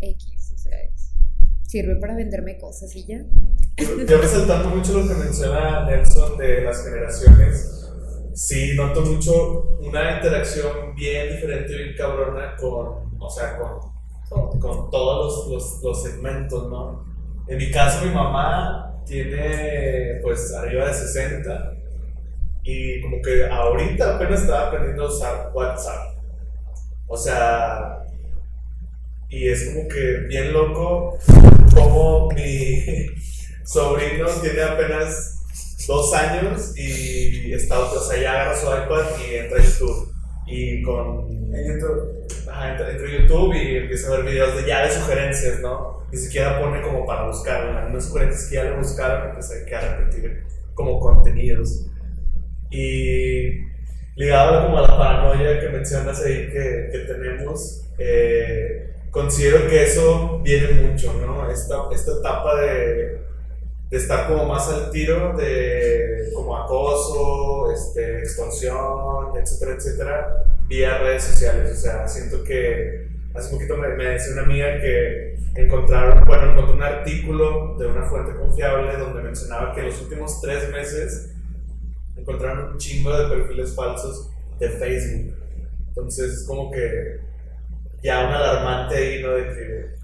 [0.00, 1.12] X, o sea, es-
[1.66, 3.24] sirve para venderme cosas y ya.
[4.08, 7.88] Yo resaltando mucho lo que menciona Nelson de las generaciones,
[8.34, 15.48] sí noto mucho una interacción bien diferente, bien cabrona con, o sea, con, con, todos
[15.48, 17.04] los, los, los segmentos, ¿no?
[17.48, 21.72] En mi caso, mi mamá tiene pues arriba de 60
[22.62, 26.14] y como que ahorita apenas estaba aprendiendo a usar WhatsApp.
[27.08, 28.04] O sea,
[29.28, 31.18] y es como que bien loco
[31.74, 33.06] como mi
[33.64, 35.41] sobrino tiene apenas
[35.86, 40.12] dos años y está, o sea, ya agarra su iPad y entra a YouTube.
[40.46, 42.26] Y con En YouTube.
[42.48, 46.02] Ajá, entra, entra a YouTube y empieza a ver videos de ya de sugerencias, ¿no?
[46.10, 47.88] Ni siquiera pone como para buscar, ¿no?
[47.88, 50.44] Unas sugerencias que ya lo buscaron, pues hay que repetir
[50.74, 51.86] como contenidos.
[52.70, 53.60] Y
[54.16, 60.40] ligado como a la paranoia que mencionas ahí que, que tenemos, eh, considero que eso
[60.42, 61.50] viene mucho, ¿no?
[61.50, 63.22] Esta, esta etapa de,
[63.92, 71.24] de estar como más al tiro de como acoso, este, extorsión, etcétera, etcétera, vía redes
[71.24, 71.72] sociales.
[71.72, 76.74] O sea, siento que hace poquito me, me decía una amiga que encontraron, bueno, encontró
[76.74, 81.34] un artículo de una fuente confiable donde mencionaba que en los últimos tres meses
[82.16, 85.36] encontraron un chingo de perfiles falsos de Facebook.
[85.88, 87.20] Entonces es como que
[88.02, 89.32] ya un alarmante ahí, ¿no?
[89.32, 90.01] De que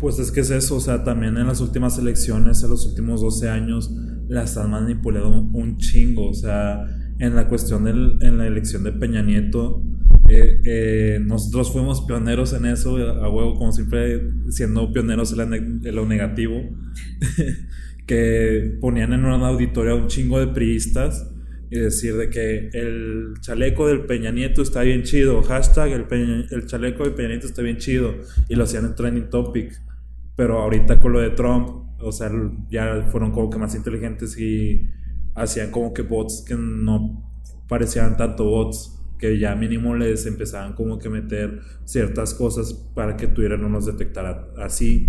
[0.00, 3.20] Pues es que es eso, o sea, también en las últimas elecciones, en los últimos
[3.20, 3.90] 12 años,
[4.28, 6.86] la están manipulando un chingo, o sea,
[7.18, 9.82] en la cuestión del, en la elección de Peña Nieto,
[10.30, 15.92] eh, eh, nosotros fuimos pioneros en eso, a huevo, como siempre, siendo pioneros en, la
[15.92, 16.54] lo negativo,
[18.06, 21.30] que ponían en una auditorio a un chingo de priistas
[21.70, 26.46] y decir de que el chaleco del Peña Nieto está bien chido, hashtag el, Peña-
[26.50, 28.14] el chaleco del Peña Nieto está bien chido,
[28.48, 29.78] y lo hacían en trending topic.
[30.40, 31.68] Pero ahorita con lo de Trump,
[32.00, 32.32] o sea,
[32.70, 34.88] ya fueron como que más inteligentes y
[35.34, 37.30] hacían como que bots que no
[37.68, 43.26] parecían tanto bots, que ya mínimo les empezaban como que meter ciertas cosas para que
[43.26, 45.06] Twitter no los detectara así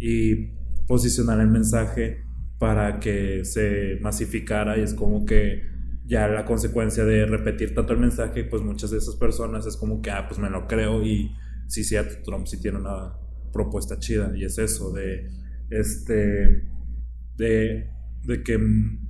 [0.00, 0.54] y
[0.86, 2.24] posicionar el mensaje
[2.58, 5.64] para que se masificara y es como que
[6.06, 10.00] ya la consecuencia de repetir tanto el mensaje, pues muchas de esas personas es como
[10.00, 11.30] que, ah, pues me lo creo y
[11.68, 11.94] sí, sí,
[12.24, 13.12] Trump sí tiene una
[13.52, 15.30] propuesta chida y es eso de,
[15.70, 16.64] este,
[17.36, 17.90] de,
[18.24, 18.58] de que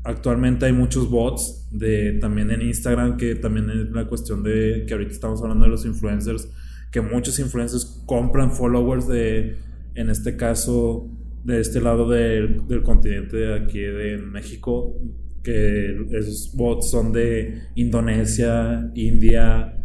[0.05, 4.95] actualmente hay muchos bots, de también en Instagram, que también es la cuestión de que
[4.95, 6.49] ahorita estamos hablando de los influencers,
[6.91, 9.57] que muchos influencers compran followers de,
[9.95, 11.11] en este caso,
[11.45, 14.97] de este lado del, del continente de aquí de México,
[15.43, 19.77] que esos bots son de Indonesia, India,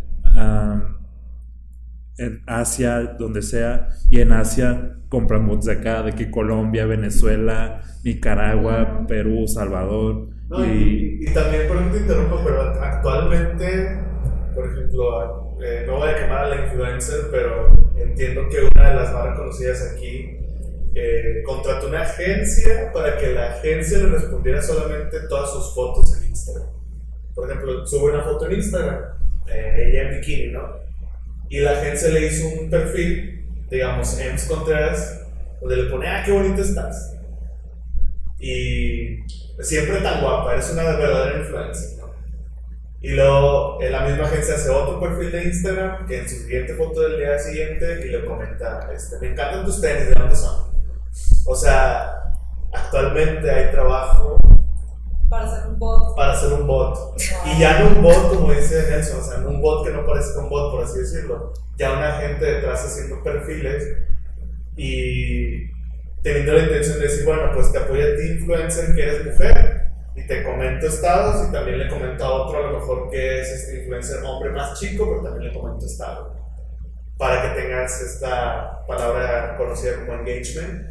[2.17, 7.81] en Asia, donde sea, y en Asia compran bots de acá, de que Colombia, Venezuela,
[8.03, 10.27] Nicaragua, Perú, Salvador.
[10.49, 13.99] No, y, y, y también, perdón que te interrumpa, pero actualmente,
[14.55, 17.67] por ejemplo, eh, no voy a quemar a la influencer, pero
[17.97, 20.37] entiendo que una de las más reconocidas aquí
[20.95, 26.29] eh, contrató una agencia para que la agencia le respondiera solamente todas sus fotos en
[26.29, 26.69] Instagram.
[27.35, 28.99] Por ejemplo, sube una foto en Instagram
[29.47, 30.86] eh, ella en bikini, ¿no?
[31.49, 35.21] Y la agencia le hizo un perfil, digamos, Ems Contreras,
[35.61, 37.15] donde le pone, ah, qué bonita estás.
[38.39, 39.19] Y
[39.59, 42.07] siempre tan guapa, eres una verdadera influencer, ¿no?
[42.99, 46.73] Y luego eh, la misma agencia hace otro perfil de Instagram que en su siguiente
[46.73, 50.67] foto del día siguiente y le comenta, este, me encantan tus tenis, ¿de dónde son?
[51.45, 52.13] O sea,
[52.73, 54.37] actualmente hay trabajo
[55.29, 56.15] Para hacer un bot.
[56.15, 56.95] para hacer un bot.
[56.95, 57.17] Wow.
[57.45, 60.05] Y ya no un bot como dice Nelson, o sea, no un bot que no
[60.05, 61.53] parezca un bot, por así decirlo.
[61.77, 63.83] Ya una gente detrás haciendo perfiles
[64.77, 65.67] y
[66.21, 69.87] teniendo la intención de decir, bueno, pues te apoya a ti, influencer, que eres mujer,
[70.15, 73.49] y te comento estados, y también le comento a otro, a lo mejor que es
[73.49, 76.35] este influencer hombre más chico, pero también le comento estado.
[77.17, 80.87] Para que tengas esta palabra conocida como engagement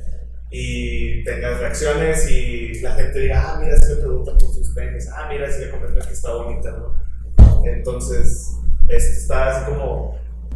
[0.50, 5.08] y tengas reacciones y la gente diga, ah, mira, si le pregunta por sus tenis,
[5.14, 6.76] ah, mira, si le comenta que está bonita.
[7.64, 8.52] Entonces,
[8.88, 10.14] está así como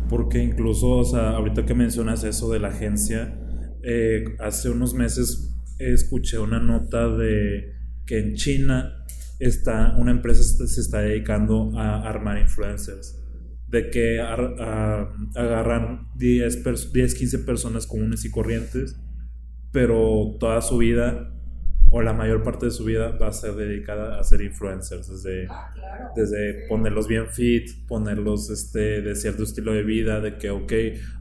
[0.09, 3.37] Porque incluso, o sea, ahorita que mencionas eso de la agencia,
[3.83, 7.75] eh, hace unos meses escuché una nota de
[8.07, 9.05] que en China
[9.39, 13.17] está, una empresa se está dedicando a armar influencers.
[13.69, 14.57] De que ar-
[15.37, 18.97] agarran 10, pers- 10, 15 personas comunes y corrientes,
[19.73, 21.33] pero toda su vida,
[21.93, 25.09] o la mayor parte de su vida, va a ser dedicada a ser influencers.
[25.09, 26.05] Desde, Ah, claro.
[26.15, 30.73] desde ponerlos bien fit, ponerlos este, de cierto estilo de vida, de que, ok,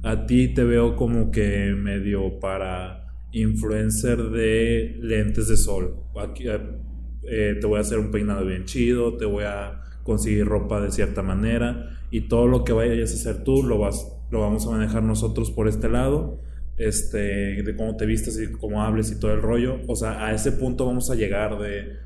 [0.03, 5.95] a ti te veo como que medio para influencer de lentes de sol.
[6.19, 10.81] Aquí, eh, te voy a hacer un peinado bien chido, te voy a conseguir ropa
[10.81, 14.65] de cierta manera y todo lo que vayas a hacer tú lo, vas, lo vamos
[14.67, 16.39] a manejar nosotros por este lado.
[16.79, 17.17] Este,
[17.61, 19.81] de cómo te vistes y cómo hables y todo el rollo.
[19.87, 21.97] O sea, a ese punto vamos a llegar de,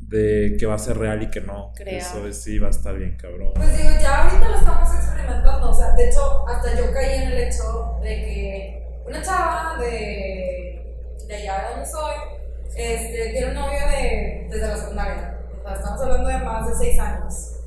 [0.00, 1.72] de que va a ser real y que no.
[1.76, 1.98] Creo.
[1.98, 3.52] Eso es- sí va a estar bien, cabrón.
[3.54, 5.70] Pues digo, ya ahorita lo estamos experimentando.
[5.70, 10.80] O sea, de hecho, hasta yo caí en el hecho de que una chava de,
[11.26, 12.14] de allá de donde soy
[12.76, 15.38] este, tiene un novio de, desde la secundaria.
[15.60, 17.57] O sea, estamos hablando de más de seis años.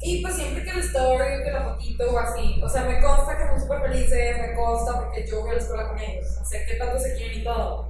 [0.00, 3.36] Y pues siempre que el story, que la fotito o así, o sea, me consta
[3.36, 6.44] que son súper felices, me consta porque yo voy a la escuela con ellos, o
[6.44, 7.88] sea, qué tanto se quieren y todo.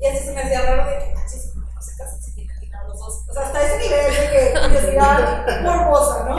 [0.00, 2.88] Y así se me hacía raro de que, "Achis, no se casan si tienen dinero
[2.88, 3.24] los dos.
[3.28, 6.36] O sea, hasta ese nivel de que curiosidad morbosa, ¿no?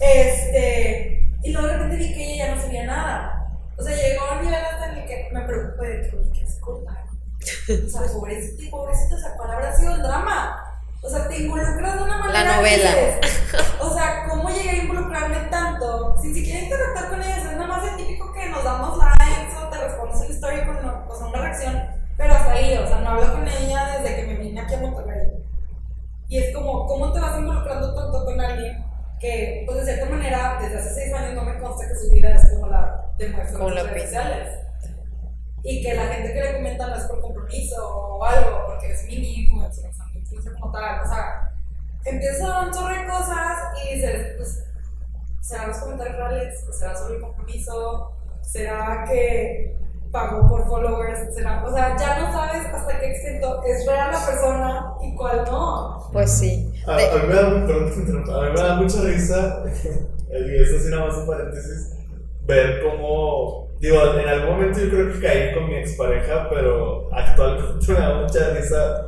[0.00, 3.50] Este, y luego de repente vi que ella ya no sabía nada.
[3.78, 6.30] O sea, llegó a un nivel hasta en el que me preocupé de que, oye,
[6.32, 6.84] ¿qué hace con?
[6.84, 10.64] O sea, pobrecito y pobrecito, o sea, ¿cuál habrá sido el drama?
[11.02, 12.40] O sea, te involucras de una manera.
[12.50, 13.20] que novela.
[29.20, 32.34] Que, pues de cierta manera, desde hace seis años no me consta que su vida
[32.34, 33.12] es como la
[33.52, 34.58] Como en la las redes sociales?
[35.62, 39.04] Y que la gente que le comenta no es por compromiso o algo, porque es
[39.04, 41.50] mini influencer, o sea, influencer como tal, o sea,
[42.04, 44.64] empiezan a un chorro de cosas y dices, pues,
[45.40, 46.64] ¿serán los comentarios reales?
[46.68, 48.12] ¿O será solo el compromiso?
[48.40, 49.76] ¿Será que
[50.12, 51.34] pagó por followers?
[51.34, 55.44] ¿Será, o sea, ya no sabes hasta qué extent es real la persona y cuál
[55.50, 56.08] no.
[56.12, 56.72] Pues sí.
[56.86, 59.62] A, De- a mí me da, a mí me da mucha risa,
[60.30, 61.94] y esto sí nada más un paréntesis,
[62.46, 67.86] ver cómo, digo, en algún momento yo creo que caí con mi expareja, pero actualmente
[67.92, 69.06] me da mucha risa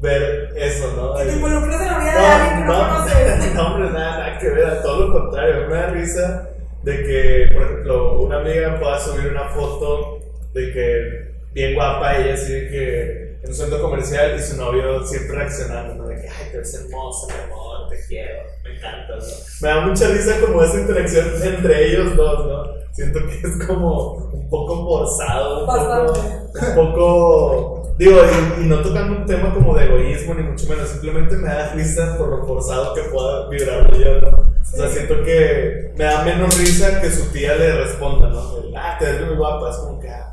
[0.00, 1.14] ver eso, ¿no?
[1.14, 3.54] Que te El- involucres en la vida de alguien que no, no, conoces.
[3.54, 6.48] no, hombre, nada, nada que ver, a todo lo contrario, me da risa
[6.82, 10.18] de que, por ejemplo, una amiga pueda subir una foto
[10.52, 15.04] de que bien guapa ella, así de que en un centro comercial y su novio
[15.04, 16.08] siempre reaccionando, ¿no?
[16.08, 19.24] De que, ay, te ves hermosa, mi amor, te quiero, me encanta, ¿no?
[19.60, 22.82] Me da mucha risa como esa interacción entre ellos dos, ¿no?
[22.92, 26.12] Siento que es como un poco forzado, un poco,
[26.52, 28.16] un poco digo,
[28.58, 31.72] y, y no tocando un tema como de egoísmo ni mucho menos, simplemente me da
[31.72, 34.28] risa por lo forzado que pueda vibrar yo, ¿no?
[34.28, 38.58] O sea, siento que me da menos risa que su tía le responda, ¿no?
[38.58, 40.31] El, ah, te ves muy guapa, es como que, ah,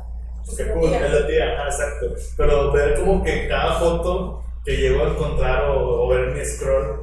[0.74, 1.06] cool, tía.
[1.06, 2.14] es la tía, ah, exacto.
[2.36, 6.44] Pero ver como que cada foto que llego a encontrar o, o ver en mi
[6.44, 7.00] scroll,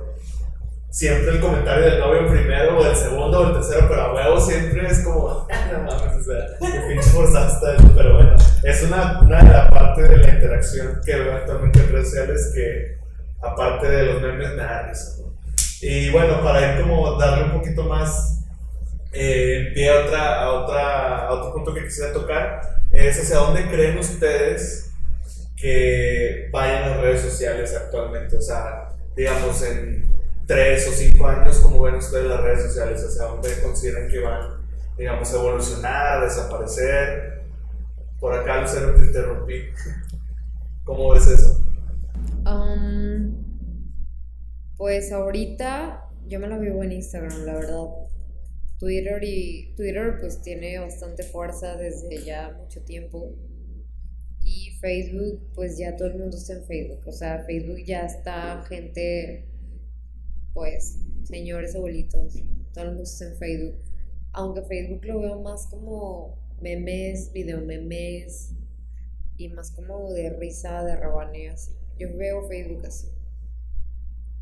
[0.90, 4.40] siempre el comentario del novio primero, o el segundo, o el tercero, pero a huevo
[4.40, 7.10] siempre es como, "Ah, no mames, o sea, qué pinche
[7.95, 11.91] pero bueno, es una, una de las partes de la interacción que veo actualmente en
[11.91, 12.98] redes sociales que,
[13.41, 15.28] aparte de los memes, me da risa, ¿no?
[15.82, 18.36] Y bueno, para ir como darle un poquito más
[19.13, 22.61] eh, pie a, otra, a, otra, a otro punto que quisiera tocar,
[22.91, 24.91] es hacia dónde creen ustedes
[25.55, 30.05] que vayan las redes sociales actualmente, o sea, digamos, en
[30.45, 33.03] tres o cinco años, ¿cómo ven ustedes las redes sociales?
[33.03, 34.65] ¿Hacia dónde consideran que van,
[34.97, 37.41] digamos, evolucionar, desaparecer?
[38.19, 39.63] Por acá, Lucero, te interrumpí.
[40.85, 41.61] ¿Cómo ves eso?
[42.45, 43.43] Um,
[44.77, 48.06] pues ahorita yo me la vivo en Instagram, la verdad.
[48.80, 53.34] Twitter y Twitter pues tiene bastante fuerza desde ya mucho tiempo.
[54.41, 57.02] Y Facebook, pues ya todo el mundo está en Facebook.
[57.06, 59.45] O sea, Facebook ya está gente,
[60.54, 62.41] pues, señores abuelitos.
[62.74, 63.80] Todo el mundo está en Facebook.
[64.32, 68.54] Aunque Facebook lo veo más como memes, video memes
[69.38, 71.74] y más como de risa, de rabaneo así.
[71.98, 73.08] Yo veo Facebook así.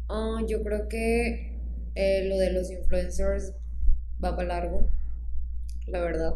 [0.10, 1.58] Ah, yo creo que
[1.96, 3.54] eh, lo de los influencers
[4.24, 4.90] va para largo,
[5.88, 6.34] la verdad.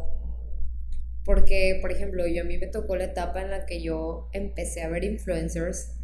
[1.25, 4.81] Porque, por ejemplo, yo a mí me tocó la etapa en la que yo empecé
[4.83, 5.95] a ver influencers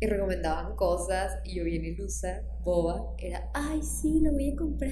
[0.00, 4.90] y recomendaban cosas y yo bien ilusa, boba, era, ay, sí, lo voy a comprar.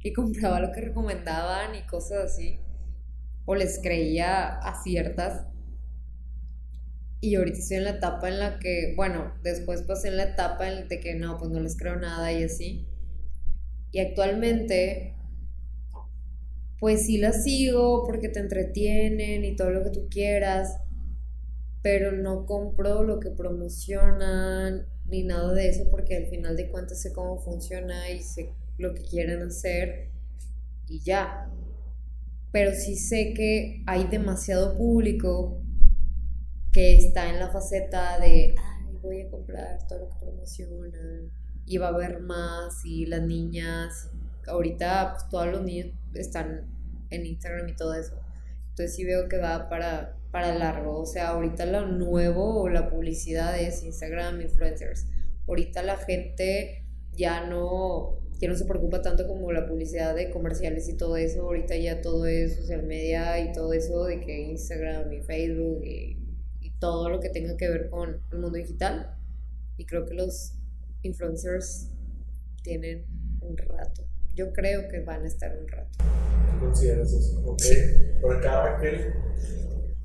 [0.00, 2.60] Y compraba lo que recomendaban y cosas así.
[3.44, 5.44] O les creía a ciertas.
[7.20, 10.68] Y ahorita estoy en la etapa en la que, bueno, después pasé en la etapa
[10.68, 12.86] en de que no, pues no les creo nada y así.
[13.90, 15.14] Y actualmente,
[16.80, 20.76] pues sí las sigo porque te entretienen y todo lo que tú quieras,
[21.82, 27.00] pero no compro lo que promocionan ni nada de eso porque al final de cuentas
[27.00, 30.10] sé cómo funciona y sé lo que quieren hacer
[30.86, 31.50] y ya.
[32.52, 35.62] Pero sí sé que hay demasiado público
[36.72, 41.30] que está en la faceta de, ay, voy a comprar todo lo que promocionan
[41.76, 44.10] va a haber más y las niñas,
[44.46, 46.66] ahorita pues, todos los niños están
[47.10, 48.18] en Instagram y todo eso.
[48.70, 51.00] Entonces sí veo que va para, para largo.
[51.00, 55.06] O sea, ahorita lo nuevo o la publicidad es Instagram, influencers.
[55.46, 60.88] Ahorita la gente ya no, ya no se preocupa tanto como la publicidad de comerciales
[60.88, 61.42] y todo eso.
[61.42, 66.18] Ahorita ya todo es social media y todo eso de que Instagram y Facebook y,
[66.60, 69.16] y todo lo que tenga que ver con el mundo digital.
[69.76, 70.57] Y creo que los
[71.02, 71.88] influencers
[72.62, 73.06] tienen
[73.40, 74.04] un rato.
[74.34, 75.98] Yo creo que van a estar un rato.
[75.98, 77.40] ¿Qué consideras eso?
[77.44, 77.62] Ok.
[78.20, 79.14] Por acá, Raquel.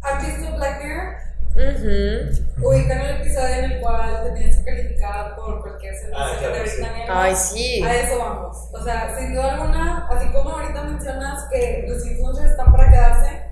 [0.01, 1.13] ¿Han visto Black Mirror?
[1.55, 2.67] Ujú.
[2.67, 6.53] Ubican el episodio en el cual te tienes que calificar por cualquier servicio Ah, claro,
[6.55, 6.75] que te sí.
[6.81, 7.09] brindan ellos.
[7.15, 7.83] Ay, sí.
[7.83, 8.57] A eso vamos.
[8.73, 13.43] O sea, sin duda alguna, así como ahorita mencionas que los influencers están para quedarse,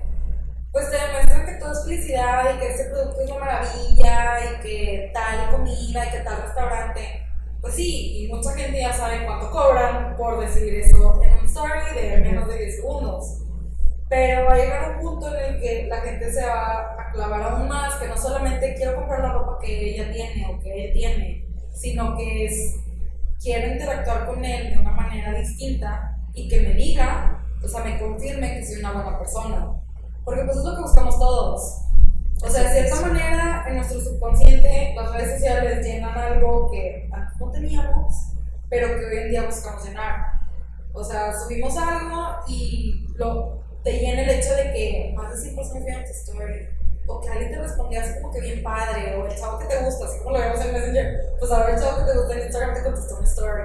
[0.72, 4.60] pues te demuestran que todo es felicidad y que este producto es una maravilla y
[4.62, 7.21] que tal comida y que tal restaurante.
[7.62, 11.94] Pues sí, y mucha gente ya sabe cuánto cobran por decir eso en un story
[11.94, 13.38] de menos de 10 segundos.
[14.08, 17.40] Pero va a llegar un punto en el que la gente se va a clavar
[17.40, 20.92] aún más, que no solamente quiero comprar la ropa que ella tiene o que él
[20.92, 22.80] tiene, sino que es,
[23.40, 27.96] quiero interactuar con él de una manera distinta y que me diga, o sea, me
[28.00, 29.70] confirme que soy una buena persona.
[30.24, 31.81] Porque pues es lo que buscamos todos.
[32.44, 37.40] O sea, de cierta manera, en nuestro subconsciente, las redes sociales llenan algo que antes
[37.40, 38.32] no teníamos,
[38.68, 40.26] pero que hoy en día buscamos llenar.
[40.92, 45.56] O sea, subimos algo y lo, te llena el hecho de que más de 100
[45.56, 46.68] personas vieron tu story.
[47.06, 49.84] O que alguien te respondió así como que bien padre, o el chavo que te
[49.84, 51.20] gusta, así como lo vemos en Messenger.
[51.38, 53.62] Pues ahora el chavo que te gusta en Instagram te contestó una story.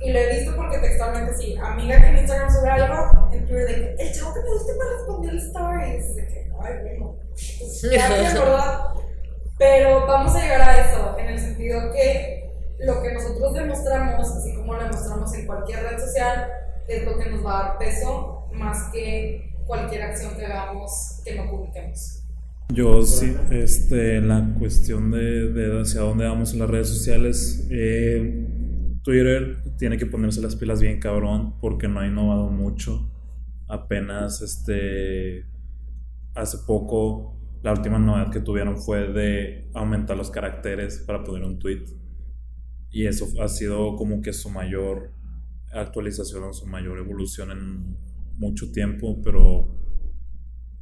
[0.00, 3.66] Y lo he visto porque textualmente sí, amiga que en Instagram sube algo, en Twitter
[3.66, 5.84] de que el chavo que me gusta me respondió el story.
[5.84, 8.80] Y es de que, ay, bueno, pues, ya bien, ¿verdad?
[9.58, 12.48] Pero vamos a llegar a eso, en el sentido que
[12.78, 16.48] lo que nosotros demostramos, así como lo demostramos en cualquier red social,
[16.86, 21.34] es lo que nos va a dar peso más que cualquier acción que hagamos que
[21.34, 22.22] no publiquemos.
[22.70, 28.46] Yo sí, este, la cuestión de, de hacia dónde vamos en las redes sociales, eh,
[29.02, 33.10] Twitter tiene que ponerse las pilas bien cabrón porque no ha innovado mucho.
[33.68, 35.46] Apenas, este,
[36.34, 41.58] hace poco, la última novedad que tuvieron fue de aumentar los caracteres para poner un
[41.58, 41.84] tweet.
[42.90, 45.12] Y eso ha sido como que su mayor
[45.72, 47.96] actualización o su mayor evolución en
[48.38, 49.76] mucho tiempo, pero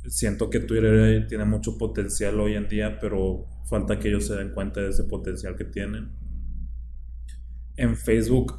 [0.07, 4.53] siento que Twitter tiene mucho potencial hoy en día, pero falta que ellos se den
[4.53, 6.13] cuenta de ese potencial que tienen.
[7.77, 8.59] En Facebook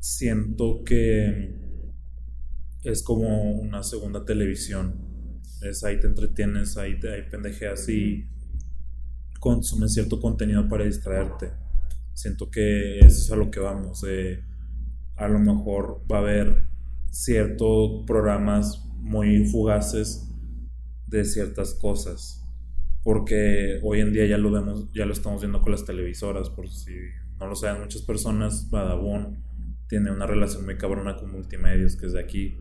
[0.00, 1.54] siento que
[2.82, 5.42] es como una segunda televisión.
[5.62, 8.26] Es ahí te entretienes, ahí te ahí pendejeas y
[9.40, 11.50] consumes cierto contenido para distraerte.
[12.14, 14.02] Siento que eso es a lo que vamos.
[15.16, 16.66] a lo mejor va a haber
[17.10, 20.28] ciertos programas muy fugaces
[21.06, 22.44] de ciertas cosas
[23.02, 26.68] porque hoy en día ya lo vemos ya lo estamos viendo con las televisoras por
[26.68, 26.92] si
[27.38, 29.48] no lo saben muchas personas, Badabun
[29.88, 32.58] tiene una relación muy cabrona con Multimedios, que es de aquí.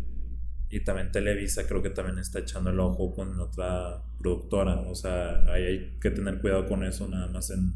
[0.70, 4.82] Y también Televisa creo que también está echando el ojo con otra productora.
[4.82, 7.74] O sea, ahí hay que tener cuidado con eso, nada más en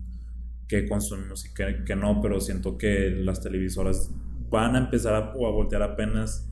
[0.67, 2.21] qué consumimos y qué, no.
[2.21, 4.09] Pero siento que las televisoras
[4.49, 6.49] van a empezar a, a voltear apenas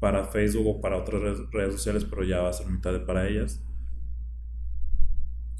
[0.00, 3.28] para Facebook o para otras redes, sociales, pero ya va a ser muy tarde para
[3.28, 3.64] ellas.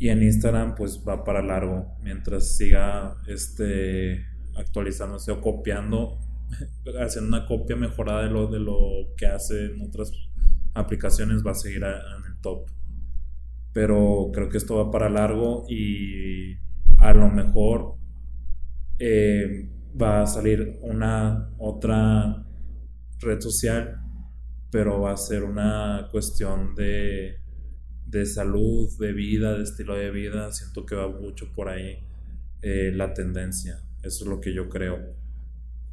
[0.05, 4.23] Y en Instagram pues va para largo, mientras siga este,
[4.55, 6.19] actualizándose o copiando,
[7.01, 8.77] haciendo una copia mejorada de lo, de lo
[9.17, 10.13] que hace en otras
[10.75, 12.67] aplicaciones, va a seguir en el top.
[13.73, 16.59] Pero creo que esto va para largo y
[16.99, 17.95] a lo mejor
[18.99, 22.45] eh, va a salir una otra
[23.21, 24.03] red social,
[24.71, 27.39] pero va a ser una cuestión de,
[28.15, 30.53] de salud, de vida, de estilo de vida.
[30.53, 31.99] Siento que va mucho por ahí
[32.63, 33.81] eh, la tendencia.
[34.03, 35.17] Eso es lo que yo creo.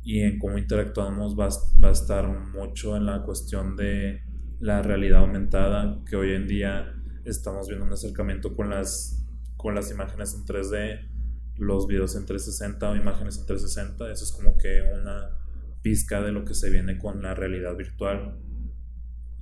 [0.03, 1.49] Y en cómo interactuamos va,
[1.83, 4.21] va a estar mucho en la cuestión de
[4.59, 6.93] la realidad aumentada, que hoy en día
[7.25, 9.25] estamos viendo un acercamiento con las,
[9.57, 11.09] con las imágenes en 3D,
[11.57, 14.11] los videos en 360 o imágenes en 360.
[14.11, 15.37] Eso es como que una
[15.81, 18.37] pizca de lo que se viene con la realidad virtual.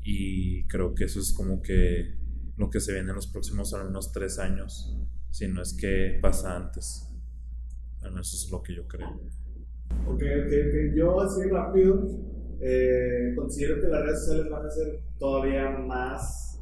[0.02, 2.19] Y creo que eso es como que
[2.60, 4.94] lo que se viene en los próximos al menos tres años,
[5.32, 7.10] si no es que pasa antes.
[8.02, 9.10] Bueno, eso es lo que yo creo.
[10.06, 10.96] Ok, ok, ok.
[10.96, 12.06] Yo así rápido
[12.60, 16.60] eh, considero que las redes sociales van a ser todavía más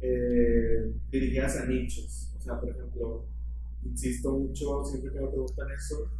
[0.00, 2.32] eh, dirigidas a nichos.
[2.38, 3.26] O sea, por ejemplo,
[3.84, 6.10] insisto mucho siempre que me preguntan eso,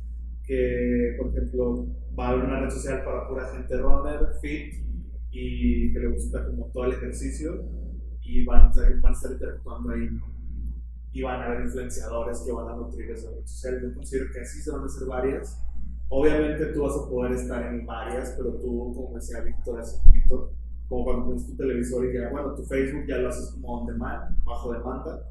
[0.45, 1.87] que por ejemplo
[2.19, 4.75] va a haber una red social para pura gente runner, fit
[5.31, 7.84] y que le gusta como todo el ejercicio
[8.25, 10.33] y van a estar, van a estar interactuando ahí, ¿no?
[11.13, 13.83] Y van a haber influenciadores que van a nutrir esa red social.
[13.83, 15.63] Yo considero que así se van a hacer varias.
[16.09, 20.53] Obviamente tú vas a poder estar en varias, pero tú, como decía Víctor hace poquito,
[20.89, 23.87] como cuando tienes tu televisor y ya, bueno, tu Facebook ya lo haces como on
[23.87, 25.31] demand, bajo demanda,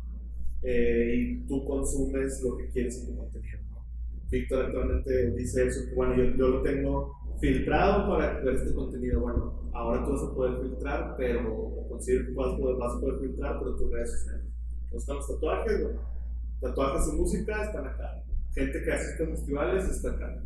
[0.61, 3.85] eh, y tú consumes lo que quieres en tu contenido, ¿no?
[4.29, 9.21] Víctor actualmente dice eso, que bueno, yo, yo lo tengo filtrado para ver este contenido,
[9.21, 13.59] bueno, ahora tú vas a poder filtrar, pero considero que vas vas a poder filtrar,
[13.59, 14.45] pero tus redes sociales.
[14.83, 15.83] ¿Dónde están los tatuajes?
[15.83, 15.99] Bueno,
[16.61, 18.23] tatuajes y música están acá.
[18.53, 20.43] Gente que asiste a festivales está acá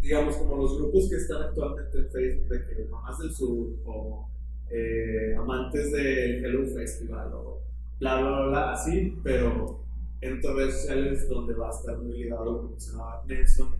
[0.00, 4.28] digamos, como los grupos que están actualmente en Facebook, de que Mamás del Sur o
[4.70, 7.60] eh, amantes del Hello Festival o
[7.98, 9.84] bla, bla, bla, bla, así, pero
[10.20, 13.74] en redes sociales donde va a estar muy ligado lo que mencionaba Nelson,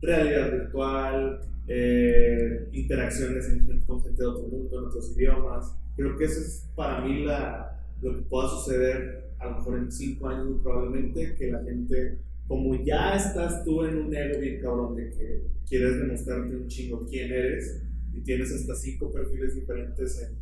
[0.00, 3.46] realidad virtual, eh, interacciones
[3.86, 5.74] con gente de otro mundo, en otros idiomas.
[5.96, 9.92] Creo que eso es para mí la, lo que pueda suceder a lo mejor en
[9.92, 12.18] cinco años probablemente, que la gente
[12.48, 17.06] como ya estás tú en un ego bien cabrón de que quieres demostrarte un chingo
[17.06, 17.82] quién eres
[18.14, 20.34] y tienes hasta cinco perfiles diferentes en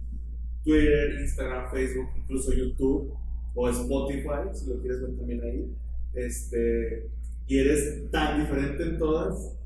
[0.63, 3.13] Twitter, Instagram, Facebook, incluso YouTube
[3.55, 5.75] o Spotify, si lo quieres ver también ahí,
[6.15, 7.09] este,
[7.47, 9.57] y eres tan diferente en todas,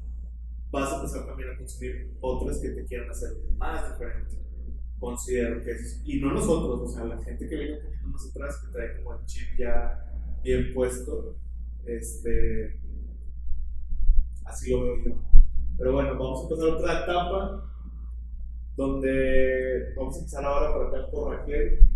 [0.70, 4.36] vas a empezar también a consumir otras que te quieran hacer más diferente.
[4.98, 8.28] Considero que es, y no nosotros, o sea, la gente que viene un poquito más
[8.28, 10.06] atrás, que trae como el chip ya
[10.42, 11.36] bien puesto,
[11.86, 12.80] este,
[14.44, 15.22] así lo veo yo.
[15.78, 17.66] Pero bueno, vamos a empezar otra etapa
[18.76, 21.88] donde vamos a empezar ahora por acá por Raquel.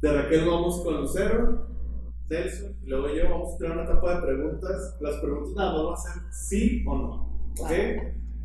[0.00, 1.73] De Raquel vamos con Lucero,
[2.34, 4.96] Nelson, y luego yo vamos a tener una etapa de preguntas.
[5.00, 7.38] Las preguntas nada más van a ser sí o no.
[7.60, 7.70] ¿Ok?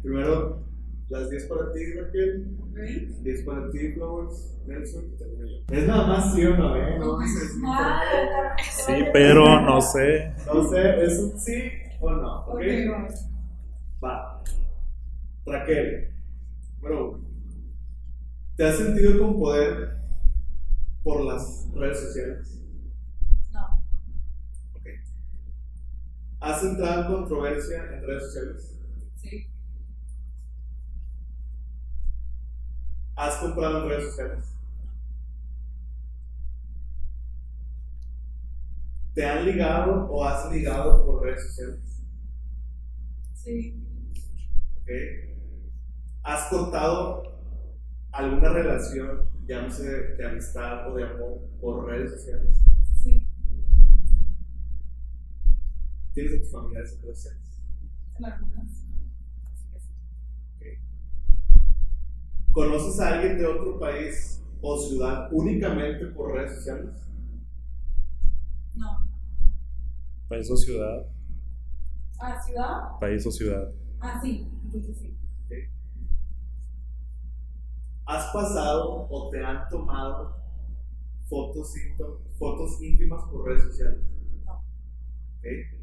[0.03, 0.63] Primero,
[1.09, 2.55] las 10 para ti, Raquel.
[3.23, 5.57] 10 para ti, Flowers, Nelson, y termino yo.
[5.75, 6.97] Es nada más sí o no, ¿eh?
[6.99, 8.63] No, No, dices sí, porque-
[9.03, 10.33] Sí, pero no sé.
[10.45, 11.63] no sé, ¿es un sí
[11.99, 12.45] o no?
[12.45, 12.61] ¿Ok?
[14.03, 14.43] Va.
[15.45, 16.13] Raquel,
[16.83, 17.19] uno.
[18.55, 19.97] ¿Te has sentido con poder
[21.03, 22.61] por las redes sociales?
[23.51, 23.65] No,
[24.75, 24.87] Ok.
[26.39, 28.75] ¿Has entrado en controversia en redes sociales?
[29.15, 29.47] sí,
[33.15, 34.55] ¿Has comprado en redes sociales?
[39.13, 42.01] ¿Te han ligado o has ligado por redes sociales?
[43.33, 43.83] sí,
[44.81, 44.87] ¿Ok?
[46.23, 47.23] ¿Has cortado
[48.11, 52.57] alguna relación, llámese de amistad o de amor, por redes sociales?
[53.03, 53.27] sí,
[56.19, 57.61] ¿Tienes a tus familiares en redes sociales?
[58.17, 58.65] en algunas.
[59.53, 60.81] Así que sí.
[62.51, 66.89] ¿Conoces a alguien de otro país o ciudad únicamente por redes sociales?
[68.75, 69.07] No,
[70.27, 71.05] País o ciudad.
[72.19, 72.99] Ah, ciudad.
[72.99, 73.71] País o ciudad.
[74.01, 74.45] Ah, sí.
[74.65, 75.17] Entonces sí.
[78.05, 80.35] ¿Has pasado o te han tomado
[81.29, 84.03] fotos, ínto- fotos íntimas por redes sociales?
[84.45, 84.55] No.
[84.55, 85.78] ¿Ok?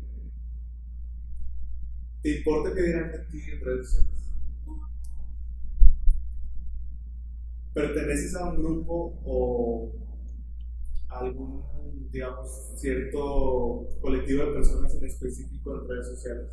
[2.27, 4.33] ¿Te importa que dirán de ti en redes sociales?
[7.73, 9.93] ¿Perteneces a un grupo o
[11.09, 12.51] a algún, digamos,
[12.81, 16.49] cierto colectivo de personas en específico en redes sociales?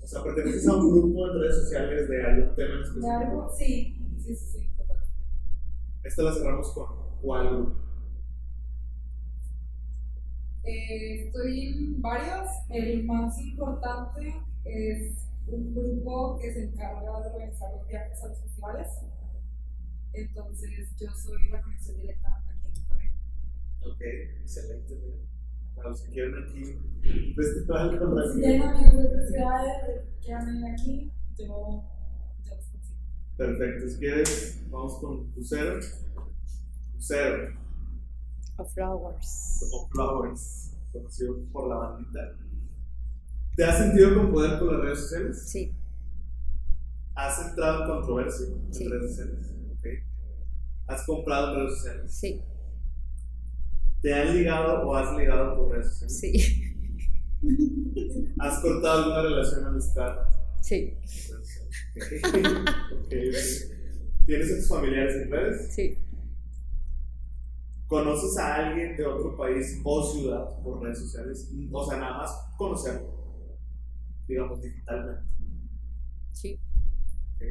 [0.00, 3.10] O sea, ¿perteneces a un grupo en redes sociales de algún tema en ¿De específico?
[3.10, 3.54] algo?
[3.54, 4.16] Sí.
[4.16, 4.68] Sí, sí, sí.
[4.78, 5.12] Totalmente.
[6.04, 7.83] Esta la cerramos con cuál grupo.
[10.66, 12.48] Eh, estoy en varios.
[12.70, 14.34] El más importante
[14.64, 18.88] es un grupo que se encarga de organizar los viajes a los festivales.
[20.14, 23.10] Entonces, yo soy la conexión directa aquí en Monterrey.
[23.82, 24.00] Ok,
[24.40, 24.94] excelente.
[25.74, 26.78] Para los que quieran aquí
[27.36, 31.84] festival con Si la tienen amigos de otras ciudades que venir aquí, yo,
[32.44, 33.00] yo los consigo.
[33.36, 35.80] Perfecto, si quieres, vamos con Lucero.
[36.94, 37.63] Lucero,
[38.56, 39.68] O flowers.
[39.72, 42.36] o Flowers, conocido por la bandita.
[43.56, 45.42] ¿Te has sentido con poder por las redes sociales?
[45.48, 45.72] Sí,
[47.16, 48.88] ¿Has entrado en controversia en Sí.
[48.88, 49.54] redes sociales?
[49.72, 49.86] Ok.
[50.88, 52.12] ¿Has comprado redes sociales?
[52.12, 52.42] sí,
[54.02, 56.18] ¿Te han ligado o has ligado por redes sociales?
[56.20, 56.74] sí,
[58.38, 60.16] ¿Has cortado alguna relación amistad?
[60.60, 60.96] sí.
[64.26, 65.74] ¿Tienes a tus familiares en redes?
[65.74, 65.98] sí,
[67.94, 71.48] ¿Conoces a alguien de otro país o ciudad por redes sociales?
[71.70, 73.08] O sea, nada más conocerlo,
[74.26, 75.22] digamos, digitalmente.
[76.32, 76.58] sí,
[77.36, 77.42] ¿ok?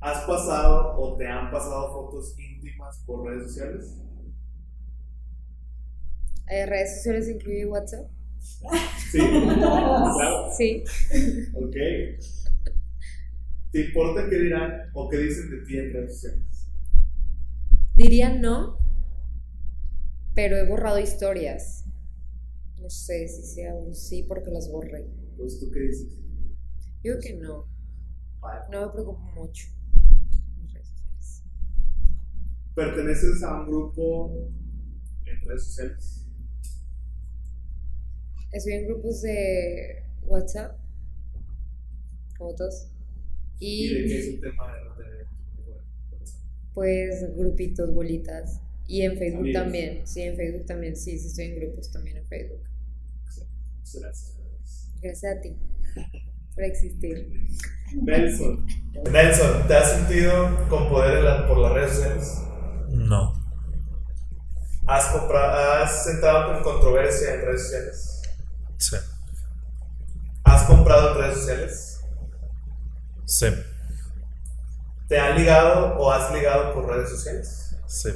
[0.00, 3.94] ¿Has pasado o te han pasado fotos íntimas por redes sociales?
[6.48, 8.08] Eh, ¿Redes sociales incluye WhatsApp?
[9.10, 10.50] Sí, claro.
[10.56, 10.82] Sí.
[11.52, 11.76] Ok.
[13.70, 16.70] ¿Te importa qué dirán o qué dicen de ti en redes sociales?
[17.96, 18.82] Diría no,
[20.34, 21.84] pero he borrado historias.
[22.80, 25.06] No sé si sea un sí porque las borré.
[25.36, 26.18] Pues tú qué dices.
[27.02, 27.66] Yo que no.
[28.70, 29.66] No me preocupo mucho.
[30.60, 31.42] en redes sociales.
[32.74, 34.50] ¿Perteneces a un grupo
[35.24, 36.26] en redes sociales?
[38.52, 40.78] Estoy en grupos de WhatsApp,
[42.38, 42.88] fotos
[43.58, 45.26] ¿Y de qué es y el tema de, de- de-
[46.74, 48.60] pues grupitos, bolitas.
[48.86, 49.62] Y en Facebook Amigos.
[49.62, 50.06] también.
[50.06, 50.96] Sí, en Facebook también.
[50.96, 52.62] Sí, sí, estoy en grupos también en Facebook.
[53.94, 54.36] Gracias.
[55.00, 55.56] Gracias a ti
[56.54, 57.28] por existir.
[58.02, 58.66] Nelson.
[59.12, 62.38] Nelson, ¿te has sentido con poder en la- por las redes sociales?
[62.88, 63.32] No.
[64.86, 68.22] ¿Has, comprado, ¿Has entrado en controversia en redes sociales?
[68.78, 68.96] Sí.
[70.44, 72.00] ¿Has comprado en redes sociales?
[73.26, 73.46] Sí.
[75.08, 77.76] ¿Te han ligado o has ligado por redes sociales?
[77.86, 78.10] Sí.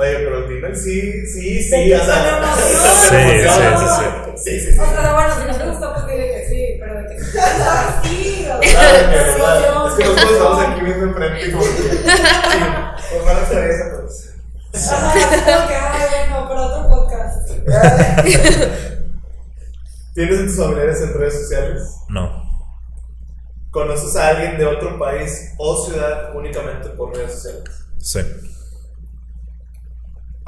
[0.00, 1.68] Oye, pero dime el sí, sí, sí.
[1.68, 2.42] Sí, o sea.
[2.56, 3.48] Sí, sí,
[4.34, 4.72] sí, sí.
[4.72, 4.78] sí.
[4.80, 7.28] O sea, bueno, si no te gustó, pues dile que sí, pero de que sí.
[8.62, 8.74] Es
[9.96, 11.68] que nosotros estamos aquí viendo enfrente y como que.
[11.68, 11.98] Sí,
[13.10, 14.90] pues van a hacer eso, pues.
[14.90, 17.50] Ajá, es como que, ay, bueno, para otro podcast.
[20.14, 21.82] ¿Tienes tus familiares en redes sociales?
[22.08, 22.48] No.
[23.70, 27.64] ¿Conoces a alguien de otro país o ciudad únicamente por redes sociales?
[27.98, 28.20] Sí.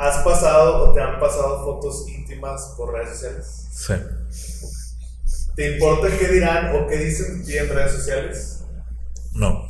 [0.02, 3.68] ¿Has pasado o te han pasado fotos íntimas por redes sociales?
[3.70, 3.94] Sí.
[5.54, 8.64] ¿Te importa qué dirán o qué dicen de ti en redes sociales?
[9.34, 9.64] No.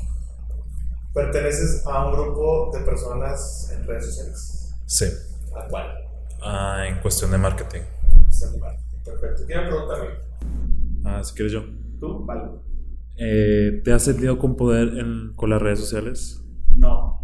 [1.13, 4.75] ¿Perteneces a un grupo de personas en redes sociales?
[4.87, 5.05] Sí.
[5.55, 5.87] ¿A cuál?
[6.41, 7.83] Ah, en cuestión de marketing.
[8.31, 8.77] Está mal.
[9.05, 9.43] Perfecto.
[9.47, 10.09] ¿Quién me pregunta a mí?
[11.05, 11.65] Ah, si quieres yo.
[12.01, 12.25] ¿Tú?
[12.25, 12.43] Vale.
[13.19, 16.41] Eh, ¿Te has sentido con poder en- con las redes sociales?
[16.75, 17.21] No.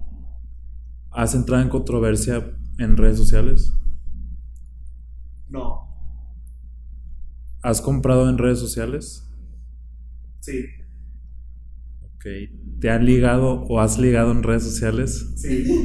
[1.10, 3.72] ¿Has entrado en controversia en redes sociales?
[5.48, 5.88] No.
[7.62, 9.28] ¿Has comprado en redes sociales?
[10.40, 10.64] Sí.
[12.02, 12.26] Ok.
[12.80, 15.32] ¿Te han ligado o has ligado en redes sociales?
[15.36, 15.64] Sí.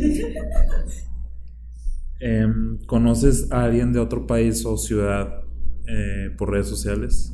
[2.25, 5.41] Em, ¿Conoces a alguien de otro país o ciudad
[5.85, 7.33] eh, por redes sociales?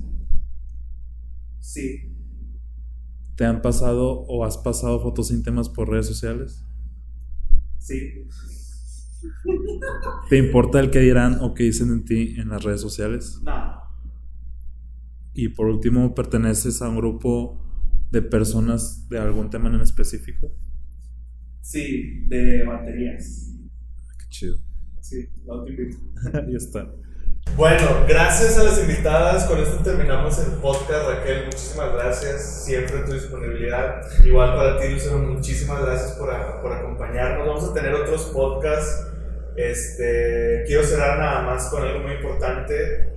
[1.60, 2.18] Sí.
[3.36, 6.66] ¿Te han pasado o has pasado fotos íntimas por redes sociales?
[7.78, 8.26] Sí.
[10.30, 13.40] ¿Te importa el que dirán o que dicen en ti en las redes sociales?
[13.44, 13.80] No.
[15.34, 17.62] Y por último, ¿perteneces a un grupo
[18.12, 20.52] de personas de algún tema en específico?
[21.62, 22.26] Sí.
[22.28, 23.56] De baterías.
[24.20, 24.58] Qué chido.
[25.02, 25.28] Sí.
[25.66, 25.98] Te invito.
[26.34, 26.92] ya está.
[27.56, 29.46] Bueno, gracias a las invitadas.
[29.46, 31.08] Con esto terminamos el podcast.
[31.10, 34.02] Raquel, muchísimas gracias siempre tu disponibilidad.
[34.24, 37.46] Igual para ti, Lucero, muchísimas gracias por, a- por acompañarnos.
[37.48, 39.08] Vamos a tener otros podcasts.
[39.58, 43.10] Este, quiero cerrar nada más con algo muy importante.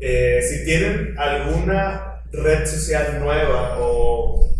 [0.00, 4.50] Eh, si tienen alguna red social nueva o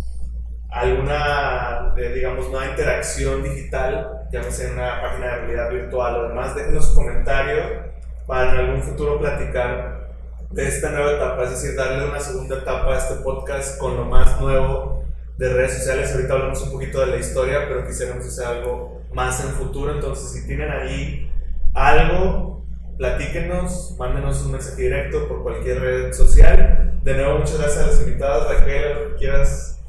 [0.71, 6.89] alguna, eh, digamos, nueva interacción digital, llámese una página de realidad virtual o demás, déjenos
[6.95, 7.88] comentarios
[8.29, 10.11] para en algún futuro platicar
[10.51, 14.05] de esta nueva etapa, es decir, darle una segunda etapa a este podcast con lo
[14.05, 15.03] más nuevo
[15.39, 16.13] de redes sociales.
[16.15, 20.31] Ahorita hablamos un poquito de la historia, pero quisiéramos hacer algo más en futuro, entonces
[20.31, 21.33] si tienen ahí
[21.73, 22.67] algo,
[22.99, 27.01] platíquenos, mándenos un mensaje directo por cualquier red social.
[27.03, 28.49] De nuevo, muchas gracias a las invitadas.
[28.49, 29.81] Raquel, quieras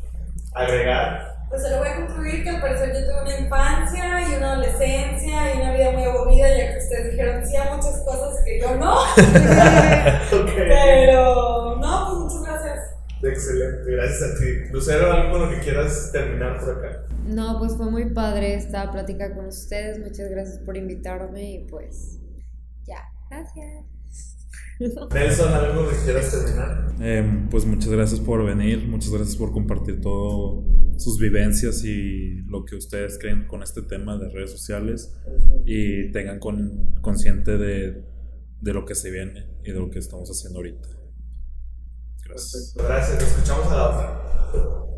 [0.53, 1.28] agregar.
[1.49, 4.53] Pues se lo voy a concluir que al parecer yo tuve una infancia y una
[4.53, 8.61] adolescencia y una vida muy aburrida, ya que ustedes dijeron sí a muchas cosas que
[8.61, 8.97] yo no.
[10.55, 12.79] Pero no, pues muchas gracias.
[13.23, 14.71] Excelente, gracias a ti.
[14.71, 17.03] Lucero, algo con lo que quieras terminar por acá.
[17.25, 19.97] No, pues fue muy padre esta plática con ustedes.
[19.97, 22.19] Muchas gracias por invitarme y pues
[22.85, 22.99] ya,
[23.31, 23.85] gracias.
[25.13, 26.93] Nelson, algo que quieras terminar.
[27.01, 30.63] Eh, pues muchas gracias por venir, muchas gracias por compartir todo
[30.99, 35.15] sus vivencias y lo que ustedes creen con este tema de redes sociales
[35.65, 38.03] y tengan con, consciente de,
[38.59, 40.89] de lo que se viene y de lo que estamos haciendo ahorita.
[42.25, 42.73] Gracias.
[42.75, 44.88] Gracias, nos escuchamos a la otra.